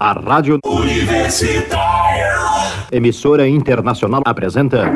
A 0.00 0.12
Rádio 0.12 0.58
Universitária. 0.66 2.34
Emissora 2.90 3.46
Internacional 3.46 4.22
apresenta. 4.24 4.90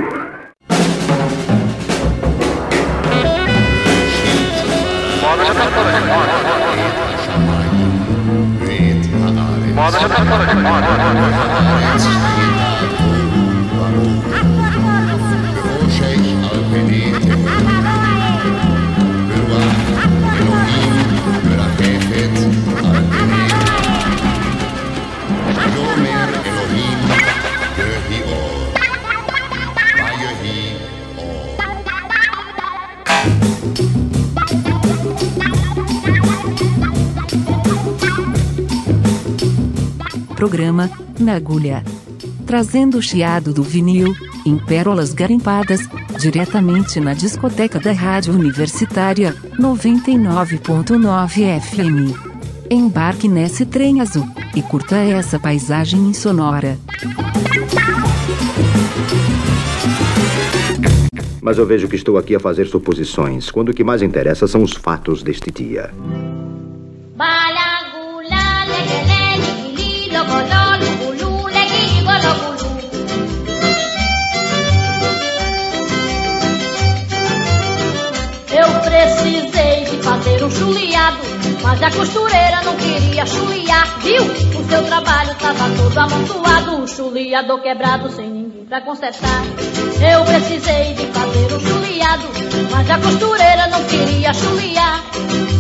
Programa 40.39 40.89
Na 41.19 41.35
Agulha. 41.35 41.83
Trazendo 42.47 42.99
o 42.99 43.03
chiado 43.03 43.53
do 43.53 43.61
vinil, 43.61 44.15
em 44.47 44.57
pérolas 44.57 45.13
garimpadas, 45.13 45.81
diretamente 46.17 47.01
na 47.01 47.13
discoteca 47.13 47.81
da 47.81 47.91
Rádio 47.91 48.35
Universitária, 48.35 49.35
99.9 49.59 51.61
FM. 51.61 52.17
Embarque 52.71 53.27
nesse 53.27 53.67
trem 53.67 54.01
azul, 54.01 54.29
e 54.55 54.63
curta 54.63 54.99
essa 54.99 55.41
paisagem 55.41 55.99
insonora. 55.99 56.79
Mas 61.43 61.59
eu 61.59 61.67
vejo 61.67 61.89
que 61.89 61.97
estou 61.97 62.17
aqui 62.17 62.37
a 62.37 62.41
fazer 62.41 62.69
suposições, 62.69 63.51
quando 63.51 63.71
o 63.71 63.75
que 63.75 63.83
mais 63.83 64.03
interessa 64.03 64.47
são 64.47 64.63
os 64.63 64.73
fatos 64.73 65.21
deste 65.21 65.51
dia. 65.51 65.91
Balagula, 67.17 67.58
um 80.49 80.51
chuliado, 80.51 81.19
mas 81.63 81.83
a 81.83 81.91
costureira 81.91 82.63
não 82.63 82.75
queria 82.77 83.27
chuliar, 83.27 83.99
viu? 84.01 84.23
O 84.23 84.69
seu 84.69 84.83
trabalho 84.85 85.35
tava 85.35 85.69
todo 85.77 85.99
amontoado, 85.99 86.83
o 86.83 86.89
chuliador 86.89 87.61
quebrado 87.61 88.11
sem 88.11 88.29
ninguém 88.29 88.65
pra 88.65 88.81
consertar. 88.81 89.43
Eu 90.01 90.25
precisei 90.25 90.95
de 90.95 91.07
fazer 91.09 91.55
um 91.55 91.61
chuliado, 91.61 92.25
mas 92.71 92.91
a 92.91 92.99
costureira 92.99 93.67
não 93.69 93.85
queria 93.85 94.33
chuliar. 94.33 95.03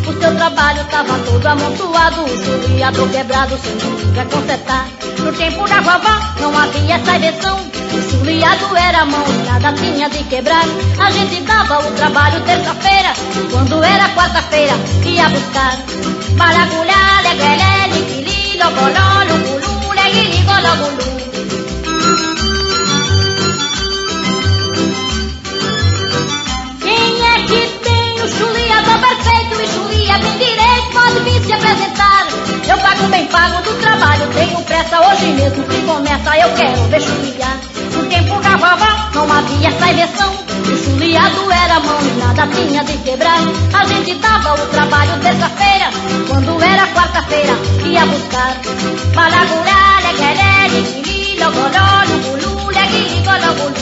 O 0.09 0.21
seu 0.21 0.37
trabalho 0.37 0.85
tava 0.91 1.19
todo 1.19 1.47
amontoado, 1.47 2.23
o 2.23 2.45
chuliador 2.45 3.09
quebrado 3.11 3.59
sem 3.59 3.75
ninguém 3.75 4.13
pra 4.15 4.25
consertar. 4.25 4.89
No 5.19 5.33
tempo 5.33 5.69
da 5.69 5.81
vovó 5.81 6.41
não 6.41 6.59
havia 6.59 6.95
essa 6.95 7.17
invenção. 7.17 7.68
Chuliado 8.11 8.77
era 8.77 9.05
mão 9.05 9.25
nada 9.47 9.73
tinha 9.73 10.09
de 10.09 10.23
quebrar. 10.25 10.65
A 10.99 11.11
gente 11.11 11.41
dava 11.43 11.79
o 11.87 11.93
trabalho 11.93 12.41
terça-feira, 12.43 13.13
quando 13.51 13.83
era 13.83 14.09
quarta-feira, 14.11 14.75
ia 15.05 15.29
buscar. 15.29 15.79
Baragulhá, 16.37 17.21
leguelé, 17.23 17.89
liquili, 17.93 18.59
logoló, 18.59 19.25
lugulu, 19.29 19.93
leguili, 19.93 20.43
gologulu. 20.43 21.09
Quem 26.81 27.27
é 27.27 27.43
que 27.47 27.79
tem 27.83 28.23
o 28.23 28.29
chuliador 28.29 28.99
perfeito 29.01 29.61
e 29.61 29.67
chulia 29.67 30.19
bem 30.19 30.39
direito? 30.39 30.93
Pode 30.93 31.21
vir 31.21 31.43
se 31.45 31.53
apresentar. 31.53 32.27
Eu 32.69 32.79
pago 32.79 33.09
bem 33.09 33.27
pago 33.27 33.63
do 33.63 33.75
trabalho, 33.81 34.29
tenho 34.35 34.63
pressa 34.63 35.01
hoje 35.01 35.27
mesmo 35.33 35.65
que 35.65 35.83
começa, 35.83 36.39
eu 36.39 36.55
quero 36.55 36.83
ver 36.89 37.01
chuliar. 37.01 37.68
No 37.99 38.07
tempo 38.07 38.41
da 38.41 38.57
não 39.13 39.33
havia 39.33 39.69
essa 39.69 39.91
invenção. 39.91 40.33
O 40.33 40.85
chuliado 40.85 41.51
era 41.51 41.81
mão 41.81 42.01
e 42.01 42.11
nada 42.21 42.47
tinha 42.47 42.85
de 42.85 42.97
quebrar. 42.99 43.41
A 43.75 43.85
gente 43.87 44.15
dava 44.15 44.55
o 44.55 44.67
trabalho 44.69 45.21
terça-feira, 45.21 45.91
quando 46.29 46.63
era 46.63 46.87
quarta-feira, 46.95 47.55
ia 47.85 48.07
buscar. 48.07 48.57
Balagulá, 49.17 49.99
leguelé, 50.05 50.69
liquili, 50.69 51.41
logoló, 51.41 52.05
lugulu, 52.07 52.71
leguili, 52.71 53.21
gologulu. 53.25 53.75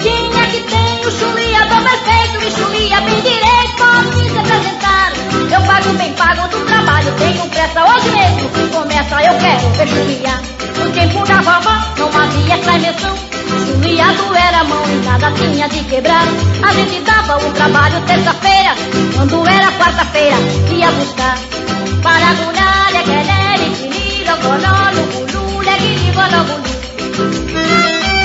Quem 0.00 0.40
é 0.40 0.46
que 0.46 0.60
tem 0.60 1.06
o 1.06 1.10
chuliador 1.10 1.82
perfeito 1.82 2.46
e 2.46 2.50
chulia 2.52 3.00
bem 3.00 3.20
direito? 3.20 3.76
Pode 3.76 4.30
se 4.30 4.38
apresentar. 4.38 5.12
Eu 5.52 5.62
pago 5.66 5.92
bem 5.98 6.12
pago 6.12 6.45
trabalho, 7.06 7.12
tenho 7.18 7.46
pressa 7.48 7.84
hoje 7.84 8.10
mesmo. 8.10 8.50
Se 8.50 8.68
começa, 8.74 9.22
eu 9.22 9.38
quero 9.38 9.68
ver 9.70 9.88
chuliar. 9.88 10.42
No 10.76 10.90
tempo 10.92 11.26
da 11.26 11.40
vovó 11.40 11.74
não 11.98 12.20
havia 12.20 12.54
essa 12.54 12.72
invenção. 12.76 13.14
O 13.14 13.66
chuliado 13.66 14.34
era 14.34 14.64
mão 14.64 14.82
e 14.86 15.04
nada 15.04 15.30
tinha 15.32 15.68
de 15.68 15.84
quebrar. 15.84 16.24
A 16.62 16.72
gente 16.74 17.00
dava 17.00 17.38
o 17.38 17.52
trabalho 17.52 18.00
terça-feira, 18.06 18.74
quando 19.14 19.48
era 19.48 19.72
quarta-feira, 19.72 20.36
ia 20.70 20.90
buscar. 20.92 21.38
Paragulá, 22.02 22.90
leguelé, 22.92 23.56
liquili, 23.58 24.24
logoló, 24.24 24.90
lugulu, 24.94 25.60
leguili, 25.60 26.12
gologulu. 26.12 26.66
Balagula, 27.16 28.15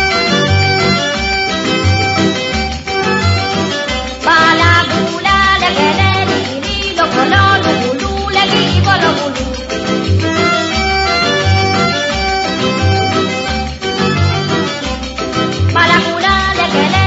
lugulu, 8.62 8.82
leguili, 8.82 8.82
gologulu. 8.86 10.52
Balagula, 15.74 16.34
leguelé, 16.60 17.06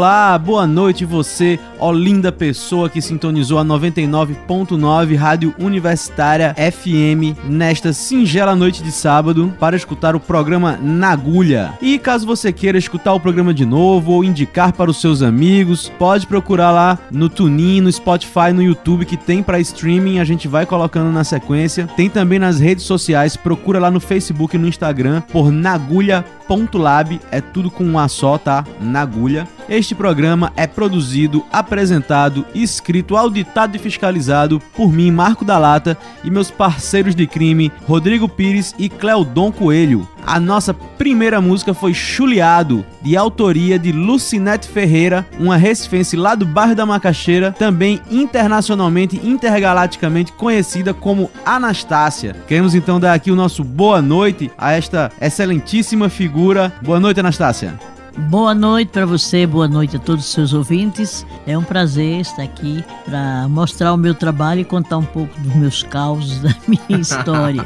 Olá, 0.00 0.38
boa 0.38 0.66
noite 0.66 1.04
você, 1.04 1.60
ó 1.78 1.92
linda 1.92 2.32
pessoa 2.32 2.88
que 2.88 3.02
sintonizou 3.02 3.58
a 3.58 3.64
99.9 3.66 5.14
Rádio 5.14 5.54
Universitária 5.58 6.54
FM 6.54 7.36
nesta 7.44 7.92
singela 7.92 8.56
noite 8.56 8.82
de 8.82 8.90
sábado 8.90 9.52
para 9.60 9.76
escutar 9.76 10.16
o 10.16 10.20
programa 10.20 10.78
Na 10.80 11.10
Agulha. 11.10 11.74
E 11.82 11.98
caso 11.98 12.26
você 12.26 12.50
queira 12.50 12.78
escutar 12.78 13.12
o 13.12 13.20
programa 13.20 13.52
de 13.52 13.66
novo 13.66 14.12
ou 14.12 14.24
indicar 14.24 14.72
para 14.72 14.90
os 14.90 15.02
seus 15.02 15.20
amigos, 15.20 15.92
pode 15.98 16.26
procurar 16.26 16.70
lá 16.70 16.98
no 17.10 17.28
TuneIn, 17.28 17.82
no 17.82 17.92
Spotify, 17.92 18.54
no 18.54 18.62
YouTube 18.62 19.04
que 19.04 19.18
tem 19.18 19.42
para 19.42 19.60
streaming, 19.60 20.18
a 20.18 20.24
gente 20.24 20.48
vai 20.48 20.64
colocando 20.64 21.12
na 21.12 21.24
sequência. 21.24 21.86
Tem 21.94 22.08
também 22.08 22.38
nas 22.38 22.58
redes 22.58 22.86
sociais, 22.86 23.36
procura 23.36 23.78
lá 23.78 23.90
no 23.90 24.00
Facebook 24.00 24.56
e 24.56 24.58
no 24.58 24.66
Instagram 24.66 25.20
por 25.20 25.52
nagulha.lab, 25.52 27.20
é 27.30 27.42
tudo 27.42 27.70
com 27.70 27.84
um 27.84 27.98
A 27.98 28.08
só, 28.08 28.38
tá? 28.38 28.64
Nagulha. 28.80 29.46
Este 29.70 29.94
programa 29.94 30.52
é 30.56 30.66
produzido, 30.66 31.46
apresentado, 31.52 32.44
escrito, 32.52 33.16
auditado 33.16 33.76
e 33.76 33.78
fiscalizado 33.78 34.60
por 34.74 34.92
mim, 34.92 35.12
Marco 35.12 35.44
da 35.44 35.58
Lata, 35.58 35.96
e 36.24 36.30
meus 36.30 36.50
parceiros 36.50 37.14
de 37.14 37.24
crime, 37.24 37.70
Rodrigo 37.86 38.28
Pires 38.28 38.74
e 38.76 38.88
Cleodon 38.88 39.52
Coelho. 39.52 40.08
A 40.26 40.40
nossa 40.40 40.74
primeira 40.74 41.40
música 41.40 41.72
foi 41.72 41.94
Chuleado, 41.94 42.84
de 43.00 43.16
autoria 43.16 43.78
de 43.78 43.92
Lucinete 43.92 44.66
Ferreira, 44.66 45.24
uma 45.38 45.56
recifense 45.56 46.16
lá 46.16 46.34
do 46.34 46.44
bairro 46.44 46.74
da 46.74 46.84
Macaxeira, 46.84 47.52
também 47.52 48.00
internacionalmente, 48.10 49.20
intergalaticamente 49.22 50.32
conhecida 50.32 50.92
como 50.92 51.30
Anastácia. 51.46 52.34
Queremos 52.48 52.74
então 52.74 52.98
dar 52.98 53.14
aqui 53.14 53.30
o 53.30 53.36
nosso 53.36 53.62
boa 53.62 54.02
noite 54.02 54.50
a 54.58 54.72
esta 54.72 55.12
excelentíssima 55.20 56.08
figura. 56.08 56.72
Boa 56.82 56.98
noite, 56.98 57.20
Anastácia. 57.20 57.78
Boa 58.18 58.54
noite 58.54 58.88
para 58.88 59.06
você, 59.06 59.46
boa 59.46 59.68
noite 59.68 59.96
a 59.96 59.98
todos 59.98 60.24
os 60.24 60.32
seus 60.32 60.52
ouvintes. 60.52 61.24
É 61.46 61.56
um 61.56 61.62
prazer 61.62 62.20
estar 62.20 62.42
aqui 62.42 62.84
para 63.04 63.48
mostrar 63.48 63.92
o 63.92 63.96
meu 63.96 64.14
trabalho 64.14 64.60
e 64.60 64.64
contar 64.64 64.98
um 64.98 65.04
pouco 65.04 65.38
dos 65.40 65.54
meus 65.54 65.82
causos, 65.82 66.40
da 66.42 66.54
minha 66.66 67.00
história. 67.00 67.64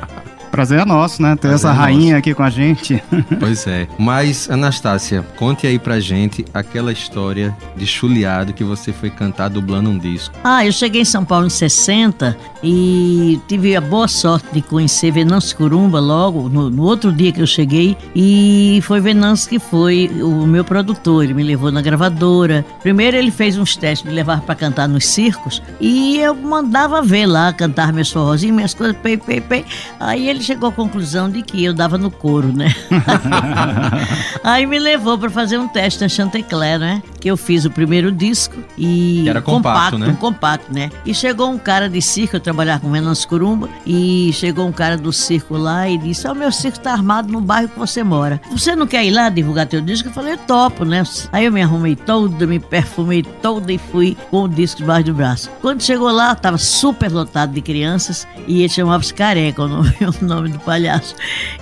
Prazer 0.54 0.78
é 0.80 0.84
nosso, 0.84 1.20
né? 1.20 1.34
Ter 1.36 1.48
essa 1.48 1.68
Prazer 1.68 1.80
é 1.80 1.84
rainha 1.84 2.04
nosso. 2.12 2.18
aqui 2.18 2.34
com 2.34 2.42
a 2.42 2.50
gente. 2.50 3.02
Pois 3.40 3.66
é. 3.66 3.88
Mas, 3.98 4.48
Anastácia, 4.48 5.24
conte 5.36 5.66
aí 5.66 5.78
pra 5.78 5.98
gente 5.98 6.44
aquela 6.54 6.92
história 6.92 7.54
de 7.76 7.86
chuleado 7.86 8.52
que 8.52 8.62
você 8.62 8.92
foi 8.92 9.10
cantar 9.10 9.48
dublando 9.48 9.90
um 9.90 9.98
disco. 9.98 10.34
Ah, 10.44 10.64
eu 10.64 10.72
cheguei 10.72 11.02
em 11.02 11.04
São 11.04 11.24
Paulo 11.24 11.46
em 11.46 11.50
60 11.50 12.36
e 12.62 13.40
tive 13.48 13.74
a 13.74 13.80
boa 13.80 14.06
sorte 14.08 14.46
de 14.52 14.62
conhecer 14.62 15.10
Venâncio 15.10 15.56
Curumba 15.56 15.98
logo 16.00 16.48
no, 16.48 16.70
no 16.70 16.82
outro 16.84 17.12
dia 17.12 17.32
que 17.32 17.40
eu 17.40 17.46
cheguei. 17.46 17.96
E 18.14 18.80
foi 18.84 19.00
Venâncio 19.00 19.50
que 19.50 19.58
foi 19.58 20.10
o 20.22 20.46
meu 20.46 20.64
produtor. 20.64 21.24
Ele 21.24 21.34
me 21.34 21.42
levou 21.42 21.72
na 21.72 21.82
gravadora. 21.82 22.64
Primeiro 22.82 23.16
ele 23.16 23.30
fez 23.30 23.58
uns 23.58 23.76
testes, 23.76 24.08
me 24.08 24.14
levava 24.14 24.42
para 24.42 24.54
cantar 24.54 24.88
nos 24.88 25.06
circos 25.06 25.62
e 25.80 26.18
eu 26.18 26.34
mandava 26.34 27.02
ver 27.02 27.26
lá, 27.26 27.52
cantar 27.52 27.92
meus 27.92 28.10
forrozinhos, 28.10 28.54
minhas 28.56 28.74
coisas, 28.74 28.96
pei, 29.02 29.16
pei, 29.16 29.40
pei. 29.40 29.64
Aí 29.98 30.28
ele 30.28 30.40
chegou 30.44 30.68
à 30.68 30.72
conclusão 30.72 31.30
de 31.30 31.42
que 31.42 31.64
eu 31.64 31.72
dava 31.74 31.98
no 31.98 32.10
couro, 32.10 32.52
né? 32.52 32.74
Aí 34.44 34.66
me 34.66 34.78
levou 34.78 35.18
para 35.18 35.30
fazer 35.30 35.58
um 35.58 35.66
teste 35.66 36.00
na 36.00 36.08
Chantecler, 36.08 36.78
né? 36.78 37.02
Que 37.20 37.30
eu 37.30 37.36
fiz 37.36 37.64
o 37.64 37.70
primeiro 37.70 38.12
disco 38.12 38.56
e 38.76 39.22
Que 39.24 39.28
era 39.30 39.40
compacto, 39.40 39.98
né? 39.98 40.08
um 40.08 40.16
compacto, 40.16 40.72
né? 40.72 40.90
E 41.04 41.14
chegou 41.14 41.50
um 41.50 41.58
cara 41.58 41.88
de 41.88 42.00
circo, 42.02 42.36
eu 42.36 42.40
trabalhava 42.40 42.80
com 42.80 42.90
Venâncio 42.90 43.28
Curumba, 43.28 43.68
e 43.86 44.30
chegou 44.34 44.66
um 44.66 44.72
cara 44.72 44.96
do 44.96 45.12
circo 45.12 45.56
lá 45.56 45.88
e 45.88 45.96
disse: 45.96 46.28
Ó, 46.28 46.32
o 46.32 46.34
meu 46.34 46.52
circo 46.52 46.78
tá 46.80 46.92
armado 46.92 47.32
no 47.32 47.40
bairro 47.40 47.68
que 47.68 47.78
você 47.78 48.04
mora. 48.04 48.40
Você 48.50 48.76
não 48.76 48.86
quer 48.86 49.04
ir 49.04 49.10
lá 49.10 49.28
divulgar 49.28 49.66
teu 49.66 49.80
disco? 49.80 50.08
Eu 50.08 50.12
falei, 50.12 50.36
topo, 50.36 50.84
né? 50.84 51.02
Aí 51.32 51.46
eu 51.46 51.52
me 51.52 51.62
arrumei 51.62 51.96
toda, 51.96 52.46
me 52.46 52.58
perfumei 52.58 53.22
toda 53.22 53.72
e 53.72 53.78
fui 53.78 54.16
com 54.30 54.44
o 54.44 54.48
disco 54.48 54.80
debaixo 54.80 55.06
do 55.06 55.14
braço. 55.14 55.50
Quando 55.60 55.82
chegou 55.82 56.10
lá, 56.10 56.34
tava 56.34 56.58
super 56.58 57.10
lotado 57.10 57.52
de 57.52 57.62
crianças 57.62 58.26
e 58.46 58.60
ele 58.60 58.68
chamava-se 58.68 59.14
Careca, 59.14 59.62
o 59.62 59.68
nome, 59.68 59.94
o 60.20 60.24
nome 60.24 60.33
do 60.42 60.58
palhaço. 60.60 61.14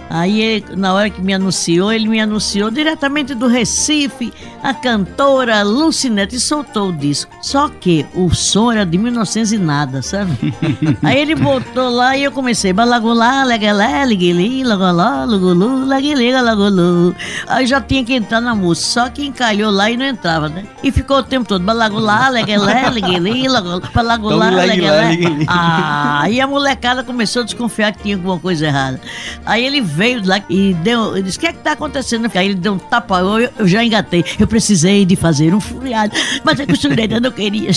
Aí, 0.08 0.42
ele, 0.42 0.64
na 0.76 0.92
hora 0.92 1.08
que 1.08 1.22
me 1.22 1.32
anunciou, 1.32 1.90
ele 1.90 2.06
me 2.06 2.20
anunciou 2.20 2.70
diretamente 2.70 3.34
do 3.34 3.46
Recife, 3.46 4.30
a 4.62 4.74
cantora 4.74 5.62
Lucinete, 5.62 6.36
e 6.36 6.40
soltou 6.40 6.90
o 6.90 6.92
disco. 6.92 7.34
Só 7.40 7.68
que 7.68 8.04
o 8.14 8.28
som 8.34 8.70
era 8.70 8.84
de 8.84 8.98
1900 8.98 9.52
e 9.52 9.58
nada, 9.58 10.02
sabe? 10.02 10.54
Aí 11.02 11.18
ele 11.18 11.34
botou 11.34 11.88
lá 11.88 12.14
e 12.14 12.24
eu 12.24 12.30
comecei, 12.30 12.74
balagulá, 12.74 13.42
legalé, 13.44 14.04
liguili, 14.04 14.62
lagoló, 14.62 15.24
lugulu, 15.24 15.86
laguili, 15.86 16.30
lagolu. 16.30 17.16
Aí 17.46 17.66
já 17.66 17.80
tinha 17.80 18.04
que 18.04 18.12
entrar 18.12 18.40
na 18.40 18.54
música, 18.54 18.88
só 18.88 19.08
que 19.08 19.24
encalhou 19.24 19.70
lá 19.70 19.90
e 19.90 19.96
não 19.96 20.04
entrava, 20.04 20.48
né? 20.48 20.64
E 20.82 20.92
ficou 20.92 21.18
o 21.18 21.22
tempo 21.22 21.48
todo, 21.48 21.64
balagulá, 21.64 22.28
legalé, 22.28 22.90
liguili, 22.90 23.48
lagoló, 23.48 23.80
balagulá, 23.94 24.52
Então, 24.52 24.66
legalé. 24.66 25.18
Ah, 25.48 26.20
aí 26.22 26.38
a 26.38 26.46
molecada 26.46 27.02
começou 27.02 27.40
a 27.40 27.44
desconfiar 27.46 27.92
que 27.92 28.02
tinha 28.02 28.16
alguma 28.16 28.38
coisa 28.38 28.61
errada. 28.62 29.00
Aí 29.44 29.64
ele 29.64 29.80
veio 29.80 30.26
lá 30.26 30.42
e 30.48 30.74
deu, 30.74 31.16
ele 31.16 31.24
disse, 31.24 31.38
o 31.38 31.40
que 31.40 31.46
é 31.46 31.52
que 31.52 31.58
tá 31.58 31.72
acontecendo? 31.72 32.30
Aí 32.34 32.46
ele 32.46 32.54
deu 32.54 32.74
um 32.74 32.78
tapa, 32.78 33.18
eu, 33.18 33.50
eu 33.58 33.68
já 33.68 33.84
engatei. 33.84 34.24
Eu 34.38 34.46
precisei 34.46 35.04
de 35.04 35.16
fazer 35.16 35.54
um 35.54 35.60
furiado, 35.60 36.14
mas 36.44 36.58
a 36.60 36.66
costureira 36.66 37.20
não 37.20 37.30
queria. 37.30 37.70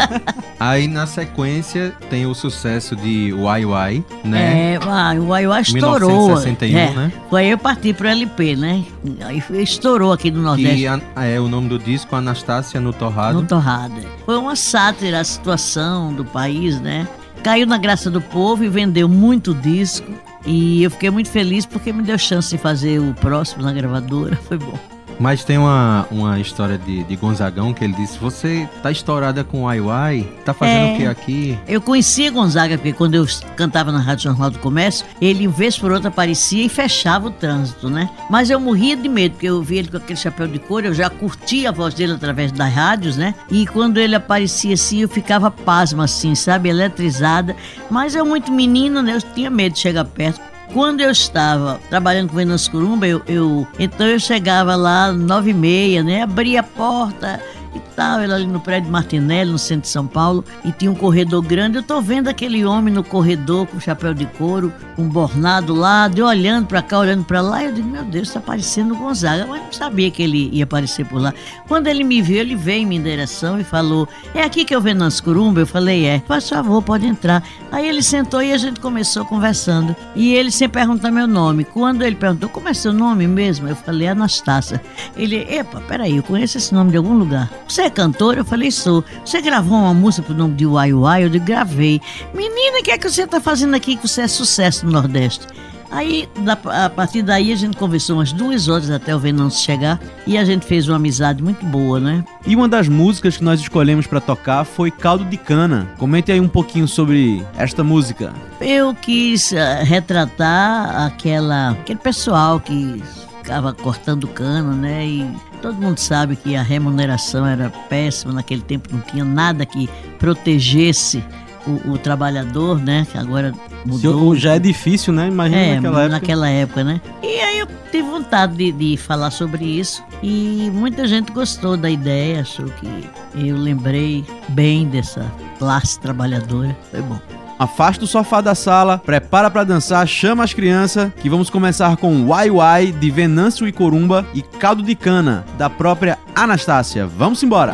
Aí, 0.58 0.86
na 0.86 1.06
sequência, 1.08 1.92
tem 2.08 2.24
o 2.24 2.34
sucesso 2.34 2.94
de 2.94 3.32
Wai 3.32 3.64
Wai, 3.64 4.04
né? 4.22 4.74
É, 4.74 4.78
ah, 4.82 5.12
o 5.18 5.34
Aiuá 5.34 5.60
estourou. 5.60 6.08
1961, 6.08 6.78
é. 6.78 6.90
né? 6.90 7.12
Foi 7.28 7.42
aí 7.42 7.50
eu 7.50 7.58
parti 7.58 7.92
pro 7.92 8.06
LP, 8.06 8.54
né? 8.54 8.84
Aí 9.22 9.42
estourou 9.60 10.12
aqui 10.12 10.30
no 10.30 10.40
Nordeste. 10.40 10.76
Que 10.76 10.86
a- 10.86 11.00
é 11.24 11.40
o 11.40 11.48
nome 11.48 11.68
do 11.68 11.78
disco, 11.78 12.14
Anastácia 12.14 12.80
no 12.80 12.92
Torrado. 12.92 13.40
No 13.40 13.46
Torrada. 13.46 14.00
Foi 14.24 14.36
uma 14.36 14.54
sátira 14.54 15.20
a 15.20 15.24
situação 15.24 16.12
do 16.12 16.24
país, 16.24 16.80
né? 16.80 17.08
Caiu 17.42 17.66
na 17.66 17.76
graça 17.76 18.08
do 18.08 18.20
povo 18.20 18.62
e 18.62 18.68
vendeu 18.68 19.08
muito 19.08 19.52
disco. 19.52 20.06
E 20.46 20.82
eu 20.82 20.90
fiquei 20.90 21.10
muito 21.10 21.30
feliz 21.30 21.66
porque 21.66 21.92
me 21.92 22.02
deu 22.02 22.18
chance 22.18 22.50
de 22.50 22.58
fazer 22.58 23.00
o 23.00 23.14
próximo 23.14 23.62
na 23.62 23.72
gravadora. 23.72 24.36
Foi 24.46 24.58
bom. 24.58 24.91
Mas 25.22 25.44
tem 25.44 25.56
uma, 25.56 26.04
uma 26.10 26.40
história 26.40 26.76
de, 26.76 27.04
de 27.04 27.14
Gonzagão 27.14 27.72
que 27.72 27.84
ele 27.84 27.92
disse: 27.92 28.18
Você 28.18 28.68
tá 28.82 28.90
estourada 28.90 29.44
com 29.44 29.62
Wai 29.62 29.80
Wai? 29.80 30.28
Tá 30.44 30.52
fazendo 30.52 30.86
É. 30.86 30.94
o 30.94 30.96
que 30.96 31.06
aqui? 31.06 31.58
Eu 31.68 31.80
conhecia 31.80 32.28
Gonzaga 32.28 32.76
porque 32.76 32.92
quando 32.92 33.14
eu 33.14 33.24
cantava 33.54 33.92
na 33.92 34.00
Rádio 34.00 34.24
Jornal 34.24 34.50
do 34.50 34.58
Comércio, 34.58 35.06
ele, 35.20 35.46
vez 35.46 35.78
por 35.78 35.92
outra, 35.92 36.08
aparecia 36.08 36.64
e 36.64 36.68
fechava 36.68 37.28
o 37.28 37.30
trânsito, 37.30 37.88
né? 37.88 38.10
Mas 38.28 38.50
eu 38.50 38.58
morria 38.58 38.96
de 38.96 39.08
medo, 39.08 39.34
porque 39.34 39.46
eu 39.46 39.62
via 39.62 39.78
ele 39.78 39.88
com 39.88 39.96
aquele 39.98 40.18
chapéu 40.18 40.48
de 40.48 40.58
couro, 40.58 40.88
eu 40.88 40.94
já 40.94 41.08
curtia 41.08 41.68
a 41.68 41.72
voz 41.72 41.94
dele 41.94 42.14
através 42.14 42.50
das 42.50 42.72
rádios, 42.74 43.16
né? 43.16 43.32
E 43.48 43.64
quando 43.64 43.98
ele 43.98 44.16
aparecia 44.16 44.74
assim, 44.74 45.02
eu 45.02 45.08
ficava 45.08 45.52
pasma, 45.52 46.02
assim, 46.02 46.34
sabe? 46.34 46.68
Eletrizada. 46.68 47.54
Mas 47.88 48.16
eu, 48.16 48.26
muito 48.26 48.50
menina, 48.50 49.00
né? 49.00 49.14
Eu 49.14 49.22
tinha 49.22 49.50
medo 49.50 49.74
de 49.74 49.78
chegar 49.78 50.04
perto. 50.04 50.51
Quando 50.72 51.00
eu 51.02 51.10
estava 51.10 51.78
trabalhando 51.90 52.30
com 52.30 52.36
Venâncio 52.36 52.70
Curumba, 52.70 53.06
eu, 53.06 53.20
eu- 53.26 53.66
então 53.78 54.06
eu 54.06 54.18
chegava 54.18 54.74
lá 54.74 55.12
nove 55.12 55.50
e 55.50 55.54
meia, 55.54 56.02
né? 56.02 56.22
Abria 56.22 56.60
a 56.60 56.62
porta 56.62 57.40
e 57.74 57.78
tal, 58.02 58.20
ele 58.20 58.32
ali 58.32 58.46
no 58.46 58.58
prédio 58.58 58.90
Martinelli, 58.90 59.52
no 59.52 59.58
centro 59.58 59.82
de 59.82 59.88
São 59.88 60.06
Paulo, 60.06 60.44
e 60.64 60.72
tinha 60.72 60.90
um 60.90 60.94
corredor 60.94 61.40
grande. 61.40 61.76
Eu 61.76 61.82
tô 61.84 62.00
vendo 62.00 62.28
aquele 62.28 62.64
homem 62.64 62.92
no 62.92 63.04
corredor 63.04 63.66
com 63.66 63.78
chapéu 63.78 64.12
de 64.12 64.26
couro, 64.26 64.72
com 64.96 65.02
um 65.02 65.08
bornado 65.08 65.72
lá, 65.72 66.08
de 66.08 66.20
olhando 66.20 66.66
pra 66.66 66.82
cá, 66.82 66.98
olhando 66.98 67.24
pra 67.24 67.40
lá, 67.40 67.62
e 67.62 67.66
eu 67.66 67.72
digo, 67.72 67.88
meu 67.88 68.04
Deus, 68.04 68.32
tá 68.32 68.40
parecendo 68.40 68.94
o 68.94 68.96
Gonzaga, 68.96 69.46
mas 69.46 69.62
não 69.62 69.72
sabia 69.72 70.10
que 70.10 70.22
ele 70.22 70.50
ia 70.52 70.64
aparecer 70.64 71.06
por 71.06 71.20
lá. 71.20 71.32
Quando 71.68 71.86
ele 71.86 72.02
me 72.02 72.20
viu, 72.20 72.38
ele 72.38 72.56
veio 72.56 72.82
em 72.82 72.86
minha 72.86 73.00
direção 73.00 73.60
e 73.60 73.64
falou: 73.64 74.08
É 74.34 74.42
aqui 74.42 74.64
que 74.64 74.74
eu 74.74 74.80
venho 74.80 74.96
nas 74.96 75.20
Curumba? 75.20 75.60
Eu 75.60 75.66
falei: 75.66 76.04
É, 76.04 76.20
faz 76.26 76.48
favor, 76.48 76.82
pode 76.82 77.06
entrar. 77.06 77.42
Aí 77.70 77.88
ele 77.88 78.02
sentou 78.02 78.42
e 78.42 78.52
a 78.52 78.58
gente 78.58 78.80
começou 78.80 79.24
conversando. 79.24 79.94
E 80.14 80.34
ele 80.34 80.50
sem 80.50 80.68
perguntar 80.68 81.10
meu 81.10 81.26
nome. 81.26 81.64
Quando 81.64 82.02
ele 82.02 82.16
perguntou: 82.16 82.48
Como 82.48 82.68
é 82.68 82.74
seu 82.74 82.92
nome 82.92 83.26
mesmo? 83.26 83.68
Eu 83.68 83.76
falei: 83.76 84.08
Anastácia. 84.08 84.82
Ele: 85.16 85.46
Epa, 85.48 85.80
peraí, 85.80 86.16
eu 86.16 86.22
conheço 86.22 86.58
esse 86.58 86.74
nome 86.74 86.90
de 86.90 86.96
algum 86.96 87.14
lugar. 87.14 87.50
Você 87.66 87.82
cantora? 87.92 88.40
Eu 88.40 88.44
falei: 88.44 88.70
Sou. 88.70 89.04
Você 89.24 89.40
gravou 89.40 89.78
uma 89.78 89.94
música 89.94 90.26
pro 90.26 90.34
nome 90.34 90.54
de 90.54 90.66
Uai 90.66 90.92
Uai? 90.92 91.24
Eu 91.24 91.28
digo: 91.28 91.44
Gravei. 91.44 92.00
Menina, 92.34 92.80
o 92.80 92.82
que 92.82 92.90
é 92.90 92.98
que 92.98 93.08
você 93.08 93.26
tá 93.26 93.40
fazendo 93.40 93.74
aqui 93.74 93.96
que 93.96 94.08
você 94.08 94.22
é 94.22 94.28
sucesso 94.28 94.86
no 94.86 94.92
Nordeste? 94.92 95.46
Aí, 95.92 96.26
a 96.66 96.88
partir 96.88 97.20
daí, 97.20 97.52
a 97.52 97.56
gente 97.56 97.76
conversou 97.76 98.16
umas 98.16 98.32
duas 98.32 98.66
horas 98.66 98.90
até 98.90 99.14
o 99.14 99.18
Venâncio 99.18 99.62
chegar 99.62 100.00
e 100.26 100.38
a 100.38 100.44
gente 100.44 100.64
fez 100.64 100.88
uma 100.88 100.96
amizade 100.96 101.42
muito 101.42 101.66
boa, 101.66 102.00
né? 102.00 102.24
E 102.46 102.56
uma 102.56 102.66
das 102.66 102.88
músicas 102.88 103.36
que 103.36 103.44
nós 103.44 103.60
escolhemos 103.60 104.06
pra 104.06 104.18
tocar 104.18 104.64
foi 104.64 104.90
Caldo 104.90 105.26
de 105.26 105.36
Cana. 105.36 105.86
Comente 105.98 106.32
aí 106.32 106.40
um 106.40 106.48
pouquinho 106.48 106.88
sobre 106.88 107.44
esta 107.58 107.84
música. 107.84 108.32
Eu 108.58 108.94
quis 108.94 109.52
eh, 109.52 109.82
retratar 109.82 111.04
aquela, 111.08 111.72
aquele 111.72 111.98
pessoal 111.98 112.58
que 112.58 113.02
ficava 113.42 113.74
cortando 113.74 114.26
cano, 114.28 114.72
né? 114.72 115.06
E 115.06 115.30
todo 115.62 115.80
mundo 115.80 115.98
sabe 115.98 116.36
que 116.36 116.56
a 116.56 116.62
remuneração 116.62 117.46
era 117.46 117.70
péssima 117.88 118.32
naquele 118.34 118.60
tempo, 118.62 118.88
não 118.92 119.00
tinha 119.00 119.24
nada 119.24 119.64
que 119.64 119.88
protegesse 120.18 121.22
o, 121.66 121.92
o 121.92 121.98
trabalhador, 121.98 122.78
né? 122.80 123.06
Que 123.10 123.16
agora 123.16 123.54
mudou. 123.86 124.34
Já 124.34 124.54
é 124.54 124.58
difícil, 124.58 125.12
né? 125.12 125.28
Imagina 125.28 125.60
É, 125.60 125.74
naquela 125.76 126.00
época. 126.02 126.08
naquela 126.08 126.48
época, 126.50 126.84
né? 126.84 127.00
E 127.22 127.40
aí 127.40 127.58
eu 127.60 127.66
tive 127.90 128.02
vontade 128.08 128.56
de, 128.56 128.72
de 128.72 128.96
falar 128.96 129.30
sobre 129.30 129.64
isso 129.64 130.02
e 130.22 130.70
muita 130.74 131.06
gente 131.06 131.30
gostou 131.32 131.76
da 131.76 131.88
ideia, 131.88 132.40
achou 132.40 132.66
que 132.66 132.88
eu 133.34 133.56
lembrei 133.56 134.24
bem 134.48 134.88
dessa 134.88 135.30
classe 135.58 136.00
trabalhadora. 136.00 136.76
Foi 136.90 137.00
bom. 137.02 137.20
Afasta 137.62 138.04
o 138.04 138.08
sofá 138.08 138.40
da 138.40 138.56
sala, 138.56 138.98
prepara 138.98 139.48
pra 139.48 139.62
dançar, 139.62 140.04
chama 140.04 140.42
as 140.42 140.52
crianças, 140.52 141.12
que 141.20 141.30
vamos 141.30 141.48
começar 141.48 141.96
com 141.96 142.26
Wai 142.26 142.50
Wai, 142.50 142.86
de 142.90 143.08
Venâncio 143.08 143.68
e 143.68 143.72
Corumba, 143.72 144.26
e 144.34 144.42
Caldo 144.42 144.82
de 144.82 144.96
Cana, 144.96 145.44
da 145.56 145.70
própria 145.70 146.18
Anastácia. 146.34 147.06
Vamos 147.06 147.40
embora! 147.40 147.72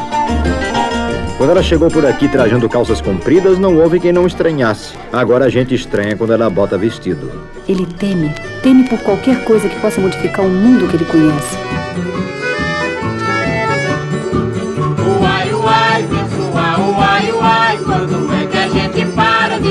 Quando 1.38 1.50
ela 1.52 1.62
chegou 1.62 1.90
por 1.90 2.04
aqui 2.04 2.28
trajando 2.28 2.68
calças 2.68 3.00
compridas, 3.00 3.58
não 3.58 3.78
houve 3.78 3.98
quem 3.98 4.12
não 4.12 4.26
estranhasse. 4.26 4.92
Agora 5.10 5.46
a 5.46 5.48
gente 5.48 5.74
estranha 5.74 6.14
quando 6.14 6.34
ela 6.34 6.50
bota 6.50 6.76
vestido. 6.76 7.30
Ele 7.66 7.86
teme, 7.86 8.34
teme 8.62 8.86
por 8.86 8.98
qualquer 8.98 9.42
coisa 9.44 9.70
que 9.70 9.80
possa 9.80 10.02
modificar 10.02 10.44
o 10.44 10.50
mundo 10.50 10.86
que 10.86 10.96
ele 10.96 11.06
conhece. 11.06 11.56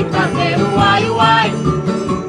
De 0.04 0.10
fazer 0.10 0.60
o 0.60 0.76
uai, 0.76 1.10
uai? 1.10 1.52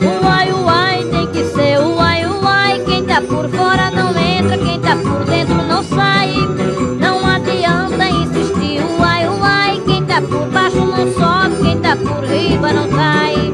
O 0.01 0.25
uai 0.25 0.51
uai 0.51 1.03
tem 1.11 1.27
que 1.27 1.43
ser 1.53 1.79
o 1.79 1.95
uai 1.97 2.25
uai. 2.25 2.79
Quem 2.85 3.05
tá 3.05 3.21
por 3.21 3.47
fora 3.49 3.91
não 3.91 4.09
entra, 4.17 4.57
quem 4.57 4.79
tá 4.79 4.95
por 4.95 5.23
dentro 5.25 5.55
não 5.67 5.83
sai. 5.83 6.33
Não 6.99 7.23
adianta 7.27 8.09
insistir, 8.09 8.81
o 8.81 8.99
uai 8.99 9.27
uai. 9.27 9.81
Quem 9.85 10.03
tá 10.03 10.19
por 10.21 10.47
baixo 10.49 10.77
não 10.77 11.13
sobe, 11.13 11.61
quem 11.61 11.79
tá 11.79 11.95
por 11.95 12.23
riba 12.23 12.73
não 12.73 12.89
cai. 12.89 13.53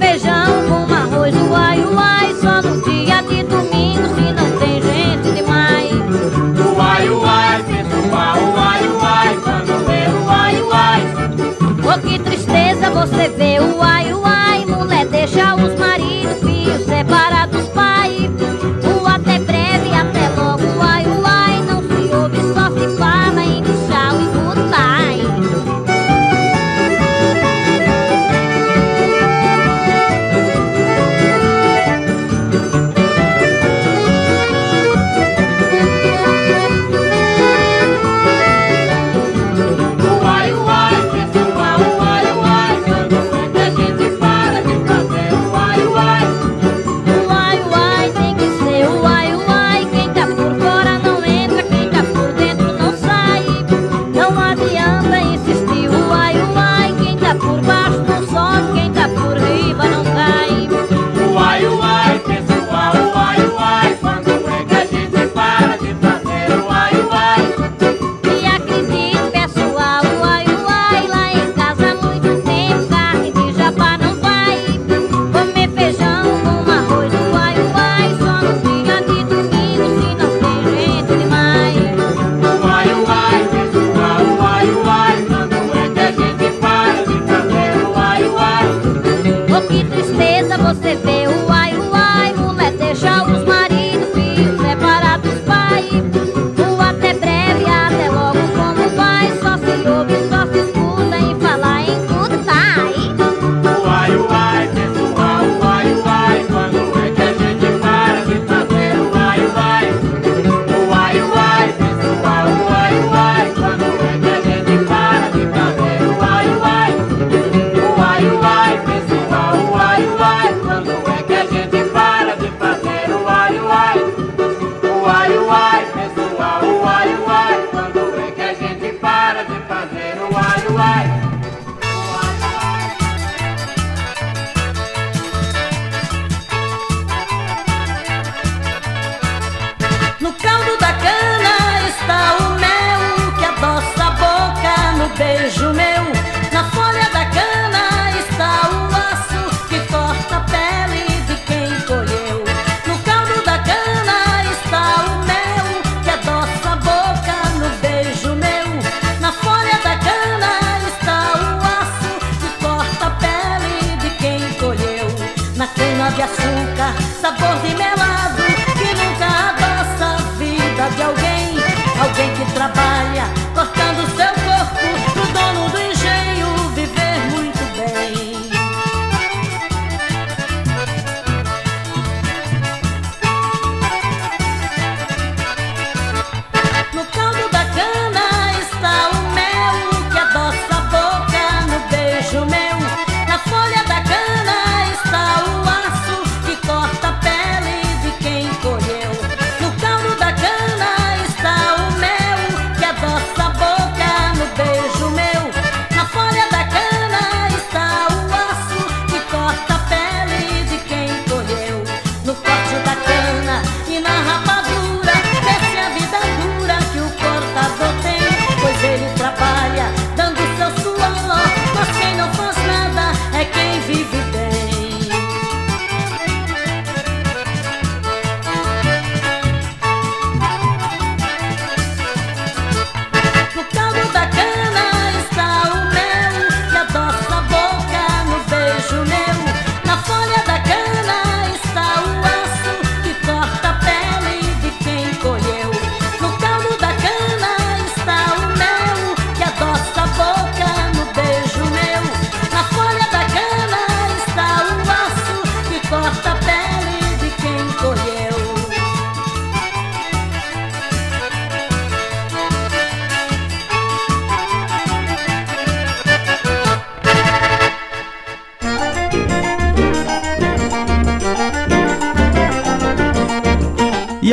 feijão 0.00 0.39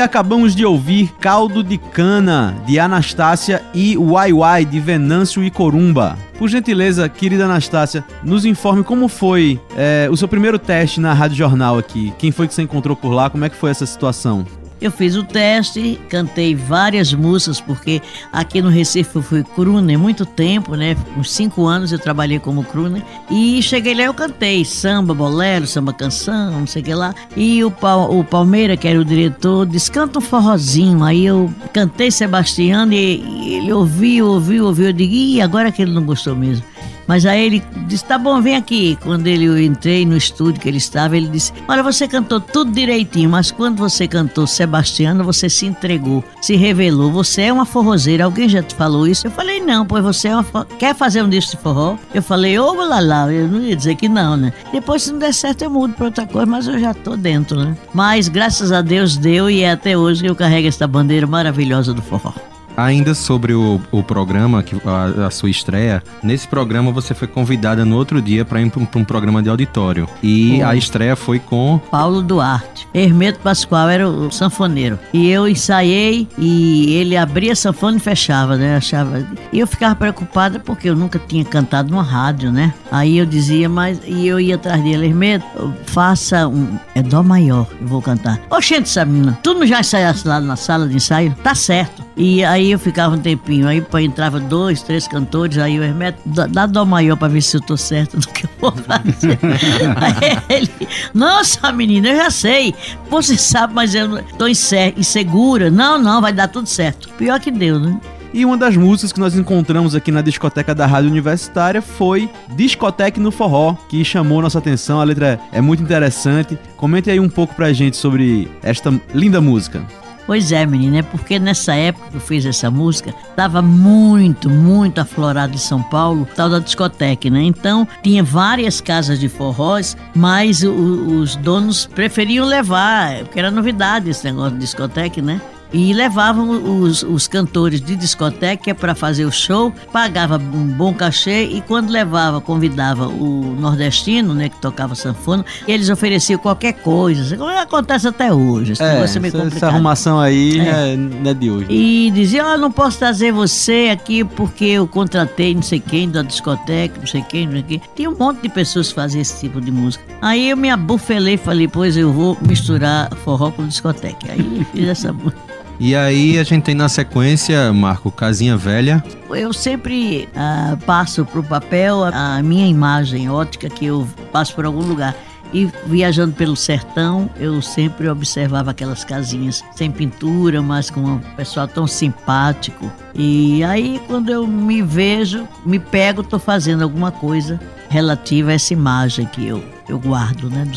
acabamos 0.07 0.55
de 0.55 0.65
ouvir 0.65 1.13
Caldo 1.19 1.61
de 1.61 1.77
Cana, 1.77 2.55
de 2.65 2.79
Anastácia, 2.79 3.61
e 3.73 3.97
Uai 3.97 4.31
Uai, 4.31 4.63
de 4.65 4.79
Venâncio 4.79 5.43
e 5.43 5.51
Corumba. 5.51 6.17
Por 6.39 6.47
gentileza, 6.47 7.09
querida 7.09 7.43
Anastácia, 7.43 8.05
nos 8.23 8.45
informe 8.45 8.83
como 8.83 9.09
foi 9.09 9.59
é, 9.75 10.07
o 10.09 10.15
seu 10.15 10.27
primeiro 10.27 10.57
teste 10.57 11.01
na 11.01 11.13
Rádio 11.13 11.35
Jornal 11.35 11.77
aqui. 11.77 12.13
Quem 12.17 12.31
foi 12.31 12.47
que 12.47 12.53
você 12.53 12.61
encontrou 12.61 12.95
por 12.95 13.09
lá? 13.09 13.29
Como 13.29 13.43
é 13.43 13.49
que 13.49 13.55
foi 13.55 13.69
essa 13.69 13.85
situação? 13.85 14.45
Eu 14.79 14.91
fiz 14.91 15.15
o 15.15 15.23
teste, 15.23 15.99
cantei 16.07 16.53
várias 16.53 17.11
músicas, 17.13 17.59
porque 17.59 18.01
aqui 18.31 18.61
no 18.61 18.69
Recife 18.69 19.15
eu 19.15 19.21
fui 19.23 19.43
crooner 19.43 19.97
muito 19.97 20.25
tempo, 20.25 20.75
né? 20.75 20.95
Uns 21.17 21.31
cinco 21.31 21.65
anos 21.65 21.91
eu 21.91 21.97
trabalhei 21.97 22.37
como 22.37 22.63
crooner. 22.63 23.03
E 23.29 23.61
cheguei 23.61 23.95
lá 23.95 24.03
eu 24.03 24.13
cantei 24.13 24.63
samba, 24.63 25.13
bolero, 25.13 25.65
samba 25.65 25.93
canção, 25.93 26.59
não 26.59 26.67
sei 26.67 26.81
o 26.81 26.85
que 26.85 26.93
lá. 26.93 27.15
E 27.35 27.63
o, 27.63 27.73
o 28.09 28.23
Palmeira, 28.23 28.77
que 28.77 28.87
era 28.87 28.99
o 28.99 29.05
diretor, 29.05 29.65
disse, 29.65 29.91
canta 29.91 30.19
um 30.19 30.21
forrozinho. 30.21 31.03
Aí 31.03 31.25
eu 31.25 31.51
cantei 31.73 32.11
Sebastião 32.11 32.91
e 32.91 33.55
ele 33.55 33.73
ouviu, 33.73 34.27
ouviu, 34.27 34.65
ouviu. 34.65 34.87
Eu 34.87 34.93
digo, 34.93 35.13
ih, 35.13 35.41
agora 35.41 35.71
que 35.71 35.81
ele 35.81 35.91
não 35.91 36.03
gostou 36.03 36.35
mesmo. 36.35 36.63
Mas 37.07 37.25
aí 37.25 37.45
ele 37.45 37.63
disse: 37.87 38.03
tá 38.03 38.17
bom, 38.17 38.41
vem 38.41 38.55
aqui. 38.55 38.97
Quando 39.01 39.27
ele, 39.27 39.45
eu 39.45 39.61
entrei 39.61 40.05
no 40.05 40.17
estúdio 40.17 40.61
que 40.61 40.67
ele 40.67 40.77
estava, 40.77 41.15
ele 41.15 41.27
disse: 41.27 41.53
Olha, 41.67 41.81
você 41.81 42.07
cantou 42.07 42.39
tudo 42.39 42.71
direitinho, 42.71 43.29
mas 43.29 43.49
quando 43.49 43.77
você 43.77 44.07
cantou 44.07 44.45
Sebastiana, 44.45 45.23
você 45.23 45.49
se 45.49 45.65
entregou, 45.65 46.23
se 46.41 46.55
revelou. 46.55 47.11
Você 47.11 47.43
é 47.43 47.53
uma 47.53 47.65
forrozeira. 47.65 48.25
Alguém 48.25 48.49
já 48.49 48.61
te 48.61 48.75
falou 48.75 49.07
isso? 49.07 49.27
Eu 49.27 49.31
falei: 49.31 49.59
Não, 49.59 49.85
pois 49.85 50.03
você 50.03 50.27
é 50.27 50.33
uma 50.33 50.43
for... 50.43 50.65
quer 50.77 50.93
fazer 50.95 51.23
um 51.23 51.29
disco 51.29 51.55
de 51.55 51.63
forró? 51.63 51.95
Eu 52.13 52.21
falei: 52.21 52.59
Ô, 52.59 52.73
lá, 52.73 52.99
lá. 52.99 53.31
Eu 53.31 53.47
não 53.47 53.61
ia 53.61 53.75
dizer 53.75 53.95
que 53.95 54.09
não, 54.09 54.35
né? 54.35 54.51
Depois, 54.71 55.03
se 55.03 55.11
não 55.11 55.19
der 55.19 55.33
certo, 55.33 55.63
eu 55.63 55.69
mudo 55.69 55.93
para 55.93 56.05
outra 56.05 56.25
coisa, 56.25 56.45
mas 56.45 56.67
eu 56.67 56.79
já 56.79 56.93
tô 56.93 57.15
dentro, 57.15 57.63
né? 57.63 57.77
Mas 57.93 58.27
graças 58.27 58.71
a 58.71 58.81
Deus 58.81 59.17
deu 59.17 59.49
e 59.49 59.61
é 59.61 59.71
até 59.71 59.97
hoje 59.97 60.23
que 60.23 60.29
eu 60.29 60.35
carrego 60.35 60.67
essa 60.67 60.87
bandeira 60.87 61.25
maravilhosa 61.25 61.93
do 61.93 62.01
forró. 62.01 62.33
Ainda 62.77 63.15
sobre 63.15 63.55
o, 63.55 63.81
o 63.91 64.03
programa, 64.03 64.61
que, 64.61 64.75
a, 64.85 65.25
a, 65.25 65.31
sua 65.31 65.49
estreia, 65.49 66.03
nesse 66.21 66.47
programa 66.47 66.91
você 66.91 67.15
foi 67.15 67.27
convidada 67.27 67.83
no 67.83 67.95
outro 67.97 68.21
dia 68.21 68.45
para 68.45 68.61
ir 68.61 68.69
para 68.69 68.79
um, 68.79 68.87
um, 69.01 69.03
programa 69.03 69.41
de 69.41 69.49
auditório. 69.49 70.07
E 70.21 70.61
a 70.61 70.75
estreia 70.75 71.15
foi 71.15 71.39
com. 71.39 71.81
Paulo 71.89 72.21
Duarte. 72.21 72.87
Hermeto 72.93 73.39
Pascoal 73.39 73.89
era 73.89 74.07
o 74.07 74.31
sanfoneiro. 74.31 74.99
E 75.11 75.27
eu 75.27 75.47
ensaiei 75.47 76.27
e 76.37 76.93
ele 76.93 77.17
abria 77.17 77.53
a 77.53 77.55
sanfona 77.55 77.97
e 77.97 77.99
fechava, 77.99 78.55
né? 78.55 78.77
Achava. 78.77 79.25
E 79.51 79.59
eu 79.59 79.65
ficava 79.65 79.95
preocupada 79.95 80.59
porque 80.59 80.87
eu 80.87 80.95
nunca 80.95 81.17
tinha 81.17 81.43
cantado 81.43 81.89
numa 81.89 82.03
rádio, 82.03 82.51
né? 82.51 82.71
Aí 82.91 83.17
eu 83.17 83.25
dizia, 83.25 83.67
mas. 83.67 83.99
E 84.05 84.27
eu 84.27 84.39
ia 84.39 84.53
atrás 84.53 84.83
dele, 84.83 85.07
Hermeto, 85.07 85.73
faça 85.87 86.47
um. 86.47 86.77
É 86.93 87.01
Dó 87.01 87.23
maior, 87.23 87.67
eu 87.81 87.87
vou 87.87 88.03
cantar. 88.03 88.39
Oxente, 88.51 88.89
Sabina, 88.89 89.39
tu 89.41 89.55
não 89.55 89.65
já 89.65 89.79
ensaiasse 89.79 90.27
lá 90.27 90.39
na 90.39 90.55
sala 90.55 90.87
de 90.87 90.95
ensaio? 90.95 91.35
Tá 91.43 91.55
certo. 91.55 92.05
E 92.15 92.43
aí 92.43 92.66
eu 92.71 92.79
ficava 92.79 93.15
um 93.15 93.19
tempinho, 93.19 93.67
aí 93.67 93.83
entrava 94.03 94.39
dois, 94.39 94.81
três 94.81 95.07
cantores, 95.07 95.57
aí 95.57 95.79
o 95.79 95.83
Hermeto 95.83 96.19
dá 96.25 96.65
dó 96.65 96.85
maior 96.85 97.15
pra 97.15 97.27
ver 97.27 97.41
se 97.41 97.57
eu 97.57 97.61
tô 97.61 97.77
certo 97.77 98.17
do 98.17 98.27
que 98.27 98.45
eu 98.45 98.49
vou 98.59 98.71
fazer. 98.71 99.39
aí 99.97 100.37
ele, 100.49 100.69
nossa 101.13 101.71
menina, 101.71 102.09
eu 102.09 102.17
já 102.17 102.29
sei. 102.29 102.75
Você 103.09 103.37
sabe, 103.37 103.73
mas 103.73 103.95
eu 103.95 104.23
tô 104.37 104.47
insegura. 104.47 105.69
Não, 105.69 105.97
não, 105.99 106.21
vai 106.21 106.33
dar 106.33 106.47
tudo 106.47 106.67
certo. 106.67 107.09
Pior 107.17 107.39
que 107.39 107.51
deu, 107.51 107.79
né? 107.79 107.99
E 108.33 108.45
uma 108.45 108.57
das 108.57 108.75
músicas 108.75 109.11
que 109.11 109.19
nós 109.19 109.35
encontramos 109.35 109.95
aqui 109.95 110.11
na 110.11 110.21
discoteca 110.21 110.75
da 110.75 110.85
Rádio 110.85 111.09
Universitária 111.09 111.81
foi 111.81 112.29
Discoteca 112.49 113.19
no 113.19 113.31
Forró, 113.31 113.75
que 113.89 114.03
chamou 114.03 114.41
nossa 114.41 114.59
atenção. 114.59 114.99
A 114.99 115.03
letra 115.03 115.39
é 115.51 115.61
muito 115.61 115.81
interessante. 115.81 116.57
Comente 116.75 117.09
aí 117.09 117.19
um 117.19 117.29
pouco 117.29 117.55
pra 117.55 117.71
gente 117.73 117.97
sobre 117.97 118.47
esta 118.61 118.93
linda 119.13 119.39
música. 119.39 119.81
Pois 120.27 120.51
é, 120.51 120.65
menina, 120.65 120.97
é 120.97 121.01
porque 121.01 121.39
nessa 121.39 121.73
época 121.73 122.09
que 122.09 122.17
eu 122.17 122.21
fiz 122.21 122.45
essa 122.45 122.69
música, 122.69 123.15
estava 123.29 123.61
muito, 123.61 124.49
muito 124.49 124.99
aflorado 124.99 125.55
em 125.55 125.57
São 125.57 125.81
Paulo, 125.81 126.27
tal 126.35 126.49
da 126.49 126.59
discoteca, 126.59 127.29
né? 127.29 127.43
Então, 127.43 127.87
tinha 128.03 128.21
várias 128.21 128.81
casas 128.81 129.21
de 129.21 129.29
forrós, 129.29 129.95
mas 130.13 130.63
o, 130.63 130.71
os 130.71 131.37
donos 131.37 131.85
preferiam 131.85 132.45
levar, 132.45 133.19
porque 133.23 133.39
era 133.39 133.49
novidade 133.49 134.09
esse 134.09 134.25
negócio 134.25 134.51
de 134.51 134.59
discoteca, 134.59 135.21
né? 135.21 135.39
E 135.71 135.93
levavam 135.93 136.81
os, 136.81 137.03
os 137.03 137.27
cantores 137.27 137.81
de 137.81 137.95
discoteca 137.95 138.73
para 138.73 138.95
fazer 138.95 139.25
o 139.25 139.31
show, 139.31 139.71
pagava 139.91 140.37
um 140.37 140.67
bom 140.67 140.93
cachê 140.93 141.43
e 141.43 141.61
quando 141.61 141.89
levava, 141.89 142.39
convidava 142.39 143.07
o 143.07 143.55
nordestino, 143.59 144.33
né, 144.33 144.49
que 144.49 144.59
tocava 144.61 144.95
sanfona, 144.95 145.45
eles 145.67 145.89
ofereciam 145.89 146.39
qualquer 146.39 146.73
coisa, 146.73 147.35
como 147.35 147.49
acontece 147.49 148.07
até 148.07 148.33
hoje. 148.33 148.73
Esse 148.73 148.83
é, 148.83 148.99
é 148.99 149.03
essa, 149.03 149.19
essa 149.19 149.67
arrumação 149.67 150.19
aí 150.19 150.59
é. 150.59 150.93
É, 150.93 150.95
não 150.95 151.31
é 151.31 151.33
de 151.33 151.49
hoje. 151.49 151.67
E 151.69 152.11
dizia, 152.11 152.45
oh, 152.45 152.57
não 152.57 152.71
posso 152.71 152.99
trazer 152.99 153.31
você 153.31 153.89
aqui 153.91 154.23
porque 154.23 154.65
eu 154.65 154.87
contratei 154.87 155.53
não 155.53 155.61
sei 155.61 155.79
quem 155.79 156.09
da 156.09 156.21
discoteca, 156.21 156.99
não 156.99 157.07
sei 157.07 157.21
quem, 157.21 157.45
não 157.45 157.53
sei 157.53 157.63
quem. 157.63 157.81
Tinha 157.95 158.09
um 158.09 158.15
monte 158.15 158.41
de 158.41 158.49
pessoas 158.49 158.89
que 158.89 158.95
faziam 158.95 159.21
esse 159.21 159.39
tipo 159.39 159.59
de 159.59 159.71
música. 159.71 160.03
Aí 160.21 160.49
eu 160.49 160.57
me 160.57 160.69
abufelei 160.69 161.35
e 161.35 161.37
falei, 161.37 161.67
pois 161.67 161.97
eu 161.97 162.11
vou 162.11 162.37
misturar 162.41 163.13
forró 163.23 163.51
com 163.51 163.67
discoteca. 163.67 164.31
Aí 164.31 164.65
fiz 164.71 164.87
essa 164.87 165.11
música. 165.11 165.57
E 165.79 165.95
aí 165.95 166.39
a 166.39 166.43
gente 166.43 166.63
tem 166.63 166.75
na 166.75 166.89
sequência, 166.89 167.71
Marco, 167.71 168.09
Casinha 168.09 168.57
Velha. 168.57 169.03
Eu 169.29 169.53
sempre 169.53 170.27
uh, 170.33 170.77
passo 170.85 171.23
para 171.23 171.39
o 171.39 171.43
papel 171.43 172.03
a 172.03 172.41
minha 172.41 172.67
imagem 172.67 173.29
ótica 173.29 173.69
que 173.69 173.85
eu 173.85 174.07
passo 174.31 174.55
por 174.55 174.65
algum 174.65 174.81
lugar. 174.81 175.15
E 175.53 175.69
viajando 175.85 176.33
pelo 176.33 176.55
sertão, 176.55 177.29
eu 177.39 177.61
sempre 177.61 178.09
observava 178.09 178.71
aquelas 178.71 179.05
casinhas 179.05 179.63
sem 179.75 179.89
pintura, 179.89 180.61
mas 180.61 180.89
com 180.89 180.99
um 180.99 181.19
pessoal 181.37 181.67
tão 181.67 181.87
simpático. 181.87 182.91
E 183.15 183.63
aí, 183.63 184.01
quando 184.07 184.29
eu 184.29 184.45
me 184.45 184.81
vejo, 184.81 185.47
me 185.65 185.79
pego, 185.79 186.21
estou 186.21 186.39
fazendo 186.39 186.83
alguma 186.83 187.11
coisa 187.11 187.59
relativa 187.87 188.51
a 188.51 188.55
essa 188.55 188.73
imagem 188.73 189.25
que 189.25 189.47
eu, 189.47 189.63
eu 189.87 189.97
guardo, 189.97 190.49
né? 190.49 190.69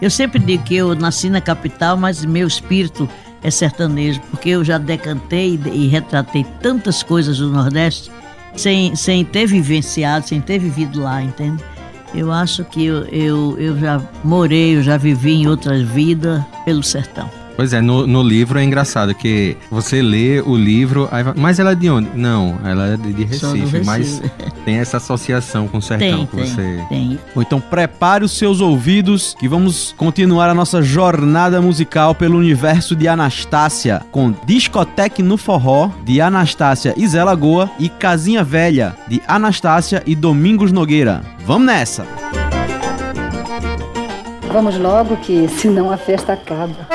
Eu 0.00 0.10
sempre 0.10 0.38
digo 0.38 0.62
que 0.62 0.76
eu 0.76 0.94
nasci 0.94 1.28
na 1.28 1.40
capital, 1.40 1.96
mas 1.96 2.24
meu 2.24 2.46
espírito 2.46 3.08
é 3.42 3.50
sertanejo, 3.50 4.20
porque 4.30 4.50
eu 4.50 4.64
já 4.64 4.78
decantei 4.78 5.58
e 5.72 5.88
retratei 5.88 6.44
tantas 6.60 7.02
coisas 7.02 7.38
do 7.38 7.50
Nordeste 7.50 8.10
sem, 8.54 8.94
sem 8.94 9.24
ter 9.24 9.46
vivenciado, 9.46 10.28
sem 10.28 10.40
ter 10.40 10.58
vivido 10.58 11.00
lá, 11.00 11.22
entende? 11.22 11.62
Eu 12.14 12.30
acho 12.30 12.64
que 12.64 12.84
eu, 12.84 13.04
eu, 13.06 13.58
eu 13.58 13.78
já 13.78 14.00
morei, 14.22 14.76
eu 14.76 14.82
já 14.82 14.96
vivi 14.96 15.32
em 15.32 15.48
outras 15.48 15.82
vidas 15.82 16.42
pelo 16.64 16.82
sertão. 16.82 17.41
Pois 17.56 17.72
é, 17.72 17.80
no, 17.80 18.06
no 18.06 18.22
livro 18.22 18.58
é 18.58 18.64
engraçado 18.64 19.14
que 19.14 19.56
você 19.70 20.02
lê 20.02 20.40
o 20.40 20.56
livro, 20.56 21.08
aí, 21.10 21.24
mas 21.36 21.58
ela 21.58 21.72
é 21.72 21.74
de 21.74 21.90
onde? 21.90 22.08
Não, 22.14 22.58
ela 22.64 22.88
é 22.88 22.96
de, 22.96 23.12
de 23.12 23.24
Recife, 23.24 23.58
Recife, 23.58 23.84
mas 23.84 24.22
tem 24.64 24.76
essa 24.76 24.96
associação 24.96 25.68
com 25.68 25.78
o 25.78 25.82
sertão 25.82 26.18
tem, 26.18 26.26
que 26.26 26.36
você. 26.36 26.84
Tem. 26.88 27.18
Então 27.36 27.60
prepare 27.60 28.24
os 28.24 28.32
seus 28.32 28.60
ouvidos 28.60 29.36
que 29.38 29.48
vamos 29.48 29.94
continuar 29.96 30.48
a 30.48 30.54
nossa 30.54 30.82
jornada 30.82 31.60
musical 31.60 32.14
pelo 32.14 32.38
universo 32.38 32.96
de 32.96 33.08
Anastácia 33.08 34.02
com 34.10 34.34
Discoteque 34.46 35.22
no 35.22 35.36
Forró 35.36 35.90
de 36.04 36.20
Anastácia 36.20 36.94
e 36.96 37.06
Zé 37.06 37.22
Lagoa 37.22 37.70
e 37.78 37.88
Casinha 37.88 38.42
Velha 38.44 38.94
de 39.08 39.22
Anastácia 39.26 40.02
e 40.06 40.14
Domingos 40.14 40.72
Nogueira. 40.72 41.22
Vamos 41.44 41.66
nessa! 41.66 42.51
Vamos 44.52 44.76
logo 44.76 45.16
que 45.16 45.48
senão 45.48 45.90
a 45.90 45.96
festa 45.96 46.34
acaba. 46.34 46.86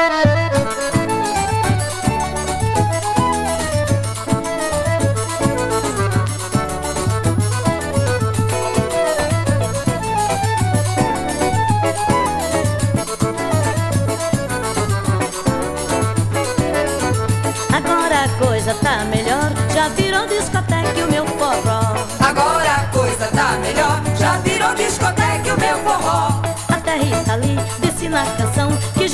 Agora 17.74 18.24
a 18.24 18.30
coisa 18.38 18.76
tá 18.76 19.04
melhor, 19.06 19.52
já 19.74 19.88
virou 19.90 20.28
discoteca 20.28 21.06
o 21.06 21.12
meu 21.12 21.26
forró. 21.26 21.96
Agora 22.20 22.72
a 22.72 22.86
coisa 22.96 23.28
tá 23.30 23.58
melhor, 23.60 24.00
já 24.16 24.38
virou 24.38 24.76
discoteca 24.76 25.56
o 25.56 25.60
meu 25.60 25.78
forró. 25.80 26.47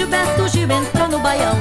Gilberto 0.04 0.50
Gil 0.50 0.70
entrou 0.70 1.08
no 1.08 1.20
baião. 1.20 1.56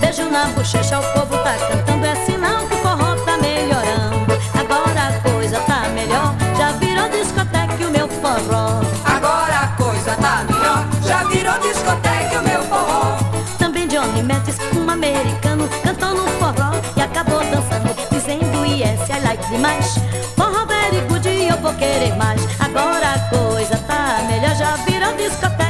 Beijo 0.00 0.28
na 0.28 0.44
bochecha, 0.48 1.00
o 1.00 1.02
povo 1.14 1.38
tá 1.38 1.54
cantando, 1.54 2.04
é 2.04 2.14
sinal 2.26 2.66
que 2.66 2.74
o 2.74 2.78
forró 2.80 3.16
tá 3.24 3.38
melhorando. 3.38 4.38
Agora 4.52 5.08
a 5.08 5.30
coisa 5.30 5.58
tá 5.60 5.88
melhor, 5.94 6.34
já 6.58 6.72
virou 6.72 7.08
discoteca 7.08 7.86
o 7.86 7.90
meu 7.90 8.06
forró. 8.06 8.82
Agora 9.02 9.60
a 9.60 9.68
coisa 9.82 10.14
tá 10.16 10.44
melhor, 10.44 10.86
já 11.06 11.24
virou 11.24 11.58
discoteca 11.60 12.38
o 12.38 12.42
meu 12.42 12.62
forró. 12.64 13.16
Também 13.58 13.88
Johnny 13.88 14.22
Mathis, 14.22 14.58
um 14.76 14.90
americano, 14.90 15.66
cantou 15.82 16.10
no 16.10 16.28
forró 16.32 16.72
e 16.98 17.00
acabou 17.00 17.40
dançando, 17.40 17.96
dizendo 18.10 18.66
yes, 18.66 19.08
I 19.08 19.26
like 19.26 19.48
demais. 19.48 19.94
Forró 20.36 20.66
very 20.66 21.00
good, 21.08 21.26
eu 21.26 21.56
vou 21.62 21.72
querer 21.72 22.14
mais. 22.16 22.42
Agora 22.60 23.14
a 23.14 23.18
coisa 23.34 23.78
tá 23.86 24.18
melhor, 24.28 24.54
já 24.54 24.76
virou 24.84 25.14
discoteca. 25.14 25.65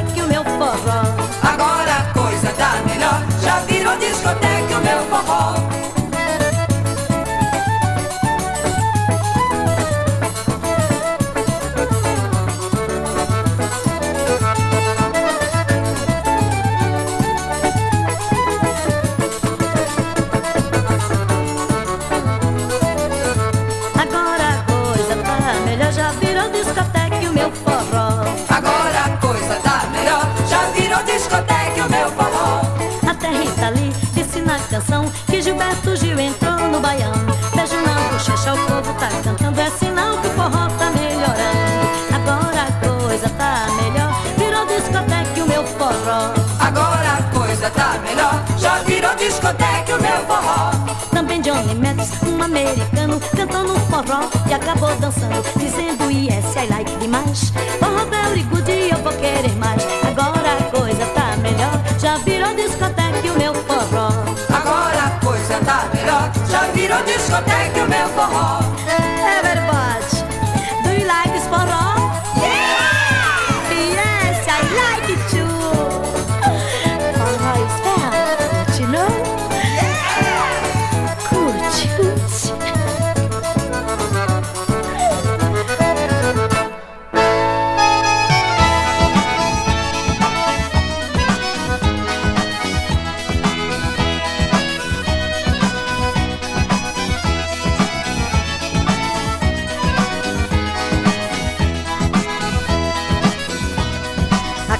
discoteca, 4.27 4.79
o 4.79 4.83
meu 4.83 5.03
forró. 5.05 5.66
Gilberto 35.67 35.97
Gil 35.97 36.19
entrou 36.21 36.69
no 36.69 36.79
baião. 36.79 37.13
Beijo 37.55 37.75
não, 37.75 38.09
bochecha, 38.13 38.55
o 38.55 38.59
povo 38.67 38.95
tá 39.01 39.09
cantando. 39.25 39.61
É 39.61 39.71
sinal 39.71 40.17
que 40.19 40.29
o 40.29 40.31
forró 40.31 40.69
tá 40.79 40.91
melhorando. 40.91 41.87
Agora 42.15 42.63
a 42.63 42.87
coisa 42.87 43.29
tá 43.31 43.67
melhor. 43.83 44.15
Virou 44.37 44.67
discoteca 44.67 45.43
o 45.43 45.49
meu 45.49 45.67
forró. 45.67 46.35
Agora 46.61 47.19
a 47.19 47.37
coisa 47.37 47.71
tá 47.71 47.99
melhor, 48.05 48.45
já 48.57 48.79
virou 48.85 49.15
discoteca 49.17 49.97
o 49.97 50.03
meu 50.03 50.27
forró. 50.27 50.71
Também 51.11 51.41
Johnny 51.41 51.75
Metz, 51.75 52.11
um 52.23 52.43
americano, 52.43 53.21
cantou 53.37 53.65
no 53.65 53.81
forró 53.81 54.29
e 54.49 54.55
acabou 54.55 54.95
dançando, 54.97 55.43
dizendo 55.57 56.11
yes, 56.11 56.55
I 56.55 56.69
like 56.71 56.97
demais. 56.99 57.53
Forró 57.81 58.05
very 58.07 58.43
good 58.45 58.71
e 58.71 58.91
eu 58.91 58.99
vou 58.99 59.13
querer 59.15 59.57
mais. 59.57 59.83
Melhor, 66.47 66.51
já 66.51 66.61
virou 66.73 67.03
discoteca 67.03 67.83
o 67.83 67.89
meu 67.89 68.09
forró. 68.09 68.76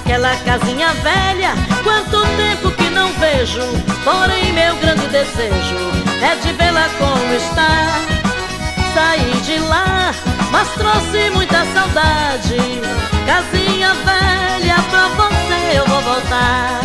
Aquela 0.07 0.37
casinha 0.37 0.87
velha, 1.03 1.51
quanto 1.83 2.25
tempo 2.37 2.71
que 2.77 2.89
não 2.91 3.11
vejo. 3.19 3.59
Porém, 4.05 4.53
meu 4.53 4.73
grande 4.77 5.05
desejo 5.07 5.75
é 6.21 6.33
de 6.37 6.53
vê-la 6.53 6.87
como 6.97 7.33
está. 7.33 7.91
Saí 8.93 9.41
de 9.41 9.59
lá, 9.59 10.13
mas 10.49 10.69
trouxe 10.69 11.29
muita 11.31 11.57
saudade. 11.73 12.55
Casinha 13.25 13.93
velha, 14.05 14.75
pra 14.89 15.09
você 15.09 15.77
eu 15.77 15.85
vou 15.85 16.01
voltar. 16.01 16.79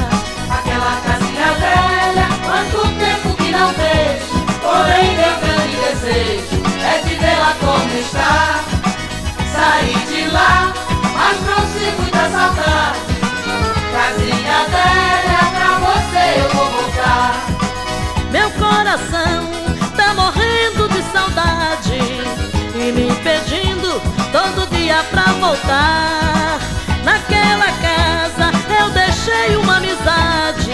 Aquela 0.50 1.00
casinha 1.06 1.52
velha, 1.60 2.26
quanto 2.44 2.88
tempo 2.98 3.36
que 3.36 3.52
não 3.52 3.72
vejo. 3.72 4.44
Porém, 4.60 5.16
meu 5.16 5.36
grande 5.38 5.76
desejo 5.76 6.60
é 6.84 6.98
de 7.06 7.14
vê-la 7.14 7.54
como 7.60 7.98
está. 8.00 8.64
Saí 9.54 9.94
de 10.10 10.28
lá, 10.32 10.72
mas 11.14 11.38
trouxe 11.38 11.84
muita 12.00 12.28
saudade. 12.28 13.11
Casinha 14.02 14.66
velha, 14.68 15.42
pra 15.54 15.78
você 15.78 16.40
eu 16.40 16.48
vou 16.48 16.66
voltar. 16.72 17.46
Meu 18.32 18.50
coração 18.50 19.48
tá 19.96 20.12
morrendo 20.14 20.88
de 20.88 21.02
saudade 21.12 22.00
e 22.74 22.90
me 22.90 23.14
pedindo 23.22 24.02
todo 24.32 24.68
dia 24.70 25.04
pra 25.04 25.32
voltar. 25.34 26.58
Naquela 27.04 27.66
casa 27.80 28.50
eu 28.76 28.90
deixei 28.90 29.54
uma 29.56 29.76
amizade 29.76 30.72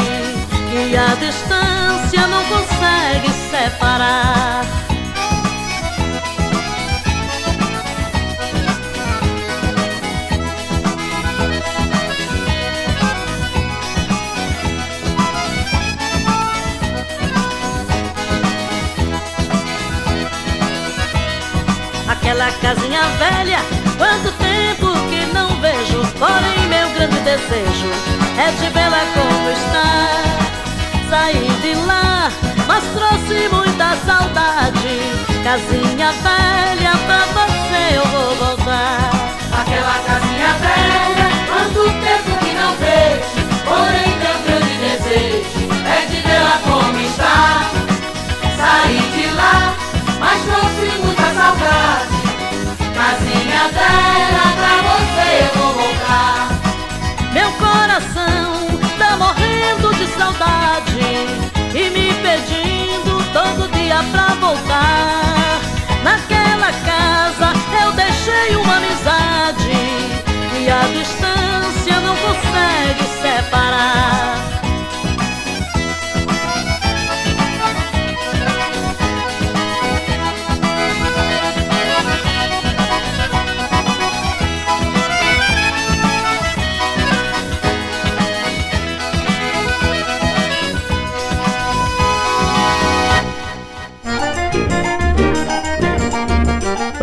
que 0.71 0.97
a 0.97 1.15
distância 1.17 2.27
não 2.29 2.43
consegue 2.45 3.31
separar. 3.51 4.88
Aquela 22.29 22.53
casinha 22.61 23.01
velha, 23.19 23.59
quanto 23.97 24.31
tempo 24.37 24.93
que 25.09 25.25
não 25.33 25.49
vejo. 25.63 26.03
Porém, 26.19 26.69
meu 26.69 26.91
grande 26.91 27.19
desejo 27.21 27.89
é 28.37 28.51
de 28.51 28.69
vê-la 28.69 29.01
como 29.15 29.49
está. 29.51 31.09
Saí 31.09 31.49
de 31.63 31.75
lá, 31.87 32.31
mas 32.67 32.85
trouxe 32.93 33.49
muita 33.49 33.97
saudade. 34.05 35.01
Casinha 35.43 36.13
velha, 36.13 36.93
pra 37.07 37.25
você 37.33 37.97
eu 37.97 38.05
vou 38.09 38.37
voltar. 38.37 39.11
Aquela 39.63 39.99
casinha 40.07 40.53
velha, 40.61 41.31
quanto 41.49 41.81
tempo 41.99 42.45
que 42.45 42.53
não 42.53 42.77
vejo. 42.77 43.41
Porém, 43.65 44.19
meu 44.19 44.37
grande 44.45 44.75
desejo 44.77 45.65
é 45.87 46.05
de 46.05 46.21
vê-la 46.21 46.61
como 46.63 47.01
está. 47.01 47.65
Saí 48.59 49.01
de 49.17 49.35
lá, 49.35 49.75
mas 50.21 50.43
trouxe 50.43 50.99
muita 50.99 51.23
saudade. 51.33 51.88
Casinha 53.59 53.69
velha, 53.71 54.55
pra 54.57 54.88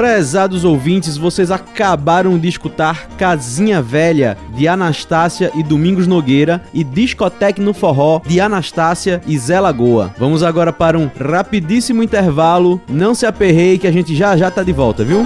Prezados 0.06 0.64
ouvintes, 0.64 1.18
vocês 1.18 1.50
acabaram 1.50 2.38
de 2.38 2.48
escutar 2.48 3.08
Casinha 3.18 3.82
Velha, 3.82 4.38
de 4.54 4.68
Anastácia 4.68 5.50
e 5.56 5.64
Domingos 5.64 6.06
Nogueira, 6.06 6.62
e 6.72 6.84
Discoteque 6.84 7.60
no 7.60 7.74
Forró, 7.74 8.22
de 8.24 8.40
Anastácia 8.40 9.20
e 9.26 9.36
Zé 9.36 9.60
Lagoa. 9.60 10.14
Vamos 10.20 10.44
agora 10.44 10.72
para 10.72 11.00
um 11.00 11.10
rapidíssimo 11.20 12.04
intervalo. 12.04 12.80
Não 12.88 13.16
se 13.16 13.26
aperreie 13.26 13.80
que 13.80 13.88
a 13.88 13.92
gente 13.92 14.16
já 14.16 14.38
já 14.38 14.52
tá 14.52 14.62
de 14.62 14.72
volta, 14.72 15.04
viu? 15.04 15.26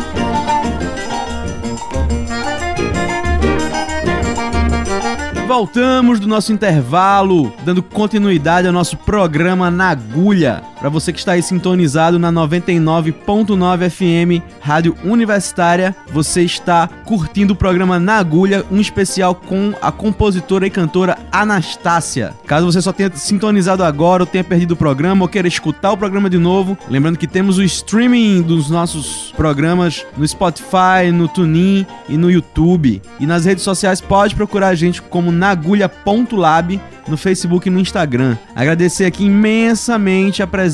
Voltamos 5.45 6.19
do 6.19 6.27
nosso 6.27 6.53
intervalo, 6.53 7.51
dando 7.65 7.83
continuidade 7.83 8.65
ao 8.65 8.71
nosso 8.71 8.95
programa 8.95 9.69
na 9.69 9.89
agulha. 9.89 10.63
Para 10.79 10.87
você 10.87 11.11
que 11.11 11.19
está 11.19 11.33
aí 11.33 11.43
sintonizado 11.43 12.17
na 12.17 12.31
99.9 12.31 13.89
FM, 13.89 14.41
Rádio 14.61 14.95
Universitária, 15.03 15.93
você 16.09 16.41
está 16.41 16.87
curtindo 17.03 17.51
o 17.51 17.55
programa 17.55 17.99
na 17.99 18.13
agulha, 18.13 18.63
um 18.71 18.79
especial 18.79 19.35
com 19.35 19.73
a 19.81 19.91
compositora 19.91 20.65
e 20.65 20.69
cantora 20.69 21.17
Anastácia. 21.33 22.33
Caso 22.47 22.65
você 22.65 22.81
só 22.81 22.93
tenha 22.93 23.11
sintonizado 23.13 23.83
agora 23.83 24.23
ou 24.23 24.27
tenha 24.27 24.43
perdido 24.43 24.71
o 24.71 24.77
programa 24.77 25.25
ou 25.25 25.27
queira 25.27 25.49
escutar 25.49 25.91
o 25.91 25.97
programa 25.97 26.29
de 26.29 26.37
novo, 26.37 26.77
lembrando 26.89 27.17
que 27.17 27.27
temos 27.27 27.57
o 27.57 27.63
streaming 27.63 28.41
dos 28.41 28.69
nossos 28.69 29.33
programas 29.35 30.05
no 30.15 30.25
Spotify, 30.25 31.11
no 31.13 31.27
TuneIn 31.27 31.85
e 32.07 32.15
no 32.15 32.31
YouTube. 32.31 33.01
E 33.19 33.25
nas 33.25 33.43
redes 33.43 33.65
sociais 33.65 33.99
pode 33.99 34.33
procurar 34.33 34.69
a 34.69 34.75
gente 34.75 35.01
como 35.01 35.29
nagulha.lab 35.29 36.79
no 37.05 37.17
Facebook 37.17 37.67
e 37.67 37.71
no 37.71 37.79
Instagram. 37.79 38.37
Agradecer 38.55 39.05
aqui 39.05 39.25
imensamente 39.25 40.43
a 40.43 40.47
presença 40.47 40.68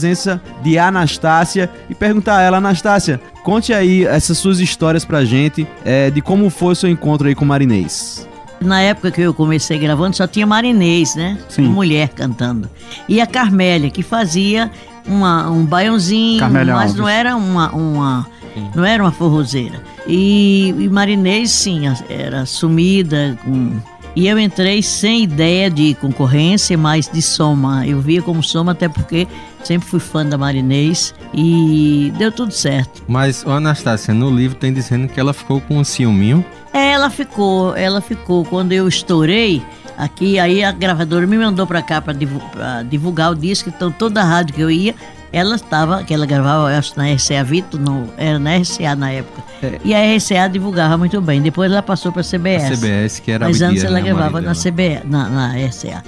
de 0.62 0.78
Anastácia 0.78 1.70
e 1.90 1.96
perguntar 1.96 2.38
a 2.38 2.42
ela, 2.42 2.58
Anastácia, 2.58 3.20
conte 3.44 3.74
aí 3.74 4.06
essas 4.06 4.38
suas 4.38 4.60
histórias 4.60 5.06
pra 5.06 5.24
gente 5.24 5.68
é, 5.84 6.10
de 6.10 6.22
como 6.22 6.50
foi 6.50 6.74
o 6.74 6.76
seu 6.76 6.90
encontro 6.90 7.28
aí 7.28 7.36
com 7.36 7.46
o 7.46 7.48
Marinês. 7.48 8.28
Na 8.62 8.82
época 8.82 9.12
que 9.12 9.22
eu 9.22 9.34
comecei 9.34 9.78
gravando, 9.78 10.16
só 10.16 10.26
tinha 10.26 10.46
Marinês, 10.46 11.16
né? 11.16 11.38
Sim. 11.50 11.64
Uma 11.66 11.74
mulher 11.76 12.10
cantando. 12.10 12.70
E 13.08 13.20
a 13.20 13.28
Carmélia, 13.28 13.90
que 13.90 14.02
fazia 14.02 14.72
uma, 15.06 15.50
um 15.50 15.66
baiãozinho, 15.66 16.40
Carmélia 16.40 16.74
mas 16.74 16.92
Alves. 16.92 16.96
não 16.96 17.08
era 17.08 17.36
uma, 17.36 17.72
uma 17.74 18.28
não 18.74 18.86
era 18.86 19.04
uma 19.04 19.12
forrozeira. 19.12 19.82
E, 20.08 20.74
e 20.78 20.90
Marinês, 20.90 21.52
sim, 21.52 21.84
era 22.10 22.46
sumida. 22.46 23.38
Com... 23.44 23.72
E 24.16 24.28
eu 24.28 24.40
entrei 24.40 24.82
sem 24.82 25.24
ideia 25.24 25.70
de 25.70 25.94
concorrência, 25.96 26.78
mas 26.78 27.10
de 27.12 27.22
soma. 27.22 27.86
Eu 27.86 28.00
via 28.00 28.22
como 28.22 28.42
soma, 28.42 28.72
até 28.72 28.88
porque 28.88 29.28
Sempre 29.66 29.88
fui 29.90 30.00
fã 30.00 30.26
da 30.26 30.38
Marinês 30.38 31.14
e 31.34 32.14
deu 32.18 32.32
tudo 32.32 32.52
certo. 32.52 33.04
Mas, 33.08 33.46
Anastácia, 33.48 34.14
no 34.14 34.30
livro 34.30 34.56
tem 34.58 34.72
dizendo 34.72 35.08
que 35.08 35.20
ela 35.20 35.34
ficou 35.34 35.60
com 35.60 35.78
um 35.80 35.84
ciúminho. 35.84 36.46
É, 36.72 36.92
ela 36.92 37.10
ficou, 37.10 37.76
ela 37.76 38.00
ficou. 38.00 38.46
Quando 38.46 38.72
eu 38.74 38.88
estourei 38.88 39.64
aqui, 39.98 40.38
aí 40.38 40.64
a 40.64 40.72
gravadora 40.72 41.26
me 41.26 41.38
mandou 41.38 41.66
pra 41.66 41.82
cá 41.82 42.00
pra, 42.00 42.14
divu- 42.14 42.42
pra 42.52 42.84
divulgar 42.84 43.32
o 43.32 43.36
disco, 43.36 43.70
então 43.70 43.92
toda 43.92 44.22
a 44.22 44.24
rádio 44.24 44.54
que 44.54 44.62
eu 44.62 44.70
ia, 44.70 44.94
ela 45.34 45.56
estava, 45.56 46.04
que 46.04 46.14
ela 46.14 46.26
gravava, 46.26 46.72
eu 46.72 46.78
acho, 46.78 46.94
na 46.96 47.12
RCA 47.12 47.44
Vito, 47.44 47.80
não, 47.80 48.08
era 48.18 48.38
na 48.38 48.58
RCA 48.58 48.96
na 48.96 49.12
época. 49.12 49.44
É. 49.64 49.80
E 49.84 49.96
a 49.96 50.16
RCA 50.16 50.48
divulgava 50.48 50.98
muito 50.98 51.20
bem. 51.22 51.42
Depois 51.42 51.72
ela 51.72 51.82
passou 51.82 52.12
pra 52.12 52.22
CBS. 52.24 52.66
A 52.66 52.76
CBS, 52.76 53.20
que 53.20 53.32
era 53.32 53.46
Mas 53.46 53.62
a 53.62 53.68
antes 53.68 53.84
ela 53.84 53.96
né, 54.00 54.02
gravava 54.02 54.42
na. 54.42 54.54
CBS, 54.54 55.02
na, 55.06 55.28
na 55.30 55.54
RCA. 55.56 56.04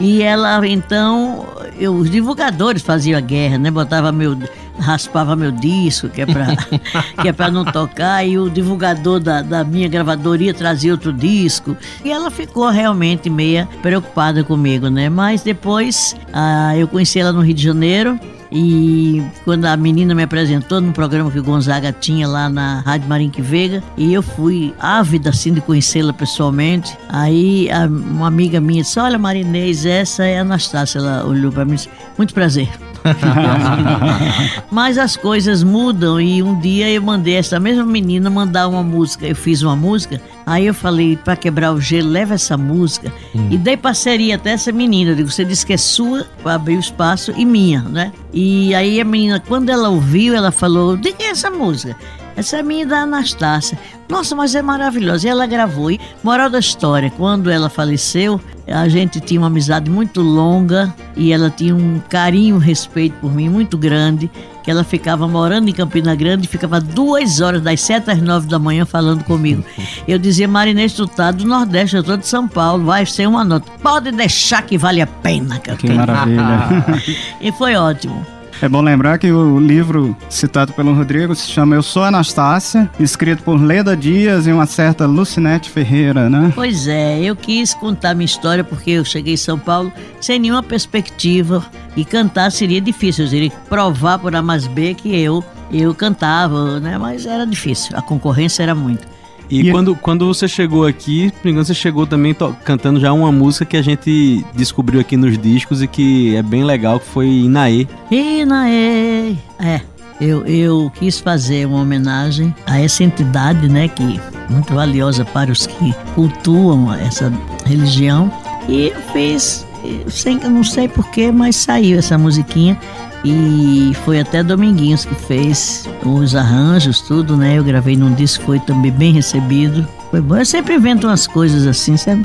E 0.00 0.22
ela, 0.22 0.66
então, 0.66 1.46
eu- 1.78 1.94
os 1.94 2.08
divulgadores 2.10 2.82
faziam 2.82 3.18
a 3.18 3.20
guerra, 3.20 3.58
né? 3.58 3.68
Botava 3.70 4.12
meu, 4.12 4.38
raspava 4.78 5.34
meu 5.34 5.50
disco, 5.50 6.08
que 6.08 6.22
é 6.22 6.26
pra, 6.26 6.46
que 7.20 7.28
é 7.28 7.32
pra 7.32 7.50
não 7.50 7.64
tocar, 7.64 8.24
e 8.24 8.38
o 8.38 8.48
divulgador 8.48 9.18
da, 9.18 9.42
da 9.42 9.64
minha 9.64 9.88
gravadoria 9.88 10.54
trazia 10.54 10.92
outro 10.92 11.12
disco. 11.12 11.76
E 12.04 12.12
ela 12.12 12.30
ficou 12.30 12.68
realmente 12.68 13.28
meia 13.28 13.68
preocupada 13.82 14.44
comigo, 14.44 14.88
né? 14.88 15.08
Mas 15.08 15.42
depois 15.42 16.14
ah, 16.32 16.76
eu 16.76 16.86
conheci 16.86 17.18
ela 17.18 17.32
no 17.32 17.40
Rio 17.40 17.54
de 17.54 17.62
Janeiro. 17.64 18.18
E 18.50 19.22
quando 19.44 19.64
a 19.66 19.76
menina 19.76 20.14
me 20.14 20.22
apresentou 20.22 20.80
no 20.80 20.92
programa 20.92 21.30
que 21.30 21.38
o 21.38 21.42
Gonzaga 21.42 21.92
tinha 21.92 22.26
lá 22.26 22.48
na 22.48 22.80
Rádio 22.80 23.08
Marinque 23.08 23.42
Veiga, 23.42 23.82
e 23.96 24.12
eu 24.14 24.22
fui 24.22 24.74
ávida 24.80 25.30
assim 25.30 25.52
de 25.52 25.60
conhecê-la 25.60 26.12
pessoalmente. 26.12 26.96
Aí 27.08 27.70
a- 27.70 27.86
uma 27.86 28.26
amiga 28.26 28.60
minha 28.60 28.82
disse: 28.82 28.98
Olha, 28.98 29.18
Marinês, 29.18 29.84
essa 29.84 30.24
é 30.24 30.38
a 30.38 30.42
Anastácia. 30.42 30.98
Ela 30.98 31.24
olhou 31.26 31.52
para 31.52 31.64
mim 31.64 31.72
e 31.72 31.76
disse: 31.76 31.90
Muito 32.16 32.32
prazer. 32.32 32.68
Mas 34.70 34.98
as 34.98 35.16
coisas 35.16 35.62
mudam 35.62 36.20
e 36.20 36.42
um 36.42 36.58
dia 36.58 36.90
eu 36.90 37.02
mandei 37.02 37.36
essa 37.36 37.58
mesma 37.58 37.84
menina 37.84 38.30
mandar 38.30 38.68
uma 38.68 38.82
música. 38.82 39.26
Eu 39.26 39.36
fiz 39.36 39.62
uma 39.62 39.76
música, 39.76 40.20
aí 40.46 40.66
eu 40.66 40.74
falei 40.74 41.16
para 41.16 41.36
quebrar 41.36 41.72
o 41.72 41.80
gelo, 41.80 42.08
leva 42.08 42.34
essa 42.34 42.56
música 42.56 43.12
e 43.50 43.56
dei 43.56 43.76
parceria 43.76 44.36
até 44.36 44.50
essa 44.50 44.72
menina. 44.72 45.12
Eu 45.12 45.16
digo, 45.16 45.30
você 45.30 45.44
disse 45.44 45.64
que 45.64 45.72
é 45.72 45.76
sua 45.76 46.26
para 46.42 46.54
abrir 46.54 46.76
o 46.76 46.80
espaço 46.80 47.32
e 47.36 47.44
minha, 47.44 47.82
né? 47.82 48.12
E 48.32 48.74
aí 48.74 49.00
a 49.00 49.04
menina, 49.04 49.40
quando 49.40 49.70
ela 49.70 49.88
ouviu, 49.88 50.34
ela 50.34 50.50
falou: 50.50 50.96
de 50.96 51.12
quem 51.12 51.26
é 51.26 51.30
essa 51.30 51.50
música? 51.50 51.96
Essa 52.38 52.58
é 52.58 52.62
minha 52.62 52.86
da 52.86 52.98
Anastácia. 53.00 53.76
Nossa, 54.08 54.36
mas 54.36 54.54
é 54.54 54.62
maravilhosa. 54.62 55.26
E 55.26 55.28
ela 55.30 55.44
gravou. 55.44 55.90
E 55.90 55.98
moral 56.22 56.48
da 56.48 56.60
história, 56.60 57.10
quando 57.10 57.50
ela 57.50 57.68
faleceu, 57.68 58.40
a 58.64 58.88
gente 58.88 59.18
tinha 59.18 59.40
uma 59.40 59.48
amizade 59.48 59.90
muito 59.90 60.20
longa 60.22 60.94
e 61.16 61.32
ela 61.32 61.50
tinha 61.50 61.74
um 61.74 62.00
carinho, 62.08 62.54
um 62.54 62.60
respeito 62.60 63.14
por 63.20 63.34
mim 63.34 63.48
muito 63.48 63.76
grande. 63.76 64.30
Que 64.62 64.70
ela 64.70 64.84
ficava 64.84 65.26
morando 65.26 65.68
em 65.68 65.72
Campina 65.72 66.14
Grande 66.14 66.44
e 66.44 66.48
ficava 66.48 66.80
duas 66.80 67.40
horas, 67.40 67.60
das 67.60 67.80
sete 67.80 68.08
às 68.08 68.22
nove 68.22 68.46
da 68.46 68.58
manhã, 68.58 68.86
falando 68.86 69.24
comigo. 69.24 69.64
Eu 70.06 70.16
dizia, 70.16 70.46
Marinês, 70.46 70.92
tu 70.92 71.08
tá 71.08 71.32
do 71.32 71.44
Nordeste, 71.44 71.96
eu 71.96 72.04
tô 72.04 72.16
de 72.16 72.26
São 72.26 72.46
Paulo, 72.46 72.84
vai 72.84 73.04
ser 73.04 73.26
uma 73.26 73.42
nota. 73.44 73.68
Pode 73.82 74.12
deixar 74.12 74.62
que 74.62 74.78
vale 74.78 75.00
a 75.02 75.06
pena. 75.08 75.58
Que, 75.58 75.70
eu 75.70 75.76
Que 75.76 75.88
tenho." 75.88 75.98
maravilha. 75.98 77.02
E 77.40 77.50
foi 77.50 77.74
ótimo. 77.74 78.37
É 78.60 78.68
bom 78.68 78.82
lembrar 78.82 79.18
que 79.18 79.30
o 79.30 79.60
livro 79.60 80.16
citado 80.28 80.72
pelo 80.72 80.92
Rodrigo 80.92 81.32
se 81.32 81.48
chama 81.48 81.76
Eu 81.76 81.82
Sou 81.82 82.02
Anastácia, 82.02 82.90
escrito 82.98 83.44
por 83.44 83.54
Leda 83.54 83.96
Dias 83.96 84.48
e 84.48 84.52
uma 84.52 84.66
certa 84.66 85.06
Lucinete 85.06 85.70
Ferreira, 85.70 86.28
né? 86.28 86.52
Pois 86.56 86.88
é, 86.88 87.20
eu 87.20 87.36
quis 87.36 87.72
contar 87.72 88.16
minha 88.16 88.26
história 88.26 88.64
porque 88.64 88.90
eu 88.90 89.04
cheguei 89.04 89.34
em 89.34 89.36
São 89.36 89.60
Paulo 89.60 89.92
sem 90.20 90.40
nenhuma 90.40 90.62
perspectiva 90.62 91.64
e 91.96 92.04
cantar 92.04 92.50
seria 92.50 92.80
difícil. 92.80 93.26
Eu 93.26 93.30
que 93.30 93.56
provar 93.68 94.18
por 94.18 94.34
A 94.34 94.42
mais 94.42 94.66
B 94.66 94.92
que 94.94 95.16
eu, 95.16 95.44
eu 95.72 95.94
cantava, 95.94 96.80
né? 96.80 96.98
Mas 96.98 97.26
era 97.26 97.46
difícil, 97.46 97.96
a 97.96 98.02
concorrência 98.02 98.64
era 98.64 98.74
muita. 98.74 99.06
E, 99.50 99.68
E- 99.68 99.70
quando, 99.70 99.94
quando 99.96 100.26
você 100.26 100.46
chegou 100.46 100.86
aqui, 100.86 101.32
por 101.40 101.48
engano, 101.48 101.64
você 101.64 101.74
chegou 101.74 102.06
também 102.06 102.36
cantando 102.64 103.00
já 103.00 103.12
uma 103.12 103.32
música 103.32 103.64
que 103.64 103.76
a 103.76 103.82
gente 103.82 104.44
descobriu 104.54 105.00
aqui 105.00 105.16
nos 105.16 105.38
discos 105.38 105.82
e 105.82 105.86
que 105.86 106.36
é 106.36 106.42
bem 106.42 106.64
legal, 106.64 107.00
que 107.00 107.06
foi 107.06 107.26
Inaê. 107.28 107.86
Inaê! 108.10 109.36
É, 109.58 109.80
eu, 110.20 110.44
eu 110.46 110.92
quis 110.98 111.18
fazer 111.20 111.66
uma 111.66 111.80
homenagem 111.80 112.54
a 112.66 112.80
essa 112.80 113.02
entidade, 113.04 113.68
né, 113.68 113.88
que 113.88 114.02
é 114.02 114.52
muito 114.52 114.74
valiosa 114.74 115.24
para 115.24 115.50
os 115.50 115.66
que 115.66 115.94
cultuam 116.14 116.92
essa 116.92 117.32
religião. 117.64 118.30
E 118.68 118.88
eu 118.88 119.00
fiz, 119.12 119.66
eu 119.84 120.10
sei, 120.10 120.38
eu 120.42 120.50
não 120.50 120.64
sei 120.64 120.88
porquê, 120.88 121.30
mas 121.32 121.56
saiu 121.56 121.98
essa 121.98 122.18
musiquinha. 122.18 122.78
E 123.24 123.92
foi 124.04 124.20
até 124.20 124.42
Dominguinhos 124.42 125.04
que 125.04 125.14
fez 125.14 125.88
os 126.04 126.34
arranjos, 126.36 127.00
tudo, 127.00 127.36
né? 127.36 127.58
Eu 127.58 127.64
gravei 127.64 127.96
num 127.96 128.14
disco, 128.14 128.44
foi 128.44 128.60
também 128.60 128.90
bem 128.92 129.12
recebido. 129.12 129.86
Foi 130.10 130.20
bom. 130.20 130.36
Eu 130.36 130.46
sempre 130.46 130.74
invento 130.74 131.06
umas 131.06 131.26
coisas 131.26 131.66
assim, 131.66 131.96
sabe? 131.96 132.24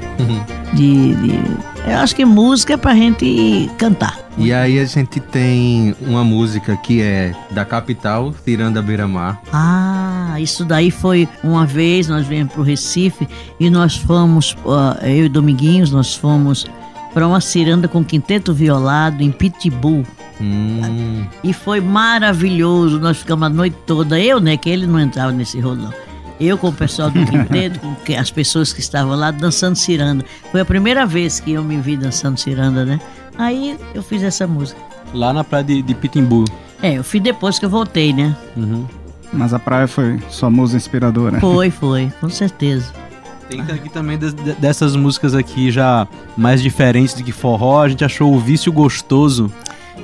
De, 0.74 1.14
de- 1.16 1.40
Eu 1.86 1.98
acho 1.98 2.16
que 2.16 2.24
música 2.24 2.74
é 2.74 2.78
pra 2.78 2.96
gente 2.96 3.70
cantar. 3.78 4.18
E 4.38 4.52
aí 4.54 4.80
a 4.80 4.86
gente 4.86 5.20
tem 5.20 5.94
uma 6.02 6.24
música 6.24 6.76
que 6.78 7.02
é 7.02 7.34
da 7.52 7.66
capital, 7.66 8.34
Tirando 8.46 8.78
a 8.78 8.82
Beira-Mar. 8.82 9.40
Ah, 9.52 10.36
isso 10.40 10.64
daí 10.66 10.90
foi 10.90 11.28
uma 11.44 11.66
vez, 11.66 12.08
nós 12.08 12.26
viemos 12.26 12.54
para 12.54 12.62
o 12.62 12.64
Recife 12.64 13.28
e 13.60 13.70
nós 13.70 13.96
fomos, 13.98 14.56
eu 15.04 15.26
e 15.26 15.30
Dominguinhos, 15.30 15.92
nós 15.92 16.16
fomos 16.16 16.66
para 17.14 17.28
uma 17.28 17.40
ciranda 17.42 17.88
com 17.88 18.04
quinteto 18.04 18.54
violado 18.54 19.22
em 19.24 19.32
Pitbull. 19.32 20.04
Hum, 20.42 21.26
E 21.44 21.54
foi 21.54 21.80
maravilhoso, 21.80 23.00
nós 23.00 23.18
ficamos 23.18 23.46
a 23.46 23.50
noite 23.50 23.76
toda, 23.86 24.20
eu, 24.20 24.40
né, 24.40 24.58
que 24.58 24.70
ele 24.70 24.88
não 24.88 25.00
entrava 25.00 25.32
nesse 25.32 25.60
rolão. 25.60 25.94
Eu 26.40 26.58
com 26.58 26.70
o 26.70 26.74
pessoal 26.74 27.10
do 27.10 27.24
quinteto, 27.26 27.80
com 27.82 27.94
que- 27.96 28.16
as 28.16 28.32
pessoas 28.32 28.74
que 28.74 28.80
estavam 28.80 29.16
lá 29.16 29.30
dançando 29.32 29.76
ciranda. 29.76 30.26
Foi 30.52 30.62
a 30.62 30.66
primeira 30.66 31.06
vez 31.06 31.40
que 31.40 31.52
eu 31.54 31.64
me 31.64 31.78
vi 31.78 31.96
dançando 31.96 32.38
ciranda, 32.38 32.84
né? 32.84 33.00
Aí 33.38 33.78
eu 33.94 34.02
fiz 34.04 34.24
essa 34.24 34.46
música. 34.48 34.80
Lá 35.14 35.32
na 35.32 35.44
praia 35.44 35.64
de, 35.64 35.82
de 35.82 35.94
Pitimbu. 35.94 36.44
É, 36.82 36.98
eu 36.98 37.04
fiz 37.04 37.22
depois 37.22 37.60
que 37.60 37.66
eu 37.66 37.70
voltei, 37.70 38.12
né? 38.12 38.36
Uhum. 38.58 38.86
Mas 39.32 39.54
a 39.54 39.60
praia 39.60 39.88
foi 39.88 40.20
sua 40.30 40.50
musa 40.50 40.76
inspiradora. 40.76 41.40
Foi, 41.40 41.70
foi, 41.72 42.12
com 42.20 42.30
certeza. 42.30 42.92
Tem 43.62 43.76
aqui 43.76 43.90
também 43.90 44.18
des- 44.18 44.34
de- 44.34 44.54
dessas 44.54 44.96
músicas 44.96 45.36
aqui 45.36 45.72
já 45.72 46.08
mais 46.38 46.62
diferentes 46.62 47.14
do 47.14 47.24
que 47.24 47.32
forró, 47.32 47.84
a 47.84 47.90
gente 47.90 48.04
achou 48.04 48.34
o 48.34 48.40
Vício 48.40 48.72
Gostoso. 48.72 49.52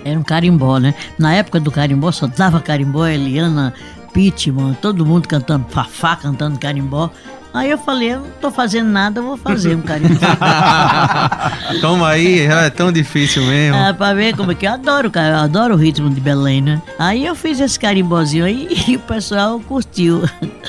Era 0.05 0.19
um 0.19 0.23
carimbó, 0.23 0.77
né? 0.77 0.93
Na 1.17 1.33
época 1.33 1.59
do 1.59 1.71
carimbó 1.71 2.12
só 2.12 2.27
dava 2.27 2.59
carimbó, 2.62 3.05
Eliana, 3.05 3.73
Pittman, 4.13 4.73
todo 4.81 5.05
mundo 5.05 5.27
cantando, 5.27 5.65
Fafá 5.69 6.15
cantando 6.15 6.57
carimbó. 6.59 7.09
Aí 7.53 7.71
eu 7.71 7.77
falei, 7.79 8.13
eu 8.13 8.19
não 8.19 8.27
tô 8.39 8.51
fazendo 8.51 8.89
nada, 8.89 9.19
eu 9.19 9.23
vou 9.23 9.35
fazer 9.38 9.75
um 9.75 9.81
carimbó. 9.81 10.19
Toma 11.81 12.09
aí, 12.09 12.41
é 12.41 12.69
tão 12.69 12.91
difícil 12.91 13.43
mesmo. 13.43 13.75
ah, 13.77 13.93
pra 13.93 14.13
ver 14.13 14.35
como 14.35 14.51
é 14.51 14.55
que 14.55 14.67
eu 14.67 14.71
adoro, 14.73 15.09
cara, 15.09 15.35
eu 15.38 15.39
adoro 15.43 15.73
o 15.73 15.77
ritmo 15.77 16.09
de 16.09 16.21
Belém, 16.21 16.62
né? 16.62 16.81
Aí 16.99 17.25
eu 17.25 17.35
fiz 17.35 17.59
esse 17.59 17.79
carimbózinho 17.79 18.45
aí 18.45 18.67
e 18.88 18.95
o 18.95 18.99
pessoal 18.99 19.59
curtiu. 19.62 20.21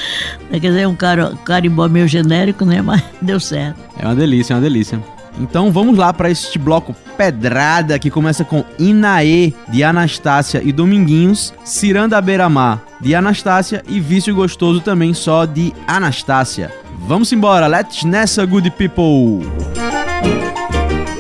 Quer 0.50 0.58
dizer, 0.58 0.88
um 0.88 0.94
caro- 0.96 1.36
carimbó 1.44 1.86
meio 1.88 2.08
genérico, 2.08 2.64
né? 2.64 2.80
Mas 2.82 3.02
deu 3.20 3.38
certo. 3.38 3.78
É 3.98 4.04
uma 4.06 4.14
delícia, 4.14 4.54
é 4.54 4.56
uma 4.56 4.62
delícia. 4.62 4.98
Então 5.38 5.70
vamos 5.70 5.96
lá 5.96 6.12
para 6.12 6.30
este 6.30 6.58
bloco 6.58 6.94
pedrada 7.16 7.98
que 7.98 8.10
começa 8.10 8.44
com 8.44 8.64
Inaê 8.78 9.52
de 9.68 9.84
Anastácia 9.84 10.62
e 10.64 10.72
Dominguinhos, 10.72 11.52
Ciranda 11.64 12.20
Beira-Mar 12.20 12.82
de 13.00 13.14
Anastácia 13.14 13.82
e 13.88 13.98
Vício 13.98 14.34
Gostoso 14.34 14.80
também 14.80 15.14
só 15.14 15.46
de 15.46 15.72
Anastácia. 15.86 16.70
Vamos 17.06 17.32
embora, 17.32 17.66
let's 17.66 18.04
nessa 18.04 18.44
good 18.44 18.70
people. 18.72 19.46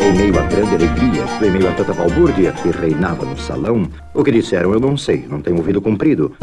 Em 0.00 0.12
meio 0.12 0.38
a 0.38 0.42
grande 0.42 0.74
alegria, 0.74 1.24
em 1.42 1.50
meio 1.50 1.68
a 1.68 1.72
tanta 1.72 1.94
balbúrdia 1.94 2.52
que 2.52 2.70
reinava 2.70 3.24
no 3.24 3.38
salão, 3.38 3.88
o 4.12 4.22
que 4.22 4.30
disseram 4.30 4.72
eu 4.72 4.80
não 4.80 4.96
sei, 4.96 5.26
não 5.28 5.40
tenho 5.40 5.56
ouvido 5.56 5.80
comprido. 5.80 6.36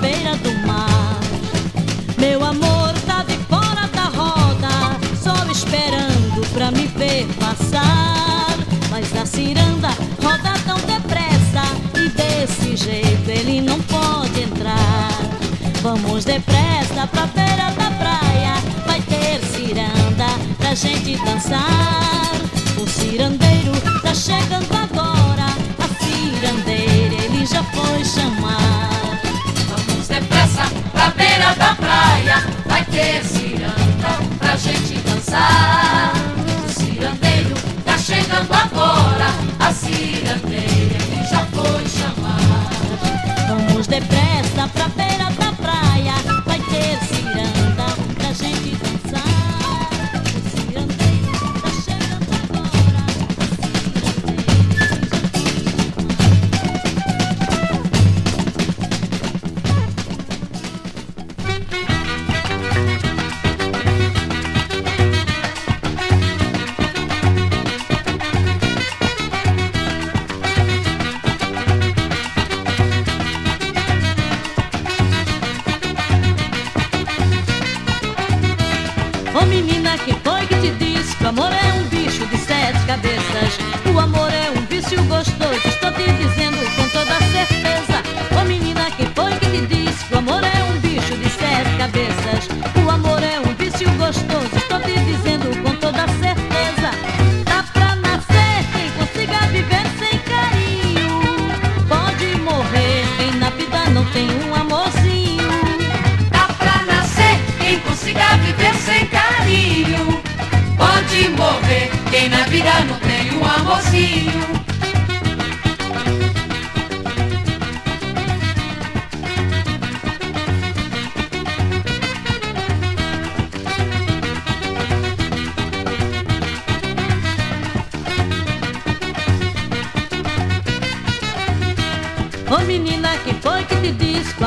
Beira 0.00 0.36
do 0.36 0.66
mar. 0.66 1.18
Meu 2.18 2.44
amor 2.44 2.92
tá 3.06 3.22
de 3.24 3.36
fora 3.48 3.86
da 3.88 4.04
roda, 4.04 4.96
só 5.22 5.34
esperando 5.50 6.46
pra 6.52 6.70
me 6.70 6.86
ver 6.86 7.26
passar. 7.38 8.56
Mas 8.90 9.14
a 9.16 9.26
ciranda 9.26 9.88
roda 10.22 10.52
tão 10.66 10.78
depressa 10.78 11.62
e 11.96 12.08
desse 12.10 12.76
jeito 12.76 13.28
ele 13.28 13.60
não 13.60 13.80
pode 13.82 14.42
entrar. 14.42 15.10
Vamos 15.82 16.24
depressa 16.24 17.06
pra 17.06 17.26
beira 17.26 17.70
da 17.76 17.90
praia, 17.92 18.54
vai 18.86 19.00
ter 19.02 19.40
ciranda 19.46 20.26
pra 20.58 20.74
gente 20.74 21.16
dançar. 21.24 22.32
O 22.76 22.86
cirandeiro 22.88 23.72
tá 24.02 24.14
chegando 24.14 24.72
agora, 24.72 25.46
a 25.78 26.04
cirandeira 26.04 27.24
ele 27.24 27.46
já 27.46 27.62
foi 27.64 28.04
chamar. 28.04 29.07
Depressa 30.58 30.90
pra 30.90 31.10
beira 31.10 31.54
da 31.54 31.74
praia, 31.74 32.44
vai 32.66 32.84
ter 32.86 33.24
ciranda 33.24 34.18
pra 34.38 34.56
gente 34.56 34.94
dançar. 35.00 36.12
O 36.64 36.68
cirandeiro 36.68 37.54
tá 37.84 37.96
chegando 37.96 38.52
agora, 38.52 39.26
a 39.60 39.72
cirandeira 39.72 40.98
que 40.98 41.30
já 41.30 41.46
foi 41.46 41.86
chamar. 41.88 42.68
Vamos 43.48 43.86
depressa 43.86 44.68
pra 44.74 44.88
beira 44.88 45.30
da 45.30 45.47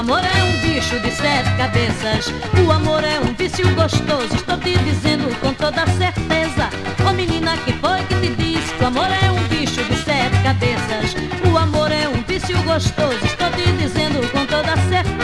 amor 0.01 0.21
é 0.23 0.43
um 0.43 0.61
bicho 0.61 0.99
de 0.99 1.11
sete 1.11 1.55
cabeças? 1.57 2.33
O 2.65 2.71
amor 2.71 3.03
é 3.03 3.19
um 3.19 3.35
vício 3.35 3.69
gostoso, 3.75 4.33
estou 4.33 4.57
te 4.57 4.75
dizendo 4.79 5.29
com 5.39 5.53
toda 5.53 5.85
certeza. 5.85 6.71
Ô 7.07 7.13
menina, 7.13 7.55
quem 7.57 7.75
foi 7.77 8.01
que 8.05 8.15
te 8.15 8.35
disse 8.35 8.73
que 8.73 8.83
o 8.83 8.87
amor 8.87 9.05
é 9.05 9.31
um 9.31 9.43
bicho 9.43 9.83
de 9.83 9.95
sete 9.97 10.41
cabeças? 10.41 11.15
O 11.47 11.55
amor 11.55 11.91
é 11.91 12.09
um 12.09 12.23
vício 12.23 12.57
gostoso, 12.63 13.23
estou 13.23 13.51
te 13.51 13.71
dizendo 13.73 14.27
com 14.31 14.43
toda 14.47 14.75
certeza. 14.89 15.20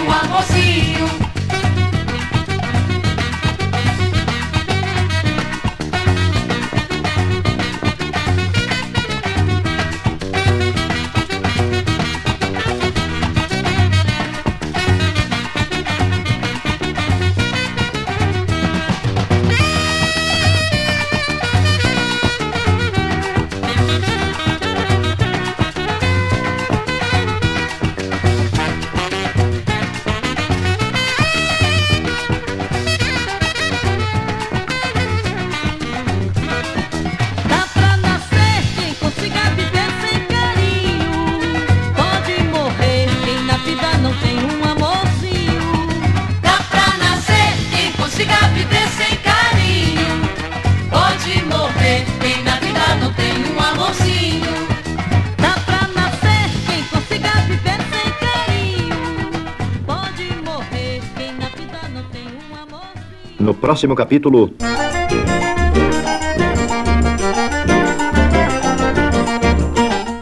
Um 0.00 0.10
amorzinho. 0.10 0.93
No 63.44 63.52
próximo 63.52 63.94
capítulo. 63.94 64.54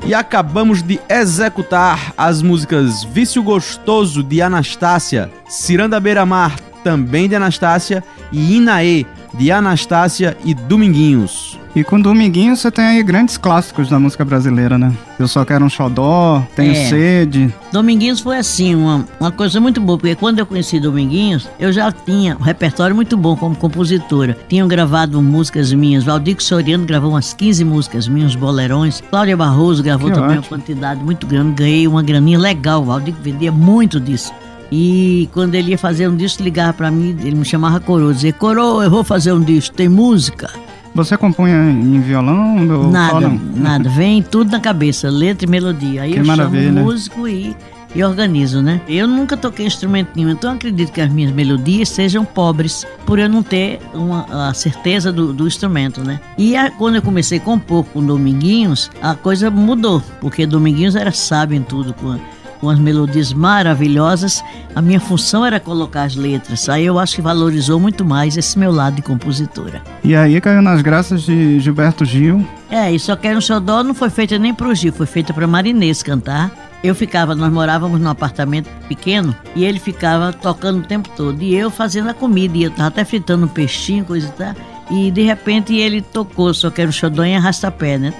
E 0.04 0.12
acabamos 0.12 0.82
de 0.82 1.00
executar 1.08 2.12
as 2.18 2.42
músicas 2.42 3.04
Vício 3.04 3.40
Gostoso 3.40 4.24
de 4.24 4.42
Anastácia, 4.42 5.30
Ciranda 5.48 6.00
Beira 6.00 6.26
Mar 6.26 6.58
também 6.82 7.28
de 7.28 7.36
Anastácia 7.36 8.02
e 8.32 8.56
Inaê, 8.56 9.06
de 9.34 9.52
Anastácia 9.52 10.36
e 10.44 10.52
Dominguinhos. 10.52 11.51
E 11.74 11.82
com 11.82 11.98
Dominguinhos 11.98 12.60
você 12.60 12.70
tem 12.70 12.84
aí 12.84 13.02
grandes 13.02 13.38
clássicos 13.38 13.88
da 13.88 13.98
música 13.98 14.22
brasileira, 14.26 14.76
né? 14.76 14.92
Eu 15.18 15.26
só 15.26 15.42
quero 15.42 15.64
um 15.64 15.70
xodó, 15.70 16.42
tenho 16.54 16.72
É. 16.72 16.84
sede. 16.86 17.54
Dominguinhos 17.72 18.20
foi 18.20 18.36
assim, 18.36 18.74
uma, 18.74 19.06
uma 19.18 19.30
coisa 19.32 19.58
muito 19.58 19.80
boa, 19.80 19.96
porque 19.98 20.14
quando 20.14 20.38
eu 20.38 20.44
conheci 20.44 20.78
Dominguinhos, 20.78 21.48
eu 21.58 21.72
já 21.72 21.90
tinha 21.90 22.36
um 22.36 22.42
repertório 22.42 22.94
muito 22.94 23.16
bom 23.16 23.34
como 23.34 23.56
compositora. 23.56 24.36
Tinham 24.50 24.68
gravado 24.68 25.22
músicas 25.22 25.72
minhas, 25.72 26.04
Valdir 26.04 26.36
Soriano 26.40 26.84
gravou 26.84 27.12
umas 27.12 27.32
15 27.32 27.64
músicas 27.64 28.06
minhas, 28.06 28.34
bolerões. 28.34 29.02
Cláudia 29.08 29.34
Barroso 29.36 29.82
gravou 29.82 30.10
Que 30.10 30.14
também 30.14 30.36
ótimo. 30.38 30.42
uma 30.54 30.58
quantidade 30.58 31.02
muito 31.02 31.26
grande, 31.26 31.52
ganhei 31.54 31.88
uma 31.88 32.02
graninha 32.02 32.38
legal, 32.38 32.82
o 32.82 32.84
Valdir 32.84 33.14
vendia 33.22 33.50
muito 33.50 33.98
disso. 33.98 34.30
E 34.70 35.26
quando 35.32 35.54
ele 35.54 35.70
ia 35.70 35.78
fazer 35.78 36.06
um 36.06 36.16
disco, 36.16 36.42
ligava 36.42 36.74
pra 36.74 36.90
mim, 36.90 37.16
ele 37.20 37.34
me 37.36 37.44
chamava 37.46 37.80
Coroa, 37.80 38.12
dizia, 38.12 38.32
Coroa, 38.34 38.84
eu 38.84 38.90
vou 38.90 39.02
fazer 39.02 39.32
um 39.32 39.40
disco, 39.40 39.74
tem 39.74 39.88
música? 39.88 40.50
Você 40.94 41.16
compunha 41.16 41.54
em 41.70 42.00
violão? 42.00 42.56
ou 42.70 42.90
Nada, 42.90 43.32
nada. 43.56 43.88
Vem 43.90 44.22
tudo 44.22 44.50
na 44.52 44.60
cabeça, 44.60 45.08
letra 45.08 45.46
e 45.46 45.50
melodia. 45.50 46.02
Aí 46.02 46.12
Que 46.12 46.18
eu 46.18 46.24
maravilha. 46.24 46.64
chamo 46.72 46.80
músico 46.84 47.26
e, 47.26 47.56
e 47.94 48.04
organizo, 48.04 48.60
né? 48.60 48.78
Eu 48.86 49.06
nunca 49.06 49.34
toquei 49.36 49.64
instrumento 49.66 50.10
nenhum, 50.14 50.30
então 50.30 50.52
acredito 50.54 50.92
que 50.92 51.00
as 51.00 51.10
minhas 51.10 51.32
melodias 51.32 51.88
sejam 51.88 52.26
pobres 52.26 52.86
por 53.06 53.18
eu 53.18 53.28
não 53.28 53.42
ter 53.42 53.80
uma, 53.94 54.48
a 54.50 54.52
certeza 54.54 55.10
do, 55.10 55.32
do 55.32 55.46
instrumento, 55.46 56.04
né? 56.04 56.20
E 56.36 56.54
a- 56.54 56.70
quando 56.70 56.96
eu 56.96 57.02
comecei 57.02 57.38
a 57.38 57.40
compor 57.40 57.84
com 57.86 58.04
Dominguinhos, 58.04 58.90
a 59.00 59.14
coisa 59.14 59.50
mudou, 59.50 60.02
porque 60.20 60.44
Dominguinhos 60.46 60.94
era 60.94 61.10
sábio 61.10 61.56
em 61.56 61.62
tudo, 61.62 61.94
com, 61.94 62.18
com 62.62 62.70
as 62.70 62.78
melodias 62.78 63.32
maravilhosas. 63.32 64.42
A 64.72 64.80
minha 64.80 65.00
função 65.00 65.44
era 65.44 65.58
colocar 65.58 66.04
as 66.04 66.14
letras. 66.14 66.68
Aí 66.68 66.86
eu 66.86 66.96
acho 66.96 67.16
que 67.16 67.20
valorizou 67.20 67.80
muito 67.80 68.04
mais 68.04 68.36
esse 68.36 68.56
meu 68.56 68.70
lado 68.70 68.94
de 68.94 69.02
compositora. 69.02 69.82
E 70.04 70.14
aí 70.14 70.40
caiu 70.40 70.62
nas 70.62 70.80
graças 70.80 71.22
de 71.22 71.58
Gilberto 71.58 72.04
Gil. 72.04 72.46
É, 72.70 72.90
e 72.92 73.00
Só 73.00 73.16
Quero 73.16 73.38
um 73.38 73.40
Xodó 73.40 73.82
não 73.82 73.92
foi 73.92 74.08
feita 74.10 74.38
nem 74.38 74.54
pro 74.54 74.72
Gil, 74.76 74.92
foi 74.92 75.06
feita 75.06 75.34
pra 75.34 75.44
Marinês 75.46 76.04
cantar. 76.04 76.52
Eu 76.84 76.94
ficava, 76.94 77.34
nós 77.34 77.52
morávamos 77.52 78.00
num 78.00 78.08
apartamento 78.08 78.68
pequeno 78.88 79.34
e 79.56 79.64
ele 79.64 79.80
ficava 79.80 80.32
tocando 80.32 80.78
o 80.80 80.86
tempo 80.86 81.08
todo. 81.16 81.42
E 81.42 81.56
eu 81.56 81.68
fazendo 81.68 82.10
a 82.10 82.14
comida, 82.14 82.56
e 82.56 82.62
eu 82.62 82.70
tava 82.70 82.88
até 82.88 83.04
fritando 83.04 83.44
um 83.44 83.48
peixinho, 83.48 84.04
coisa 84.04 84.28
e 84.28 84.30
tal. 84.30 84.54
E 84.90 85.10
de 85.10 85.22
repente 85.22 85.74
ele 85.74 86.00
tocou 86.00 86.54
Só 86.54 86.70
Quero 86.70 86.90
um 86.90 86.92
Xodó 86.92 87.24
em 87.24 87.36
arrastapé, 87.36 87.98
né? 87.98 88.12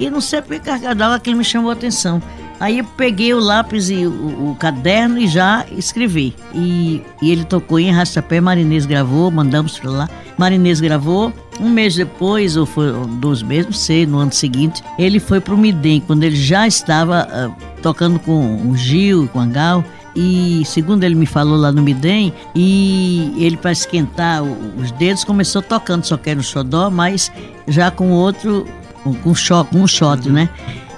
E 0.00 0.10
não 0.10 0.20
sei 0.20 0.40
porque 0.42 0.58
cargadava 0.58 1.14
aquilo 1.14 1.36
me 1.38 1.44
chamou 1.44 1.70
a 1.70 1.74
atenção. 1.74 2.20
Aí 2.58 2.78
eu 2.78 2.84
peguei 2.84 3.32
o 3.32 3.38
lápis 3.40 3.88
e 3.88 4.06
o, 4.06 4.50
o 4.50 4.56
caderno 4.58 5.18
e 5.18 5.26
já 5.28 5.64
escrevi. 5.76 6.34
E, 6.54 7.00
e 7.22 7.30
ele 7.30 7.44
tocou 7.44 7.78
em 7.78 7.90
Arrastapé, 7.90 8.40
Marinês 8.40 8.84
gravou, 8.86 9.30
mandamos 9.30 9.78
pra 9.78 9.90
lá. 9.90 10.08
Marinês 10.36 10.80
gravou. 10.80 11.32
Um 11.58 11.68
mês 11.68 11.94
depois, 11.94 12.56
ou 12.56 12.64
foi 12.66 12.92
dois 13.20 13.42
meses, 13.42 13.66
não 13.66 13.72
sei, 13.72 14.06
no 14.06 14.18
ano 14.18 14.32
seguinte, 14.32 14.82
ele 14.98 15.20
foi 15.20 15.40
pro 15.40 15.56
Midem, 15.58 16.00
quando 16.00 16.22
ele 16.24 16.36
já 16.36 16.66
estava 16.66 17.28
ah, 17.30 17.50
tocando 17.82 18.18
com 18.18 18.66
o 18.66 18.74
Gil, 18.76 19.28
com 19.30 19.40
a 19.40 19.46
Gal. 19.46 19.84
E 20.16 20.62
segundo 20.66 21.04
ele 21.04 21.14
me 21.14 21.26
falou 21.26 21.56
lá 21.56 21.70
no 21.70 21.82
Midem, 21.82 22.32
e 22.54 23.32
ele 23.38 23.56
para 23.56 23.72
esquentar 23.72 24.42
o- 24.42 24.56
os 24.80 24.90
dedos 24.92 25.22
começou 25.22 25.60
tocando 25.62 26.04
Só 26.04 26.16
Quero 26.16 26.40
um 26.40 26.42
Xodó, 26.42 26.90
mas 26.90 27.30
já 27.68 27.90
com 27.90 28.10
outro, 28.10 28.66
com, 29.02 29.14
com 29.14 29.34
shot, 29.34 29.68
com 29.70 29.78
um 29.78 29.86
shot, 29.86 30.28
né? 30.28 30.48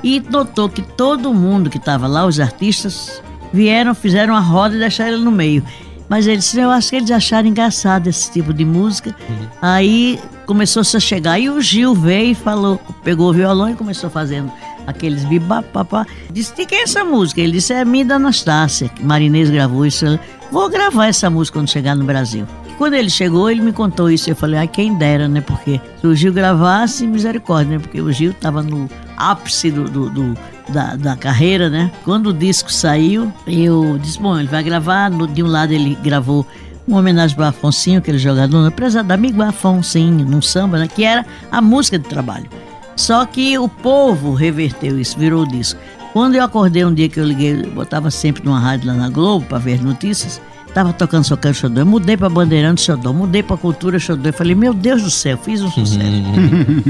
E 0.03 0.20
notou 0.20 0.68
que 0.68 0.82
todo 0.82 1.32
mundo 1.32 1.70
que 1.70 1.78
estava 1.78 2.07
lá, 2.07 2.26
os 2.26 2.40
artistas, 2.40 3.22
vieram, 3.53 3.94
fizeram 3.94 4.34
a 4.34 4.40
roda 4.40 4.74
e 4.74 4.78
deixaram 4.78 5.12
ele 5.12 5.24
no 5.24 5.30
meio. 5.30 5.64
Mas 6.09 6.26
ele 6.26 6.38
disse, 6.38 6.59
eu 6.61 6.70
acho 6.70 6.90
que 6.90 6.96
eles 6.96 7.11
acharam 7.11 7.48
engraçado 7.48 8.07
esse 8.07 8.30
tipo 8.30 8.53
de 8.53 8.64
música. 8.64 9.14
Aí 9.62 10.20
começou-se 10.44 10.94
a 10.96 11.00
chegar. 11.00 11.38
E 11.38 11.48
o 11.48 11.61
Gil 11.61 11.94
veio 11.94 12.32
e 12.32 12.34
falou, 12.34 12.78
pegou 13.03 13.30
o 13.30 13.32
violão 13.32 13.70
e 13.70 13.74
começou 13.74 14.11
fazendo 14.11 14.53
aqueles 14.86 15.24
bibapapá. 15.24 16.05
Disse, 16.30 16.55
de 16.55 16.66
quem 16.66 16.80
é 16.80 16.82
essa 16.82 17.05
música? 17.05 17.40
Ele 17.40 17.53
disse, 17.53 17.72
é 17.72 17.84
minha 17.84 18.05
da 18.05 18.16
Anastácia, 18.16 18.88
que 18.88 19.03
Marinês 19.03 19.48
gravou 19.48 19.86
isso. 19.86 20.18
Vou 20.50 20.68
gravar 20.68 21.07
essa 21.07 21.30
música 21.30 21.59
quando 21.59 21.70
chegar 21.70 21.94
no 21.94 22.05
Brasil. 22.05 22.46
E 22.73 22.77
quando 22.77 22.95
ele 22.95 23.11
chegou, 23.11 23.51
ele 23.51 23.61
me 23.61 23.73
contou 23.73 24.11
isso. 24.11 24.31
Eu 24.31 24.37
falei, 24.37 24.59
ai, 24.61 24.68
quem 24.68 24.95
dera, 24.97 25.29
né? 25.29 25.41
Porque 25.41 25.81
se 26.01 26.07
o 26.07 26.14
Gil 26.14 26.33
gravasse, 26.33 27.07
misericórdia, 27.07 27.77
né? 27.77 27.79
Porque 27.79 28.01
o 28.01 28.11
Gil 28.11 28.31
estava 28.31 28.62
no 28.62 28.89
ápice 29.16 29.70
do, 29.70 29.85
do- 29.85 30.09
do- 30.11 30.39
da, 30.68 30.97
da 30.97 31.16
carreira, 31.16 31.68
né? 31.68 31.91
Quando 32.05 32.29
o 32.29 32.33
disco 32.33 32.73
saiu, 32.73 33.33
eu 33.47 33.99
disse, 34.01 34.18
bom, 34.20 34.39
ele 34.39 34.49
vai 34.49 34.62
gravar. 34.62 35.11
De 35.11 35.43
um 35.43 35.47
lado 35.47 35.73
ele 35.73 35.97
gravou 36.03 36.47
uma 36.89 36.99
homenagem 36.99 37.37
para 37.37 37.49
Afonsinho, 37.49 37.99
aquele 37.99 38.18
jogador, 38.18 38.70
prezado 38.73 39.12
amigo 39.12 39.43
Afonsinho, 39.43 40.25
num 40.25 40.41
samba, 40.43 40.79
né? 40.79 40.89
Que 40.89 41.05
era 41.05 41.27
a 41.51 41.61
música 41.61 41.99
de 41.99 42.09
trabalho. 42.09 42.49
Só 42.97 43.25
que 43.27 43.59
o 43.59 43.68
povo 43.68 44.35
reverteu 44.35 44.99
isso, 44.99 45.18
virou 45.18 45.47
disco. 45.47 45.79
Quando 46.12 46.35
eu 46.35 46.45
acordei 46.45 46.85
um 46.85 46.93
dia 46.93 47.09
que 47.09 47.18
eu 47.18 47.25
liguei, 47.25 47.62
eu 47.64 47.70
botava 47.70 48.11
sempre 48.11 48.45
numa 48.45 48.61
rádio 48.61 48.89
lá 48.89 48.95
na 48.95 49.09
Globo 49.09 49.47
para 49.47 49.59
ver 49.59 49.75
as 49.75 49.81
notícias, 49.81 50.41
tava 50.75 50.93
tocando 50.93 51.37
Quero 51.37 51.55
Xodó. 51.55 51.81
Eu 51.81 51.87
mudei 51.87 52.16
para 52.16 52.29
Bandeirante 52.29 52.83
Xodó, 52.83 53.12
mudei 53.12 53.43
para 53.43 53.57
Cultura 53.57 53.99
Xodó. 53.99 54.29
Eu 54.29 54.33
falei, 54.33 54.55
meu 54.55 54.73
Deus 54.75 55.03
do 55.03 55.11
céu, 55.11 55.39
fiz 55.39 55.62
um 55.62 55.70
sucesso. 55.70 56.03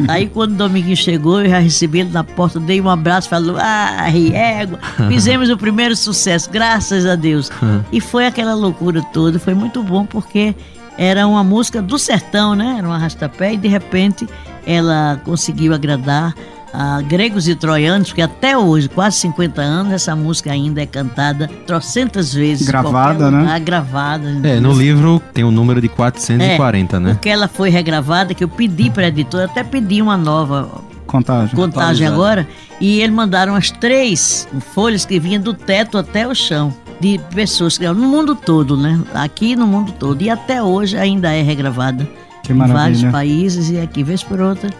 Aí 0.09 0.29
quando 0.29 0.53
o 0.53 0.57
Dominguinho 0.57 0.97
chegou, 0.97 1.43
eu 1.43 1.51
já 1.51 1.59
recebi 1.59 2.01
ele 2.01 2.11
na 2.11 2.25
porta, 2.25 2.61
dei 2.61 2.81
um 2.81 2.89
abraço, 2.89 3.29
falou, 3.29 3.57
ah, 3.59 4.09
égua, 4.11 4.79
fizemos 5.09 5.51
o 5.51 5.57
primeiro 5.57 5.97
sucesso, 5.97 6.51
graças 6.51 7.07
a 7.07 7.15
Deus. 7.15 7.51
E 7.91 8.01
foi 8.01 8.27
aquela 8.27 8.55
loucura 8.55 9.03
toda, 9.13 9.39
foi 9.39 9.55
muito 9.55 9.83
bom 9.83 10.07
porque 10.07 10.55
era 10.97 11.27
uma 11.27 11.43
música 11.43 11.81
do 11.81 11.99
sertão, 11.99 12.55
né? 12.55 12.77
Era 12.79 12.89
um 12.89 12.93
arrastapé 12.93 13.55
e 13.55 13.57
de 13.57 13.69
repente 13.69 14.29
ela 14.67 15.21
conseguiu 15.25 15.75
agradar 15.75 16.35
a 16.73 17.03
gregos 17.03 17.47
e 17.47 17.55
troianos, 17.55 18.09
porque 18.09 18.23
até 18.23 18.57
hoje, 18.57 18.89
quase 18.89 19.19
50 19.19 19.61
anos, 19.61 19.93
essa 19.93 20.17
música 20.17 20.51
ainda 20.51 20.83
é 20.83 20.87
cantada 20.87 21.49
trocentas 21.67 22.33
vezes. 22.33 22.67
Gravada, 22.67 23.31
né? 23.31 23.41
lugar, 23.41 23.61
Gravada. 23.61 24.41
É, 24.43 24.59
no 24.59 24.73
livro 24.73 25.21
tem 25.35 25.45
o 25.45 25.51
número 25.51 25.81
de 25.81 25.89
440, 25.89 26.99
né? 26.99 27.13
Porque 27.13 27.29
ela 27.29 27.47
foi 27.47 27.69
regravada, 27.69 28.33
que 28.35 28.43
eu 28.43 28.49
pedi 28.49 28.91
para 28.91 29.05
a 29.05 29.09
editora, 29.09 29.45
até 29.45 29.63
pedi 29.63 30.01
uma 30.01 30.17
nova 30.17 30.69
Contagem. 31.07 31.55
contagem 31.55 32.07
agora, 32.07 32.49
e 32.81 33.01
eles 33.01 33.15
mandaram 33.15 33.55
as 33.55 33.71
três 33.71 34.49
folhas 34.75 35.05
que 35.05 35.21
vinham 35.21 35.43
do 35.43 35.53
teto 35.53 35.99
até 35.99 36.27
o 36.27 36.35
chão, 36.35 36.75
de 36.99 37.21
pessoas 37.35 37.77
que 37.77 37.87
no 37.87 37.95
mundo 37.95 38.35
todo, 38.35 38.77
né? 38.77 38.99
Aqui 39.13 39.55
no 39.55 39.67
mundo 39.67 39.93
todo. 39.93 40.23
E 40.23 40.31
até 40.31 40.63
hoje 40.63 40.97
ainda 40.97 41.31
é 41.33 41.43
regravada 41.43 42.09
Que 42.43 42.53
em 42.53 42.57
vários 42.57 43.03
países 43.05 43.71
e 43.71 43.79
aqui, 43.79 44.03
vez 44.03 44.23
por 44.23 44.41
outra. 44.41 44.71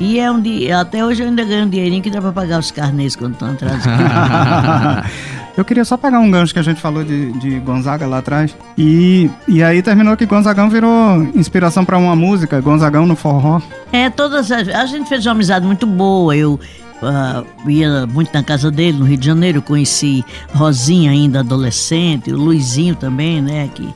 E 0.00 0.18
é 0.18 0.30
um 0.30 0.40
dia, 0.40 0.80
até 0.80 1.04
hoje 1.04 1.22
eu 1.22 1.28
ainda 1.28 1.44
ganho 1.44 1.66
um 1.66 1.68
dinheirinho 1.68 2.02
que 2.02 2.10
dá 2.10 2.22
para 2.22 2.32
pagar 2.32 2.58
os 2.58 2.70
carnês 2.70 3.14
quando 3.14 3.34
estão 3.34 3.50
atrasados. 3.52 5.10
Eu 5.54 5.62
queria 5.62 5.84
só 5.84 5.98
pegar 5.98 6.20
um 6.20 6.30
gancho 6.30 6.54
que 6.54 6.58
a 6.58 6.62
gente 6.62 6.80
falou 6.80 7.04
de, 7.04 7.32
de 7.32 7.58
Gonzaga 7.60 8.06
lá 8.06 8.18
atrás. 8.18 8.56
E, 8.78 9.30
e 9.46 9.62
aí 9.62 9.82
terminou 9.82 10.16
que 10.16 10.24
Gonzagão 10.24 10.70
virou 10.70 11.22
inspiração 11.34 11.84
pra 11.84 11.98
uma 11.98 12.16
música, 12.16 12.62
Gonzagão 12.62 13.04
no 13.04 13.14
forró. 13.14 13.60
É, 13.92 14.08
todas 14.08 14.50
as, 14.50 14.68
a 14.68 14.86
gente 14.86 15.06
fez 15.06 15.26
uma 15.26 15.32
amizade 15.32 15.66
muito 15.66 15.86
boa. 15.86 16.34
Eu 16.34 16.58
ah, 17.02 17.44
ia 17.66 18.06
muito 18.06 18.32
na 18.32 18.42
casa 18.42 18.70
dele 18.70 18.96
no 18.96 19.04
Rio 19.04 19.18
de 19.18 19.26
Janeiro. 19.26 19.58
Eu 19.58 19.62
conheci 19.62 20.24
Rosinha 20.54 21.10
ainda 21.10 21.40
adolescente, 21.40 22.32
o 22.32 22.38
Luizinho 22.38 22.94
também, 22.94 23.42
né? 23.42 23.68
Que, 23.74 23.86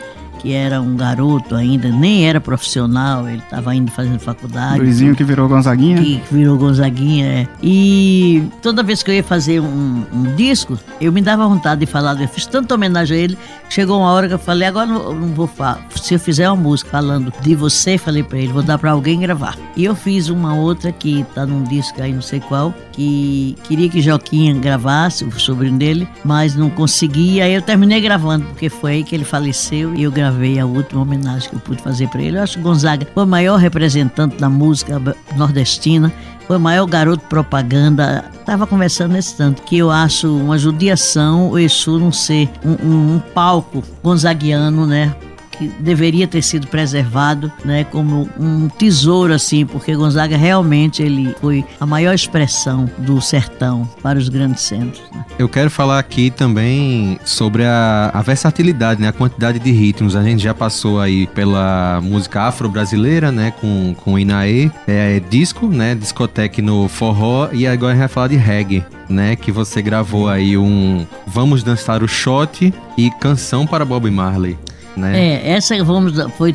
que 0.45 0.53
era 0.53 0.79
um 0.79 0.95
garoto 0.95 1.55
ainda, 1.55 1.89
nem 1.89 2.29
era 2.29 2.39
profissional, 2.39 3.27
ele 3.27 3.39
estava 3.39 3.71
ainda 3.71 3.91
fazendo 3.91 4.19
faculdade. 4.19 4.79
Luizinho 4.79 5.17
que 5.17 5.25
virou 5.25 5.49
Gonzaguinha. 5.49 5.97
Que 5.97 6.23
virou 6.31 6.59
Gonzaguinha, 6.59 7.27
é. 7.27 7.49
E 7.63 8.47
toda 8.61 8.83
vez 8.83 9.03
que 9.03 9.11
eu 9.11 9.15
ia 9.15 9.25
fazer 9.25 9.61
um, 9.61 10.05
um 10.13 10.35
disco, 10.37 10.79
eu 11.01 11.11
me 11.11 11.23
dava 11.23 11.49
vontade 11.49 11.81
de 11.81 11.87
falar. 11.87 12.21
Eu 12.21 12.29
fiz 12.29 12.45
tanta 12.45 12.75
homenagem 12.75 13.17
a 13.17 13.21
ele. 13.21 13.39
Chegou 13.71 13.99
uma 13.99 14.13
hora 14.13 14.29
que 14.29 14.35
eu 14.35 14.39
falei, 14.39 14.69
agora 14.69 14.85
não, 14.85 15.15
não 15.15 15.29
vou 15.29 15.47
falar. 15.47 15.81
Se 15.97 16.13
eu 16.13 16.21
fizer 16.21 16.47
uma 16.51 16.63
música 16.63 16.91
falando 16.91 17.33
de 17.41 17.55
você, 17.55 17.97
falei 17.97 18.23
pra 18.23 18.39
ele, 18.39 18.53
vou 18.53 18.63
dar 18.63 18.77
pra 18.77 18.91
alguém 18.91 19.21
gravar. 19.21 19.57
E 19.75 19.87
eu 19.87 19.97
fiz 19.97 20.29
uma 20.29 20.55
outra 20.55 20.93
que 20.93 21.25
tá 21.35 21.47
num 21.47 21.63
disco 21.63 22.03
aí, 22.03 22.13
não 22.13 22.21
sei 22.21 22.41
qual, 22.41 22.75
que 22.95 23.57
queria 23.65 23.89
que 23.89 24.01
Joquinha 24.01 24.55
gravasse, 24.55 25.25
o 25.25 25.41
sobrinho 25.41 25.77
dele, 25.77 26.09
mas 26.25 26.55
não 26.55 26.71
conseguia. 26.71 27.45
Aí 27.45 27.55
eu 27.55 27.63
terminei 27.63 28.01
gravando, 28.01 28.45
porque 28.47 28.69
foi 28.69 28.93
aí 28.93 29.05
que 29.05 29.15
ele 29.15 29.25
faleceu 29.25 29.95
e 29.95 30.03
eu 30.05 30.11
gravei 30.13 30.59
a 30.59 30.67
última 30.67 31.03
homenagem 31.03 31.49
que 31.51 31.57
eu 31.57 31.61
pude 31.61 31.83
fazer 31.83 32.09
pra 32.09 32.23
ele. 32.23 32.39
Eu 32.39 32.43
acho 32.43 32.57
que 32.59 32.63
Gonzaga 32.63 33.07
foi 33.13 33.25
o 33.25 33.27
maior 33.27 33.57
representante 33.59 34.37
da 34.37 34.49
música 34.49 35.01
nordestina. 35.37 36.13
Foi 36.47 36.59
o 36.59 36.61
maior 36.61 36.85
garoto 36.87 37.25
propaganda. 37.27 38.25
Tava 38.45 38.67
conversando 38.67 39.13
nesse 39.13 39.35
tanto 39.35 39.63
que 39.63 39.79
eu 39.79 39.91
acho 39.91 40.29
uma 40.37 40.59
judiação 40.59 41.49
o 41.51 41.59
Exu 41.59 41.99
não 41.99 42.13
ser 42.13 42.51
um, 42.65 42.87
um- 42.87 43.15
um 43.17 43.19
palco 43.35 43.83
gonzaguiano, 44.03 44.87
né? 44.87 45.15
Que 45.57 45.69
deveria 45.79 46.27
ter 46.27 46.43
sido 46.43 46.67
preservado, 46.67 47.51
né, 47.65 47.85
como 47.85 48.29
um 48.39 48.69
tesouro 48.69 49.33
assim, 49.33 49.65
porque 49.67 49.95
Gonzaga 49.95 50.37
realmente 50.37 51.03
ele 51.03 51.35
foi 51.41 51.65
a 51.81 51.87
maior 51.87 52.15
expressão 52.15 52.91
do 52.99 53.21
sertão 53.21 53.89
para 54.03 54.19
os 54.19 54.29
grandes 54.29 54.63
centros. 54.63 55.03
Né? 55.13 55.25
Eu 55.39 55.49
quero 55.49 55.71
falar 55.71 55.99
aqui 55.99 56.31
também 56.31 57.19
sobre 57.25 57.65
a, 57.65 58.11
a, 58.13 58.23
versatilidade, 58.23 59.01
né? 59.01 59.09
A 59.09 59.13
quantidade 59.13 59.59
de 59.59 59.71
ritmos. 59.71 60.15
A 60.15 60.23
gente 60.23 60.43
já 60.43 60.55
passou 60.55 61.01
aí 61.01 61.27
pela 61.29 62.01
música 62.03 62.43
afro-brasileira, 62.43 63.33
né? 63.33 63.53
Com, 63.61 63.95
com 63.95 64.19
Inaê, 64.19 64.71
é, 64.87 65.21
disco, 65.21 65.67
né? 65.67 65.95
Discoteca 65.95 66.63
no 66.63 66.89
forró 66.89 67.49
e 67.53 67.67
agora 67.67 67.93
a 67.93 67.95
gente 67.95 68.01
vai 68.01 68.09
falar 68.09 68.29
de 68.29 68.37
reggae. 68.37 68.85
Né, 69.07 69.37
que 69.37 69.53
você 69.53 69.83
gravou 69.83 70.31
aí 70.31 70.57
um 70.57 71.07
Vamos 71.27 71.63
Dançar 71.63 72.03
o 72.03 72.09
Shot 72.09 72.73
e 72.97 73.11
Canção 73.21 73.67
para 73.67 73.85
Bob 73.85 74.11
Marley. 74.11 74.57
Né? 74.97 75.35
É, 75.35 75.51
essa 75.53 75.83
vamos, 75.83 76.15
foi 76.37 76.53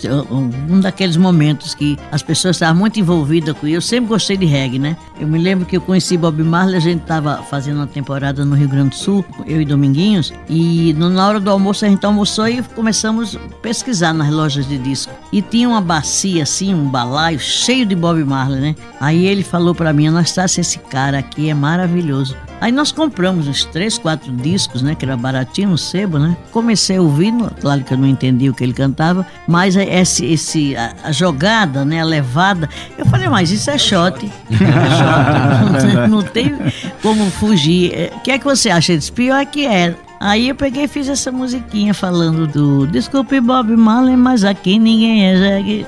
um 0.70 0.80
daqueles 0.80 1.18
momentos 1.18 1.74
que 1.76 1.98
as 2.12 2.24
pessoas 2.24 2.56
estavam 2.56 2.80
muito 2.80 3.00
envolvidas 3.00 3.58
com. 3.58 3.68
Eu 3.68 3.82
sempre 3.82 4.10
gostei 4.10 4.38
de 4.38 4.46
reggae, 4.46 4.80
né? 4.80 4.96
Eu 5.20 5.28
me 5.28 5.38
lembro 5.38 5.66
que 5.66 5.78
eu 5.78 5.82
conheci 5.82 6.18
Bob 6.18 6.42
Marley, 6.44 6.78
a 6.78 6.80
gente 6.80 7.02
estava 7.02 7.44
fazendo 7.50 7.78
uma 7.78 7.88
temporada 7.88 8.46
no 8.46 8.56
Rio 8.56 8.70
Grande 8.70 8.90
do 8.90 8.96
Sul, 8.96 9.26
eu 9.46 9.62
e 9.62 9.66
Dominguinhos, 9.66 10.34
e 10.50 10.94
na 10.94 11.28
hora 11.28 11.40
do 11.40 11.50
almoço 11.50 11.86
a 11.86 11.90
gente 11.90 12.06
almoçou 12.06 12.48
e 12.48 12.62
começamos 12.62 13.36
a 13.36 13.40
pesquisar 13.62 14.14
nas 14.14 14.32
lojas 14.32 14.68
de 14.68 14.78
disco. 14.78 15.12
E 15.32 15.42
tinha 15.42 15.68
uma 15.68 15.82
bacia 15.82 16.44
assim, 16.44 16.74
um 16.74 16.90
balaio 16.90 17.40
cheio 17.40 17.86
de 17.86 17.96
Bob 17.96 18.24
Marley, 18.24 18.62
né? 18.62 18.76
Aí 19.00 19.26
ele 19.26 19.44
falou 19.44 19.76
para 19.76 19.92
mim, 19.92 20.08
Anastácia, 20.08 20.62
esse 20.62 20.80
cara 20.80 21.20
aqui 21.20 21.50
é 21.50 21.54
maravilhoso. 21.54 22.36
Aí 22.62 22.72
nós 22.72 22.92
compramos 22.92 23.48
uns 23.48 23.64
três, 23.66 23.98
quatro 23.98 24.32
discos, 24.32 24.82
né? 24.82 24.96
Que 24.96 25.06
era 25.06 25.16
baratinho 25.16 25.70
no 25.70 25.78
sebo, 25.78 26.20
né? 26.20 26.36
Comecei 26.52 26.98
a 26.98 27.02
ouvir, 27.02 27.34
claro 27.62 27.84
que 27.84 27.94
eu 27.94 27.98
não 27.98 28.08
entendi 28.08 28.50
o 28.50 28.54
que 28.54 28.64
ele 28.64 28.74
cantava, 28.74 29.26
mas 29.48 29.76
esse, 29.76 30.26
esse, 30.26 30.76
a, 30.76 30.94
a 31.06 31.12
jogada, 31.12 31.86
né? 31.86 32.02
A 32.02 32.06
levada. 32.06 32.70
Eu 32.98 33.06
falei, 33.06 33.30
mas 33.30 33.52
isso 33.52 33.70
é 33.70 33.78
shot. 33.78 34.26
É 34.26 34.56
shot. 35.96 36.10
não, 36.10 36.22
tem 36.22 36.56
como 37.02 37.30
fugir. 37.32 37.94
É, 37.94 38.12
o 38.16 38.20
que 38.20 38.32
é 38.32 38.40
que 38.40 38.46
você 38.46 38.70
acha? 38.70 38.92
Ele 38.92 39.00
disse, 39.00 39.12
pior 39.12 39.38
é 39.38 39.46
que 39.46 39.66
é. 39.66 39.96
Aí 40.20 40.50
eu 40.50 40.56
peguei 40.56 40.84
e 40.84 40.88
fiz 40.88 41.08
essa 41.08 41.32
musiquinha 41.32 41.94
falando 41.94 42.46
do 42.46 42.86
Desculpe 42.86 43.40
Bob 43.40 43.74
Marley, 43.78 44.18
mas 44.18 44.44
aqui 44.44 44.78
ninguém 44.78 45.26
é 45.26 45.36
reggae. 45.36 45.88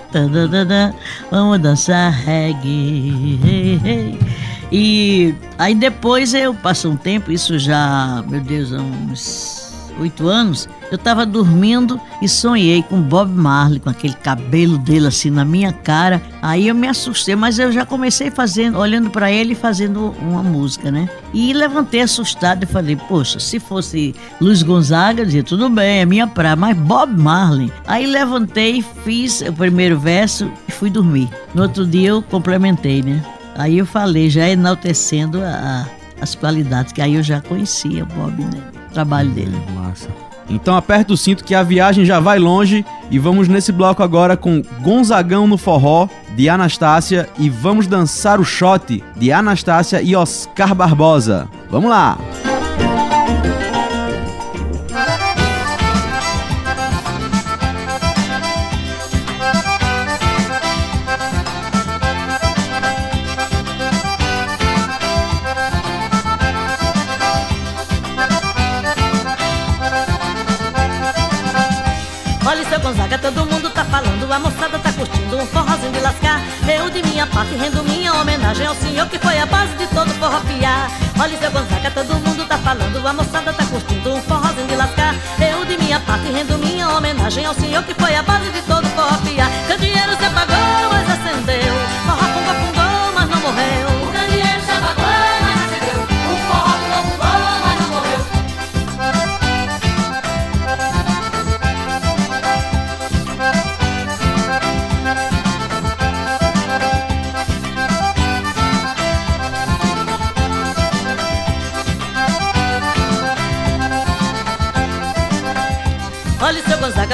Vamos 1.29 1.59
dançar 1.59 2.13
reggae. 2.13 3.39
Hey, 3.43 3.81
hey. 3.83 4.19
E 4.71 5.35
aí 5.57 5.75
depois 5.75 6.33
eu 6.33 6.53
passou 6.53 6.91
um 6.91 6.97
tempo, 6.97 7.31
isso 7.31 7.59
já, 7.59 8.23
meu 8.29 8.39
Deus, 8.39 8.71
há 8.71 8.79
uns 8.79 9.61
oito 9.99 10.27
anos, 10.27 10.67
eu 10.89 10.95
estava 10.95 11.25
dormindo 11.25 11.99
e 12.21 12.27
sonhei 12.27 12.81
com 12.81 13.01
Bob 13.01 13.31
Marley, 13.31 13.79
com 13.79 13.89
aquele 13.89 14.13
cabelo 14.13 14.77
dele 14.77 15.07
assim 15.07 15.29
na 15.29 15.45
minha 15.45 15.71
cara. 15.71 16.21
Aí 16.41 16.67
eu 16.67 16.75
me 16.75 16.87
assustei, 16.87 17.35
mas 17.35 17.59
eu 17.59 17.71
já 17.71 17.85
comecei 17.85 18.31
fazendo, 18.31 18.77
olhando 18.79 19.09
para 19.09 19.31
ele 19.31 19.53
e 19.53 19.55
fazendo 19.55 20.15
uma 20.21 20.41
música, 20.41 20.91
né? 20.91 21.09
E 21.33 21.53
levantei 21.53 22.01
assustado 22.01 22.63
e 22.63 22.65
falei, 22.67 22.95
poxa, 22.95 23.39
se 23.39 23.59
fosse 23.59 24.15
Luiz 24.39 24.63
Gonzaga, 24.63 25.21
eu 25.21 25.25
dizia, 25.25 25.43
tudo 25.43 25.69
bem, 25.69 25.99
é 25.99 26.05
minha 26.05 26.27
praia, 26.27 26.55
mas 26.55 26.77
Bob 26.77 27.15
Marley. 27.17 27.71
Aí 27.85 28.05
levantei, 28.05 28.83
fiz 29.03 29.41
o 29.41 29.53
primeiro 29.53 29.99
verso 29.99 30.51
e 30.67 30.71
fui 30.71 30.89
dormir. 30.89 31.29
No 31.53 31.63
outro 31.63 31.85
dia 31.85 32.09
eu 32.09 32.21
complementei, 32.21 33.01
né? 33.01 33.23
Aí 33.55 33.77
eu 33.77 33.85
falei, 33.85 34.29
já 34.29 34.47
enaltecendo 34.47 35.41
a, 35.43 35.87
as 36.19 36.35
qualidades, 36.35 36.93
que 36.93 37.01
aí 37.01 37.15
eu 37.15 37.23
já 37.23 37.41
conhecia 37.41 38.03
o 38.03 38.07
Bob, 38.07 38.43
né? 38.43 38.61
O 38.89 38.93
trabalho 38.93 39.29
dele. 39.31 39.55
Massa. 39.73 40.09
Então 40.49 40.75
aperta 40.75 41.13
o 41.13 41.17
cinto 41.17 41.43
que 41.43 41.55
a 41.55 41.63
viagem 41.63 42.03
já 42.03 42.19
vai 42.19 42.37
longe 42.37 42.85
e 43.09 43.17
vamos 43.17 43.47
nesse 43.47 43.71
bloco 43.71 44.03
agora 44.03 44.35
com 44.35 44.61
Gonzagão 44.81 45.47
no 45.47 45.57
Forró, 45.57 46.09
de 46.35 46.49
Anastácia, 46.49 47.29
e 47.37 47.49
vamos 47.49 47.87
dançar 47.87 48.39
o 48.39 48.43
shot, 48.43 49.03
de 49.15 49.31
Anastácia 49.31 50.01
e 50.01 50.15
Oscar 50.15 50.75
Barbosa. 50.75 51.47
Vamos 51.69 51.89
lá! 51.89 52.17
todo 52.17 52.50
rendo 77.55 77.83
minha 77.83 78.13
homenagem 78.13 78.65
ao 78.65 78.75
senhor 78.75 79.07
que 79.07 79.19
foi 79.19 79.37
a 79.39 79.45
base 79.45 79.75
de 79.75 79.87
todo 79.87 80.09
forró 80.15 80.39
piar. 80.41 80.89
Olha 81.19 81.37
seu 81.37 81.51
Gonzaga, 81.51 81.91
todo 81.91 82.15
mundo 82.15 82.45
tá 82.47 82.57
falando, 82.57 83.07
a 83.07 83.13
moçada 83.13 83.53
tá 83.53 83.65
curtindo 83.65 84.13
um 84.13 84.21
forrozinho 84.21 84.67
de 84.67 84.75
lascar. 84.75 85.15
Eu 85.39 85.65
de 85.65 85.77
minha 85.77 85.99
parte 85.99 86.31
rendo 86.31 86.57
minha 86.57 86.89
homenagem 86.89 87.45
ao 87.45 87.53
senhor 87.53 87.83
que 87.83 87.93
foi 87.93 88.15
a 88.15 88.23
base 88.23 88.49
de 88.51 88.61
todo 88.63 88.87
forró 88.89 89.20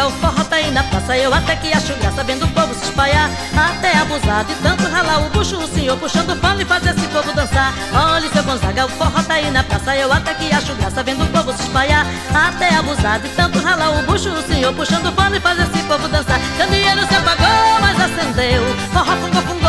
O 0.06 0.12
forró 0.12 0.44
tá 0.44 0.58
aí 0.58 0.70
na 0.70 0.84
praça 0.84 1.18
Eu 1.18 1.34
até 1.34 1.56
que 1.56 1.74
acho 1.74 1.94
graça 1.96 2.24
vendo 2.24 2.46
o 2.46 2.48
povo 2.50 2.74
se 2.76 2.86
espalhar. 2.86 3.30
Até 3.56 3.98
abusar 3.98 4.46
de 4.46 4.54
tanto 4.56 4.88
ralar 4.88 5.26
o 5.26 5.30
bucho 5.30 5.58
O 5.58 5.68
senhor 5.68 5.98
puxando 5.98 6.40
fala 6.40 6.62
e 6.62 6.66
fazer 6.66 6.92
esse 6.92 7.08
povo 7.08 7.34
dançar. 7.34 7.74
Olha 7.94 8.30
seu 8.30 8.44
Gonzaga, 8.44 8.86
o 8.86 8.90
forró 8.90 9.24
tá 9.24 9.34
aí 9.34 9.50
na 9.50 9.64
praça 9.64 9.96
Eu 9.96 10.12
até 10.12 10.34
que 10.36 10.52
acho 10.52 10.76
graça 10.76 11.02
vendo 11.04 11.24
o 11.24 11.28
povo 11.28 11.52
se 11.54 11.64
espalhar. 11.64 12.06
Até 12.34 12.76
abusar 12.76 13.20
de 13.20 13.30
tanto 13.30 13.60
ralar 13.60 14.00
o 14.00 14.04
bucho 14.04 14.30
O 14.30 14.42
senhor 14.44 14.74
puxando 14.74 15.12
fala 15.16 15.36
e 15.36 15.40
fazer 15.40 15.64
esse 15.64 15.84
povo 15.84 16.08
dançar. 16.08 16.40
Candeeiro 16.58 17.08
se 17.08 17.16
apagou, 17.16 17.82
mas 17.82 18.00
acendeu. 18.00 18.64
Forró 18.94 19.16
fungou, 19.18 19.42
fungou, 19.42 19.67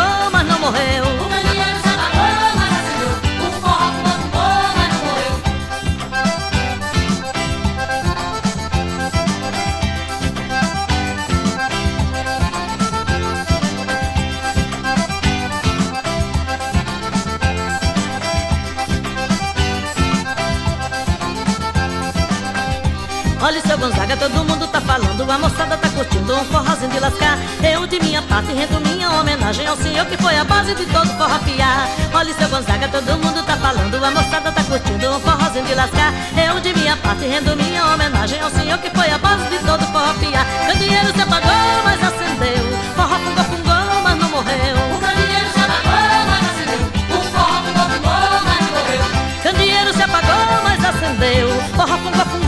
seu 23.69 23.77
Gonzaga, 23.77 24.17
todo 24.17 24.45
mundo 24.45 24.67
tá 24.69 24.81
falando 24.81 25.31
A 25.31 25.39
moçada 25.39 25.77
tá 25.77 25.89
curtindo 25.91 26.35
um 26.35 26.45
forrozinho 26.47 26.91
de 26.91 27.01
lascar. 27.01 27.39
Eu 27.63 27.87
de 27.87 28.01
minha 28.01 28.23
parte 28.23 28.51
rendo 28.53 28.81
minha 28.81 29.11
homenagem 29.11 29.67
Ao 29.67 29.77
senhor 29.77 30.07
que 30.07 30.17
foi 30.17 30.37
a 30.37 30.45
base 30.45 30.75
de 30.75 30.87
todo 30.87 31.07
forró 31.19 31.39
piar 31.41 31.87
Olha 32.15 32.33
seu 32.35 32.49
Gonzaga, 32.49 32.89
todo 32.89 33.19
mundo 33.23 33.45
tá 33.45 33.57
falando 33.59 34.03
A 34.03 34.11
moçada 34.11 34.51
tá 34.51 34.65
curtindo 34.65 35.11
um 35.11 35.21
forrozinho 35.21 35.67
de 35.67 35.75
lascar. 35.75 36.15
Eu 36.49 36.59
de 36.61 36.73
minha 36.73 36.97
parte 36.97 37.27
rendo 37.27 37.55
minha 37.57 37.85
homenagem 37.93 38.41
Ao 38.41 38.51
senhor 38.51 38.79
que 38.79 38.89
foi 38.91 39.11
a 39.11 39.19
base 39.19 39.45
de 39.51 39.59
todo 39.59 39.85
forró 39.93 40.15
piar 40.15 40.47
Candeeiro 40.67 41.13
se 41.13 41.21
apagou, 41.21 41.83
mas 41.85 42.03
acendeu. 42.03 42.65
Forró 42.97 43.19
fungou, 43.19 43.45
fungou, 43.45 44.03
mas 44.03 44.19
não 44.19 44.29
morreu. 44.31 44.77
O 44.97 45.01
candeeiro 45.01 45.51
se 45.53 45.61
apagou, 45.61 46.27
mas 46.31 46.43
acendeu. 46.49 46.87
O 47.09 47.23
forró 47.33 47.63
fungou, 47.63 47.89
fungou, 47.91 48.41
mas 48.49 48.61
não 48.65 48.71
morreu. 48.79 49.03
Candeeiro 49.43 49.93
se 49.95 50.03
apagou, 50.03 50.63
mas 50.65 50.85
acendeu. 50.85 51.49
Forró 51.77 51.99
fungou, 51.99 52.27
fungou, 52.27 52.48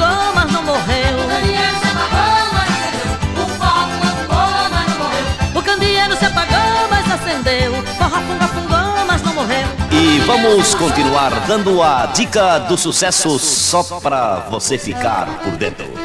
vamos 10.31 10.77
continuar 10.77 11.45
dando 11.49 11.83
a 11.83 12.07
dica 12.07 12.61
do 12.61 12.79
sucesso 12.79 13.37
Só 13.37 13.83
pra 13.99 14.47
você 14.49 14.79
ficar 14.79 15.27
por 15.43 15.57
dentro 15.57 16.00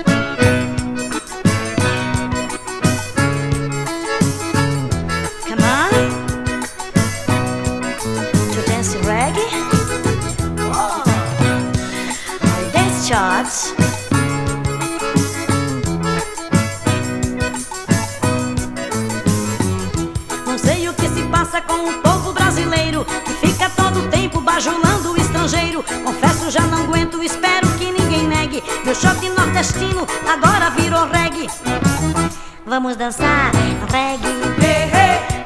Vamos 32.75 32.97
dançar 32.97 33.53
reggae. 33.89 34.25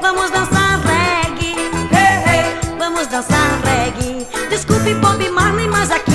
Vamos 0.01 0.32
dançar 0.32 0.80
reggae. 0.82 1.53
Vamos 2.80 3.05
dançar 3.05 3.61
reggae. 3.63 4.25
Desculpe 4.49 4.95
Bob 4.95 5.30
Marley, 5.30 5.67
mas 5.67 5.91
aqui 5.91 6.09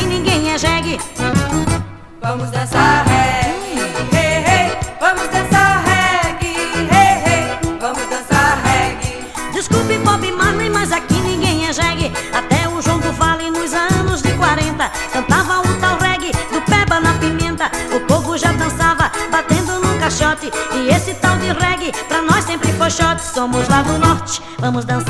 vamos 24.65 24.87
dançar 24.87 25.04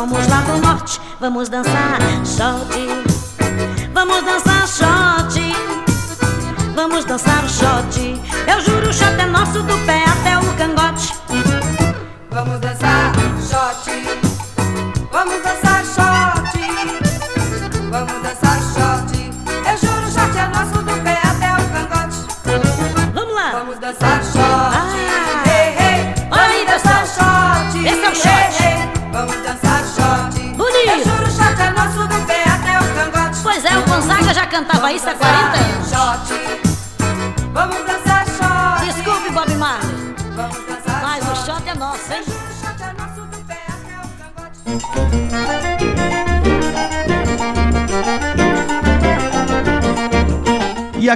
Somos 0.00 0.26
lá 0.28 0.40
do 0.40 0.58
norte, 0.62 0.98
vamos 1.20 1.50
dançar 1.50 2.00
shot. 2.24 2.38
Vamos 2.38 2.89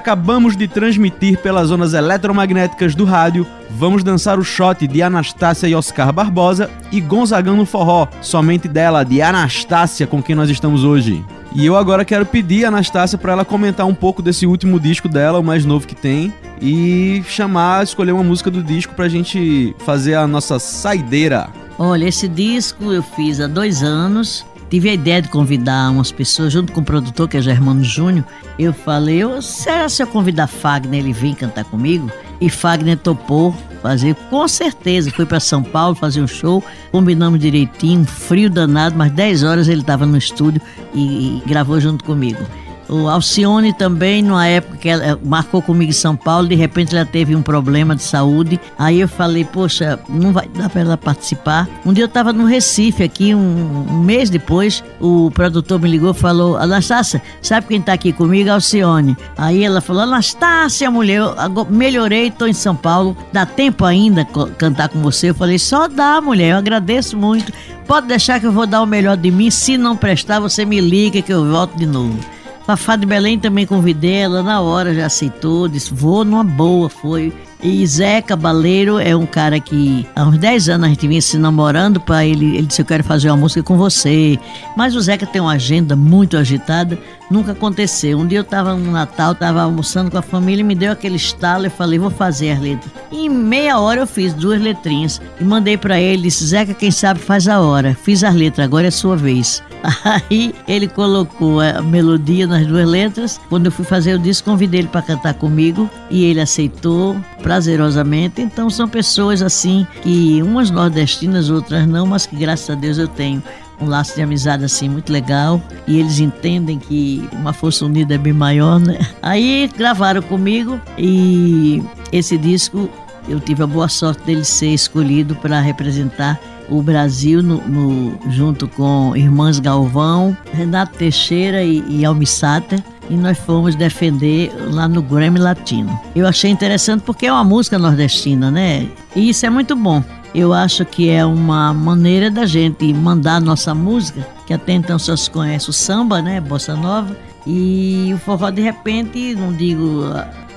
acabamos 0.05 0.55
de 0.55 0.69
transmitir 0.69 1.39
pelas 1.39 1.71
ondas 1.71 1.95
eletromagnéticas 1.95 2.95
do 2.95 3.07
rádio 3.07 3.47
Vamos 3.71 4.05
Dançar 4.05 4.39
o 4.39 4.45
Shot 4.45 4.87
de 4.87 5.03
Anastácia 5.03 5.67
e 5.67 5.75
Oscar 5.75 6.13
Barbosa 6.13 6.71
e 6.93 7.01
Gonzagão 7.01 7.57
no 7.57 7.65
Forró, 7.65 8.07
somente 8.21 8.69
dela, 8.69 9.03
de 9.03 9.23
Anastácia, 9.23 10.07
com 10.07 10.23
quem 10.23 10.37
nós 10.37 10.51
estamos 10.51 10.85
hoje. 10.85 11.25
E 11.55 11.65
eu 11.65 11.75
agora 11.75 12.05
quero 12.05 12.27
pedir 12.27 12.67
a 12.67 12.69
Anastácia 12.69 13.17
para 13.17 13.33
ela 13.33 13.47
comentar 13.47 13.87
um 13.87 13.95
pouco 13.95 14.21
desse 14.21 14.47
último 14.47 14.79
disco 14.79 15.09
dela, 15.09 15.41
o 15.41 15.43
mais 15.43 15.65
novo 15.65 15.87
que 15.87 15.95
tem, 15.95 16.35
e 16.61 17.25
chamar, 17.27 17.83
escolher 17.83 18.13
uma 18.13 18.23
música 18.23 18.51
do 18.51 18.63
disco 18.63 18.95
pra 18.95 19.09
gente 19.09 19.75
fazer 19.79 20.17
a 20.17 20.27
nossa 20.27 20.59
saideira. 20.59 21.49
Olha, 21.79 22.05
esse 22.05 22.29
disco 22.29 22.93
eu 22.93 23.03
fiz 23.03 23.41
há 23.41 23.47
dois 23.47 23.83
anos. 23.83 24.45
Tive 24.75 24.91
a 24.91 24.95
ideia 24.95 25.23
de 25.23 25.29
convidar 25.29 25.89
umas 25.89 26.11
pessoas, 26.11 26.53
junto 26.53 26.73
com 26.73 26.81
o 26.81 26.85
produtor, 26.85 27.29
que 27.29 27.37
é 27.37 27.41
Germano 27.41 27.85
Júnior. 27.85 28.25
Eu 28.59 28.73
falei, 28.73 29.23
eu, 29.23 29.41
será 29.41 29.89
se 29.89 30.03
eu 30.03 30.07
convidar 30.09 30.49
Fagner, 30.49 30.99
ele 30.99 31.13
vir 31.13 31.37
cantar 31.37 31.63
comigo? 31.63 32.11
E 32.41 32.51
Fagner 32.51 32.99
topou 32.99 33.55
fazer, 33.81 34.17
com 34.29 34.49
certeza. 34.49 35.13
Foi 35.13 35.27
para 35.27 35.39
São 35.39 35.63
Paulo 35.63 35.95
fazer 35.95 36.21
um 36.21 36.27
show, 36.27 36.61
combinamos 36.91 37.39
direitinho, 37.39 38.05
frio 38.05 38.51
danado, 38.51 38.97
mas 38.99 39.13
10 39.13 39.45
horas 39.45 39.69
ele 39.69 39.83
estava 39.83 40.05
no 40.07 40.19
estúdio 40.19 40.61
e, 40.93 41.39
e 41.39 41.43
gravou 41.47 41.79
junto 41.79 42.03
comigo. 42.03 42.45
O 42.89 43.09
Alcione 43.09 43.73
também, 43.73 44.23
numa 44.23 44.47
época 44.47 44.77
que 44.77 44.89
ela 44.89 45.19
marcou 45.25 45.63
comigo 45.63 45.91
em 45.91 45.95
São 45.95 46.15
Paulo, 46.17 46.49
de 46.49 46.55
repente 46.55 46.95
ela 46.95 47.05
teve 47.05 47.35
um 47.35 47.43
problema 47.43 47.97
de 47.97 48.03
saúde. 48.03 48.61
Aí 48.79 49.01
eu 49.01 49.09
falei, 49.09 49.45
poxa, 49.45 49.99
não 50.09 50.33
vai 50.33 50.49
dar 50.49 50.69
para 50.69 50.81
ela 50.81 50.97
participar. 50.97 51.69
Um 51.85 51.93
dia 51.93 52.05
eu 52.05 52.09
estava 52.09 52.33
no 52.33 52.45
Recife, 52.45 53.03
aqui, 53.03 53.35
um, 53.35 53.87
um 53.91 53.99
mês 54.01 54.29
depois, 54.31 54.83
o 55.01 55.31
produtor 55.31 55.81
me 55.81 55.89
ligou 55.89 56.11
e 56.11 56.15
falou: 56.15 56.57
Anastácia, 56.57 57.23
sabe 57.41 57.67
quem 57.67 57.81
está 57.81 57.93
aqui 57.93 58.13
comigo? 58.13 58.51
Alcione. 58.51 59.17
Aí 59.37 59.65
ela 59.65 59.81
falou: 59.81 60.03
Anastácia, 60.03 60.91
mulher, 60.91 61.21
eu 61.21 61.67
melhorei, 61.71 62.29
estou 62.29 62.49
em 62.49 62.53
São 62.53 62.77
Paulo, 62.77 63.17
dá 63.33 63.47
tempo 63.47 63.85
ainda 63.85 64.27
cantar 64.59 64.89
com 64.89 65.01
você? 65.01 65.31
Eu 65.31 65.35
falei: 65.35 65.59
só 65.59 65.89
dá, 65.89 66.21
mulher, 66.21 66.53
eu 66.53 66.59
agradeço 66.59 67.17
muito. 67.17 67.53
Pode 67.87 68.07
deixar 68.07 68.41
que 68.41 68.47
eu 68.47 68.53
vou 68.53 68.67
dar 68.67 68.83
o 68.83 68.87
melhor 68.87 69.17
de 69.17 69.31
mim. 69.31 69.51
Se 69.51 69.77
não 69.77 69.97
prestar, 69.97 70.41
você 70.41 70.65
me 70.65 70.81
liga 70.81 71.21
que 71.21 71.33
eu 71.33 71.51
volto 71.51 71.77
de 71.77 71.87
novo. 71.87 72.19
Fafá 72.67 72.97
de 72.97 73.05
Belém 73.05 73.39
também 73.39 73.67
convidei 73.67 74.15
ela, 74.15 74.43
na 74.43 74.61
hora 74.61 74.95
já 74.95 75.07
aceitou, 75.07 75.69
disse, 75.69 75.93
vou 75.93 76.25
numa 76.25 76.43
boa, 76.43 76.89
foi. 76.89 77.31
E 77.63 77.87
Zé 77.87 78.23
Cabaleiro 78.23 78.99
é 78.99 79.15
um 79.15 79.27
cara 79.27 79.61
que 79.61 80.07
há 80.15 80.25
uns 80.25 80.39
10 80.39 80.69
anos 80.71 80.87
a 80.87 80.89
gente 80.89 81.07
vinha 81.07 81.21
se 81.21 81.39
namorando 81.39 82.01
para 82.01 82.25
ele, 82.25 82.57
ele 82.57 82.67
disse, 82.67 82.81
eu 82.83 82.87
quero 82.87 83.05
fazer 83.05 83.31
uma 83.31 83.37
música 83.37 83.63
com 83.63 83.77
você. 83.77 84.39
Mas 84.77 84.95
o 84.95 85.01
Zeca 85.01 85.27
tem 85.27 85.41
uma 85.41 85.53
agenda 85.53 85.95
muito 85.95 86.37
agitada, 86.37 86.99
nunca 87.35 87.51
aconteceu. 87.51 88.19
Um 88.19 88.27
dia 88.27 88.39
eu 88.39 88.43
estava 88.43 88.75
no 88.77 88.93
Natal, 88.93 89.33
estava 89.33 89.63
almoçando 89.63 90.09
com 90.09 90.17
a 90.17 90.23
família, 90.23 90.65
me 90.65 90.75
deu 90.75 90.93
aquele 90.93 91.17
estalo, 91.17 91.67
eu 91.67 91.71
falei, 91.71 91.99
vou 91.99 92.11
fazer 92.11 92.53
as 92.53 92.61
letras. 92.61 92.93
E 93.11 93.27
em 93.27 93.29
meia 93.29 93.79
hora 93.81 94.01
eu 94.01 94.07
fiz 94.07 94.33
duas 94.33 94.63
letrinhas 94.63 95.21
e 95.41 95.45
mandei 95.45 95.77
para 95.77 96.01
ele, 96.01 96.23
disse, 96.23 96.47
Zeca, 96.47 96.73
quem 96.73 96.93
sabe 96.93 97.19
faz 97.19 97.49
a 97.49 97.61
hora. 97.61 97.97
Fiz 98.03 98.23
as 98.23 98.35
letras, 98.35 98.65
agora 98.65 98.87
é 98.87 98.91
sua 98.91 99.17
vez. 99.17 99.63
Aí 100.05 100.55
ele 100.69 100.87
colocou 100.87 101.61
a 101.61 101.83
melodia 101.83 102.47
nas 102.47 102.67
duas 102.67 102.89
letras. 102.89 103.41
Quando 103.49 103.67
eu 103.67 103.73
fui 103.73 103.85
fazer 103.85 104.15
o 104.15 104.19
disco, 104.19 104.49
convidei 104.49 104.81
ele 104.81 104.89
para 104.89 105.03
cantar 105.03 105.35
comigo 105.35 105.91
e 106.11 106.25
ele 106.25 106.41
aceitou 106.41 107.17
prazerosamente. 107.43 108.41
Então 108.41 108.71
são 108.71 108.89
pessoas 108.89 109.43
assim 109.43 109.87
que 110.03 110.41
umas 110.43 110.71
nordestinas, 110.71 111.51
outras 111.51 111.87
não, 111.87 112.07
mas 112.07 112.27
que 112.27 112.37
graças 112.37 112.71
a 112.71 112.75
Deus 112.75 112.97
eu 112.97 113.09
tenho 113.09 113.43
um 113.81 113.87
laço 113.87 114.15
de 114.15 114.23
amizade 114.23 114.65
assim 114.65 114.89
muito 114.89 115.13
legal 115.13 115.61
e 115.87 115.99
eles 115.99 116.19
entendem 116.21 116.79
que 116.79 117.29
uma 117.33 117.53
força 117.53 117.85
unida 117.85 118.15
é 118.15 118.19
bem 118.19 118.33
maior, 118.33 118.79
né? 118.81 118.99
Aí 119.23 119.71
gravaram 119.77 120.23
comigo 120.23 120.81
e 120.99 121.83
esse 122.13 122.37
disco 122.39 122.89
eu 123.29 123.41
tive 123.41 123.63
a 123.63 123.67
boa 123.67 123.89
sorte 123.89 124.23
dele 124.25 124.45
ser 124.45 124.69
escolhido 124.69 125.35
para 125.37 125.61
representar 125.61 126.39
o 126.69 126.83
Brasil 126.83 127.43
no, 127.43 127.57
no- 127.69 128.19
junto 128.31 128.67
com 128.69 129.15
Irmãs 129.17 129.59
Galvão, 129.59 130.37
Renato 130.53 130.97
Teixeira 130.97 131.63
e, 131.63 131.83
e 131.89 132.05
Almissata. 132.05 132.83
E 133.11 133.15
nós 133.17 133.37
fomos 133.37 133.75
defender 133.75 134.51
lá 134.71 134.89
no 134.89 135.03
Grammy 135.03 135.39
Latino. 135.39 135.99
Eu 136.17 136.27
achei 136.27 136.51
interessante 136.51 137.03
porque 137.03 137.27
é 137.27 137.33
uma 137.33 137.45
música 137.45 137.79
nordestina, 137.79 138.51
né? 138.51 138.87
E 139.15 139.29
isso 139.29 139.45
é 139.45 139.51
muito 139.51 139.77
bom. 139.77 140.03
Eu 140.35 140.53
acho 140.53 140.85
que 140.85 141.09
é 141.09 141.25
uma 141.25 141.73
maneira 141.73 142.29
da 142.29 142.45
gente 142.45 142.93
mandar 142.93 143.41
nossa 143.41 143.73
música, 143.73 144.27
que 144.47 144.53
até 144.53 144.73
então 144.73 144.99
só 144.99 145.15
se 145.15 145.31
conhece 145.31 145.71
o 145.71 145.73
samba, 145.73 146.21
né, 146.21 146.41
bossa 146.41 146.75
nova, 146.75 147.17
e 147.47 148.11
o 148.13 148.19
forró 148.19 148.51
de 148.51 148.61
repente, 148.61 149.35
não 149.37 149.53
digo, 149.53 150.03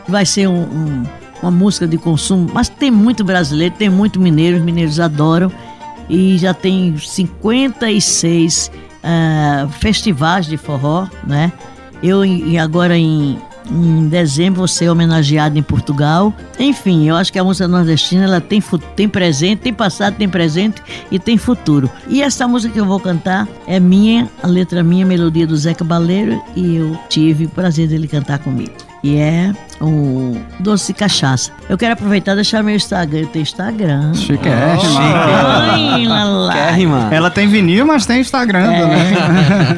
vai 0.07 0.25
ser 0.25 0.47
um, 0.47 0.63
um, 0.63 1.03
uma 1.43 1.51
música 1.51 1.88
de 1.88 1.97
consumo, 1.97 2.49
mas 2.51 2.69
tem 2.69 2.89
muito 2.89 3.23
brasileiro, 3.23 3.75
tem 3.78 3.89
muito 3.89 4.19
mineiro, 4.19 4.57
os 4.57 4.63
mineiros 4.63 4.99
adoram, 4.99 5.51
e 6.09 6.38
já 6.39 6.55
tem 6.55 6.97
56 6.97 8.71
uh, 9.03 9.69
festivais 9.69 10.47
de 10.47 10.57
forró, 10.57 11.07
né? 11.25 11.51
Eu 12.01 12.21
agora 12.61 12.97
em 12.97 13.38
em 13.70 14.07
dezembro 14.07 14.59
vou 14.59 14.68
ser 14.68 14.89
homenageado 14.89 15.57
em 15.57 15.63
Portugal. 15.63 16.34
Enfim, 16.59 17.07
eu 17.07 17.15
acho 17.15 17.32
que 17.32 17.39
a 17.39 17.43
música 17.43 17.68
nordestina 17.68 18.24
ela 18.24 18.41
tem, 18.41 18.61
tem 18.95 19.07
presente, 19.07 19.59
tem 19.59 19.74
passado, 19.74 20.15
tem 20.15 20.28
presente 20.28 20.82
e 21.11 21.20
tem 21.20 21.38
futuro. 21.38 21.89
E 22.07 22.22
essa 22.22 22.47
música 22.47 22.74
que 22.74 22.80
eu 22.80 22.86
vou 22.86 22.99
cantar 22.99 23.47
é 23.65 23.80
minha, 23.80 24.30
a 24.41 24.47
letra 24.47 24.84
minha, 24.84 25.05
a 25.05 25.07
melodia 25.07 25.45
do 25.45 25.55
Zeca 25.55 25.84
Baleiro 25.84 26.41
e 26.55 26.76
eu 26.78 26.97
tive 27.09 27.45
o 27.45 27.49
prazer 27.49 27.88
dele 27.88 28.07
cantar 28.07 28.39
comigo. 28.39 28.74
E 29.03 29.15
é 29.15 29.53
o 29.82 30.38
Doce 30.59 30.93
Cachaça. 30.93 31.51
Eu 31.69 31.78
quero 31.78 31.93
aproveitar 31.93 32.34
e 32.34 32.36
deixar 32.36 32.61
meu 32.63 32.75
Instagram. 32.75 33.21
Eu 33.21 33.28
tenho 33.28 33.43
Instagram. 33.43 34.13
Chique, 34.13 34.47
é, 34.47 34.75
oh, 36.07 36.49
Ela 37.11 37.30
tem 37.30 37.47
vinil, 37.47 37.86
mas 37.86 38.05
tem 38.05 38.21
Instagram 38.21 38.71
é. 38.71 38.82
também. 38.82 38.97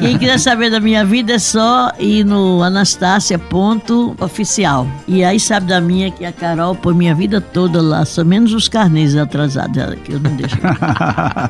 Quem 0.00 0.16
quiser 0.18 0.38
saber 0.38 0.70
da 0.70 0.78
minha 0.80 1.04
vida 1.04 1.34
é 1.34 1.38
só 1.38 1.92
ir 1.98 2.24
no 2.24 2.62
anastácia.oficial. 2.62 4.86
E 5.06 5.22
aí 5.24 5.38
sabe 5.40 5.66
da 5.66 5.80
minha 5.80 6.10
que 6.10 6.24
a 6.24 6.32
Carol 6.32 6.74
põe 6.74 6.94
minha 6.94 7.14
vida 7.14 7.38
toda 7.40 7.82
lá, 7.82 8.04
só 8.04 8.24
menos 8.24 8.52
os 8.52 8.68
carnês 8.68 9.16
atrasados, 9.16 9.70
que 10.04 10.12
eu 10.12 10.20
não 10.20 10.36
deixo. 10.36 10.56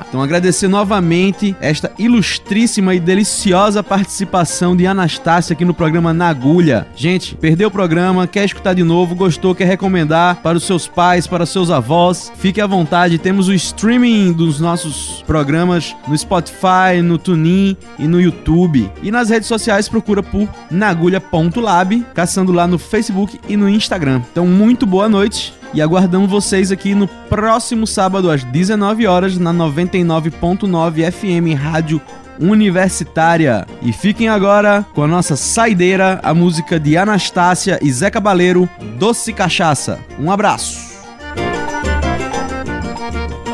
então 0.09 0.23
agradecer 0.23 0.69
novamente 0.69 1.57
esta 1.61 1.91
ilustríssima 1.99 2.95
e 2.95 3.01
deliciosa 3.01 3.83
participação 3.83 4.77
de 4.77 4.87
Anastácia 4.87 5.53
aqui 5.53 5.65
no 5.65 5.75
programa 5.75 6.13
Na 6.13 6.29
Agulha. 6.29 6.87
Gente, 6.97 7.35
perdeu 7.35 7.69
o 7.69 7.71
programa, 7.71 8.27
quer 8.27 8.40
quer 8.41 8.47
escutar 8.47 8.75
de 8.75 8.83
novo, 8.83 9.15
gostou, 9.15 9.55
quer 9.55 9.67
recomendar 9.67 10.37
para 10.37 10.57
os 10.57 10.65
seus 10.65 10.89
pais, 10.89 11.27
para 11.27 11.45
os 11.45 11.51
seus 11.51 11.71
avós, 11.71 12.33
fique 12.39 12.59
à 12.59 12.67
vontade. 12.67 13.19
Temos 13.19 13.49
o 13.49 13.53
streaming 13.53 14.33
dos 14.33 14.59
nossos 14.59 15.23
programas 15.27 15.95
no 16.09 16.17
Spotify, 16.17 17.03
no 17.05 17.19
TuneIn 17.19 17.77
e 17.99 18.09
no 18.09 18.19
YouTube. 18.19 18.91
E 19.03 19.11
nas 19.11 19.29
redes 19.29 19.47
sociais 19.47 19.91
procura 19.91 20.23
por 20.23 20.49
nagulha.lab, 20.71 22.07
caçando 22.15 22.51
lá 22.51 22.67
no 22.67 22.79
Facebook 22.79 23.39
e 23.47 23.59
no 23.59 23.69
Instagram. 23.69 24.23
Então, 24.33 24.47
muito 24.47 24.87
boa 24.87 25.07
noite 25.07 25.53
e 25.75 25.83
aguardamos 25.83 26.31
vocês 26.31 26.73
aqui 26.73 26.95
no 26.95 27.07
próximo 27.07 27.87
sábado 27.87 28.31
às 28.31 28.43
19 28.43 29.07
horas 29.07 29.37
na 29.37 29.53
99.9 29.53 31.13
FM 31.13 31.61
Rádio 31.61 32.01
Universitária. 32.41 33.67
E 33.83 33.93
fiquem 33.93 34.29
agora 34.29 34.85
com 34.95 35.03
a 35.03 35.07
nossa 35.07 35.37
saideira, 35.37 36.19
a 36.23 36.33
música 36.33 36.81
de 36.81 36.97
Anastácia 36.97 37.79
e 37.83 37.93
Zé 37.93 38.11
Cabaleiro, 38.11 38.69
Doce 38.99 39.33
Cachaça. 39.33 39.99
Um 40.19 40.31
abraço. 40.31 40.91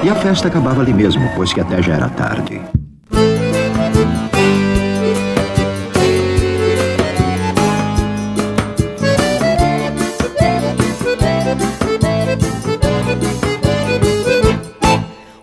E 0.03 0.09
a 0.09 0.15
festa 0.15 0.47
acabava 0.47 0.83
ali 0.83 0.93
mesmo, 0.93 1.29
pois 1.35 1.53
que 1.53 1.61
até 1.61 1.83
já 1.83 1.95
era 1.95 2.09
tarde. 2.09 2.61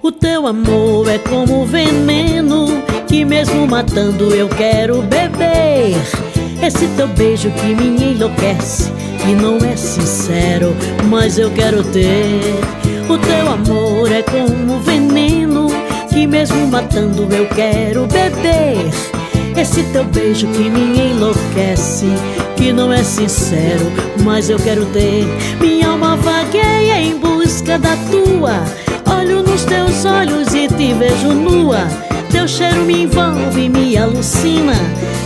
O 0.02 0.12
teu 0.12 0.48
amor 0.48 1.10
é 1.10 1.18
como 1.18 1.66
veneno 1.66 2.33
mesmo 3.26 3.68
matando 3.68 4.34
eu 4.34 4.50
quero 4.50 5.02
beber. 5.02 5.96
Esse 6.62 6.88
teu 6.96 7.08
beijo 7.08 7.52
que 7.52 7.76
me 7.76 8.14
enlouquece, 8.14 8.92
que 9.20 9.34
não 9.34 9.58
é 9.58 9.76
sincero, 9.76 10.76
mas 11.10 11.38
eu 11.38 11.52
quero 11.52 11.84
ter. 11.84 12.42
O 13.10 13.18
teu 13.18 13.50
amor 13.50 14.12
é 14.12 14.22
como 14.24 14.80
veneno, 14.80 15.68
que 16.10 16.26
mesmo 16.26 16.68
matando 16.68 17.28
eu 17.34 17.48
quero 17.48 18.08
beber. 18.08 18.90
Esse 19.56 19.84
teu 19.92 20.04
beijo 20.06 20.48
que 20.48 20.70
me 20.70 21.12
enlouquece, 21.12 22.08
que 22.56 22.74
não 22.74 22.92
é 22.92 23.04
sincero, 23.04 23.92
mas 24.24 24.50
eu 24.50 24.58
quero 24.58 24.86
ter. 24.88 25.26
Minha 25.60 25.90
alma 25.90 26.16
vagueia 26.18 27.00
em 27.00 27.18
busca 27.18 27.78
da 27.78 27.96
tua. 28.10 28.64
Olho 29.20 29.44
nos 29.44 29.64
teus 29.66 30.06
olhos 30.06 30.54
e 30.54 30.68
te 30.68 30.94
vejo 30.94 31.34
nua. 31.34 31.88
Teu 32.34 32.48
cheiro 32.48 32.82
me 32.82 33.04
envolve, 33.04 33.70
me 33.70 33.96
alucina. 33.96 34.74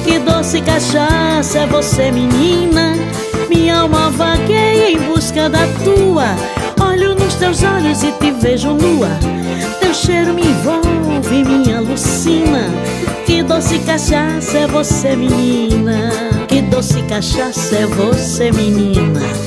Que 0.03 0.19
doce 0.19 0.59
cachaça 0.59 1.59
é 1.59 1.65
você, 1.65 2.11
menina. 2.11 2.95
Minha 3.49 3.79
alma 3.79 4.11
vagueia 4.11 4.91
em 4.91 4.99
busca 4.99 5.49
da 5.49 5.65
tua. 5.85 6.35
Olho 6.85 7.15
nos 7.15 7.35
teus 7.35 7.63
olhos 7.63 8.03
e 8.03 8.11
te 8.11 8.29
vejo 8.31 8.73
nua. 8.73 9.07
Teu 9.79 9.93
cheiro 9.93 10.33
me 10.33 10.41
envolve, 10.41 11.43
me 11.45 11.71
alucina. 11.71 12.69
Que 13.25 13.41
doce 13.41 13.79
cachaça 13.79 14.57
é 14.57 14.67
você, 14.67 15.15
menina. 15.15 16.11
Que 16.49 16.61
doce 16.61 17.01
cachaça 17.03 17.73
é 17.77 17.85
você, 17.85 18.51
menina. 18.51 19.46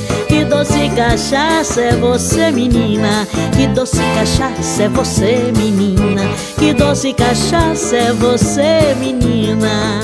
Doce 0.51 0.89
cachaça 0.97 1.79
é 1.81 1.95
você, 1.95 2.51
menina. 2.51 3.25
Que 3.55 3.67
doce 3.67 4.01
cachaça 4.13 4.83
é 4.83 4.89
você, 4.89 5.49
menina. 5.55 6.23
Que 6.59 6.73
doce 6.73 7.13
cachaça 7.13 7.95
é 7.95 8.11
você, 8.11 8.93
menina. 8.99 10.01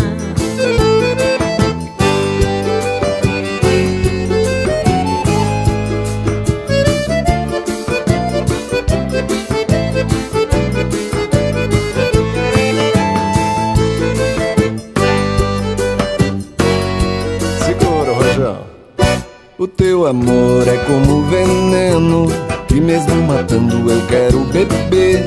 Amor 20.08 20.66
é 20.68 20.78
como 20.86 21.24
veneno 21.24 22.28
Que 22.68 22.80
mesmo 22.80 23.16
matando 23.24 23.92
eu 23.92 24.02
quero 24.08 24.40
beber. 24.46 25.24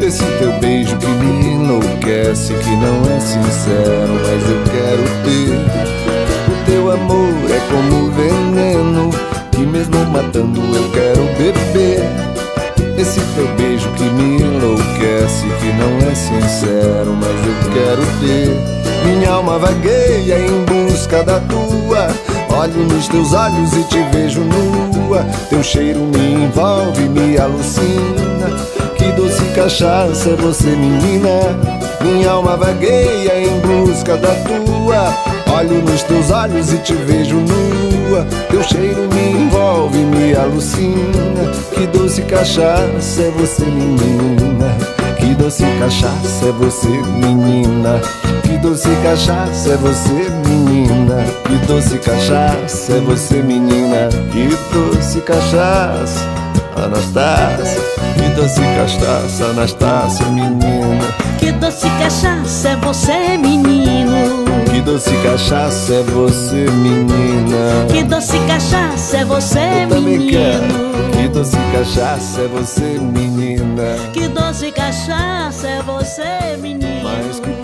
Esse 0.00 0.24
teu 0.38 0.52
beijo 0.60 0.96
que 0.96 1.06
me 1.06 1.54
enlouquece 1.54 2.54
Que 2.54 2.70
não 2.70 3.16
é 3.16 3.20
sincero, 3.20 4.14
mas 4.24 4.42
eu 4.50 4.62
quero 4.72 5.04
ter. 5.24 5.54
O 6.50 6.66
teu 6.66 6.90
amor 6.90 7.50
é 7.50 7.60
como 7.70 8.10
veneno 8.10 9.10
Que 9.52 9.60
mesmo 9.60 10.04
matando 10.06 10.60
eu 10.60 10.90
quero 10.90 11.22
beber. 11.38 12.02
Esse 12.98 13.20
teu 13.34 13.46
beijo 13.56 13.88
que 13.90 14.04
me 14.04 14.42
enlouquece 14.42 15.46
Que 15.60 15.72
não 15.72 16.10
é 16.10 16.14
sincero, 16.14 17.14
mas 17.14 17.30
eu 17.46 17.72
quero 17.72 18.02
ter. 18.20 18.84
Minha 19.06 19.32
alma 19.32 19.58
vagueia 19.58 20.38
em 20.38 20.64
busca 20.64 21.22
da 21.22 21.38
tua 21.40 22.08
Olho 22.56 22.86
nos 22.86 23.08
teus 23.08 23.32
olhos 23.32 23.72
e 23.72 23.82
te 23.84 24.00
vejo 24.12 24.40
nua. 24.40 25.24
Teu 25.50 25.62
cheiro 25.62 26.00
me 26.00 26.44
envolve, 26.44 27.08
me 27.08 27.36
alucina. 27.36 28.46
Que 28.96 29.10
doce 29.12 29.44
cachaça 29.54 30.30
é 30.30 30.36
você, 30.36 30.70
menina. 30.70 31.28
Minha 32.00 32.30
alma 32.30 32.56
vagueia 32.56 33.40
em 33.40 33.60
busca 33.60 34.16
da 34.16 34.34
tua. 34.34 35.34
Olho 35.52 35.82
nos 35.82 36.02
teus 36.04 36.30
olhos 36.30 36.72
e 36.72 36.78
te 36.78 36.94
vejo 36.94 37.36
nua. 37.36 38.24
Teu 38.48 38.62
cheiro 38.62 39.08
me 39.12 39.42
envolve, 39.42 39.98
me 39.98 40.34
alucina. 40.36 41.50
Que 41.74 41.86
doce 41.88 42.22
cachaça 42.22 43.22
é 43.22 43.32
você, 43.36 43.64
menina. 43.64 44.76
Que 45.18 45.34
doce 45.34 45.64
cachaça 45.80 46.46
é 46.46 46.52
você, 46.52 46.88
menina. 46.88 48.00
Que 48.44 48.58
doce 48.58 48.88
cachaça 49.02 49.70
é 49.70 49.76
você, 49.76 50.30
menina. 50.46 51.24
Que 51.44 51.66
doce 51.66 51.98
cachaça 51.98 52.92
é 52.92 53.00
você, 53.00 53.42
menina. 53.42 54.08
Que 54.30 54.48
doce 54.72 55.20
cachaça, 55.20 56.28
Anastácia. 56.76 57.80
Que 58.16 58.28
doce 58.30 58.60
cachaça, 58.60 59.44
Anastácia, 59.46 60.26
menina. 60.26 61.04
Que 61.38 61.52
doce 61.52 61.88
cachaça 61.98 62.68
é 62.68 62.76
você, 62.76 63.36
menino. 63.38 64.44
Que 64.70 64.80
doce 64.82 65.10
cachaça 65.22 65.94
é 65.94 66.02
você, 66.02 66.66
menina. 66.70 67.86
Que 67.90 68.02
doce 68.02 68.38
cachaça 68.46 69.16
é 69.18 69.24
você, 69.24 69.86
Eu 69.90 70.00
menino. 70.00 70.30
Quero. 70.30 71.12
Que 71.12 71.28
doce 71.28 71.56
cachaça 71.72 72.40
é 72.42 72.48
você, 72.48 72.98
menina. 73.00 73.96
Que 74.12 74.28
doce 74.28 74.70
cachaça 74.72 75.66
é 75.66 75.82
você, 75.82 76.56
menino 76.60 77.63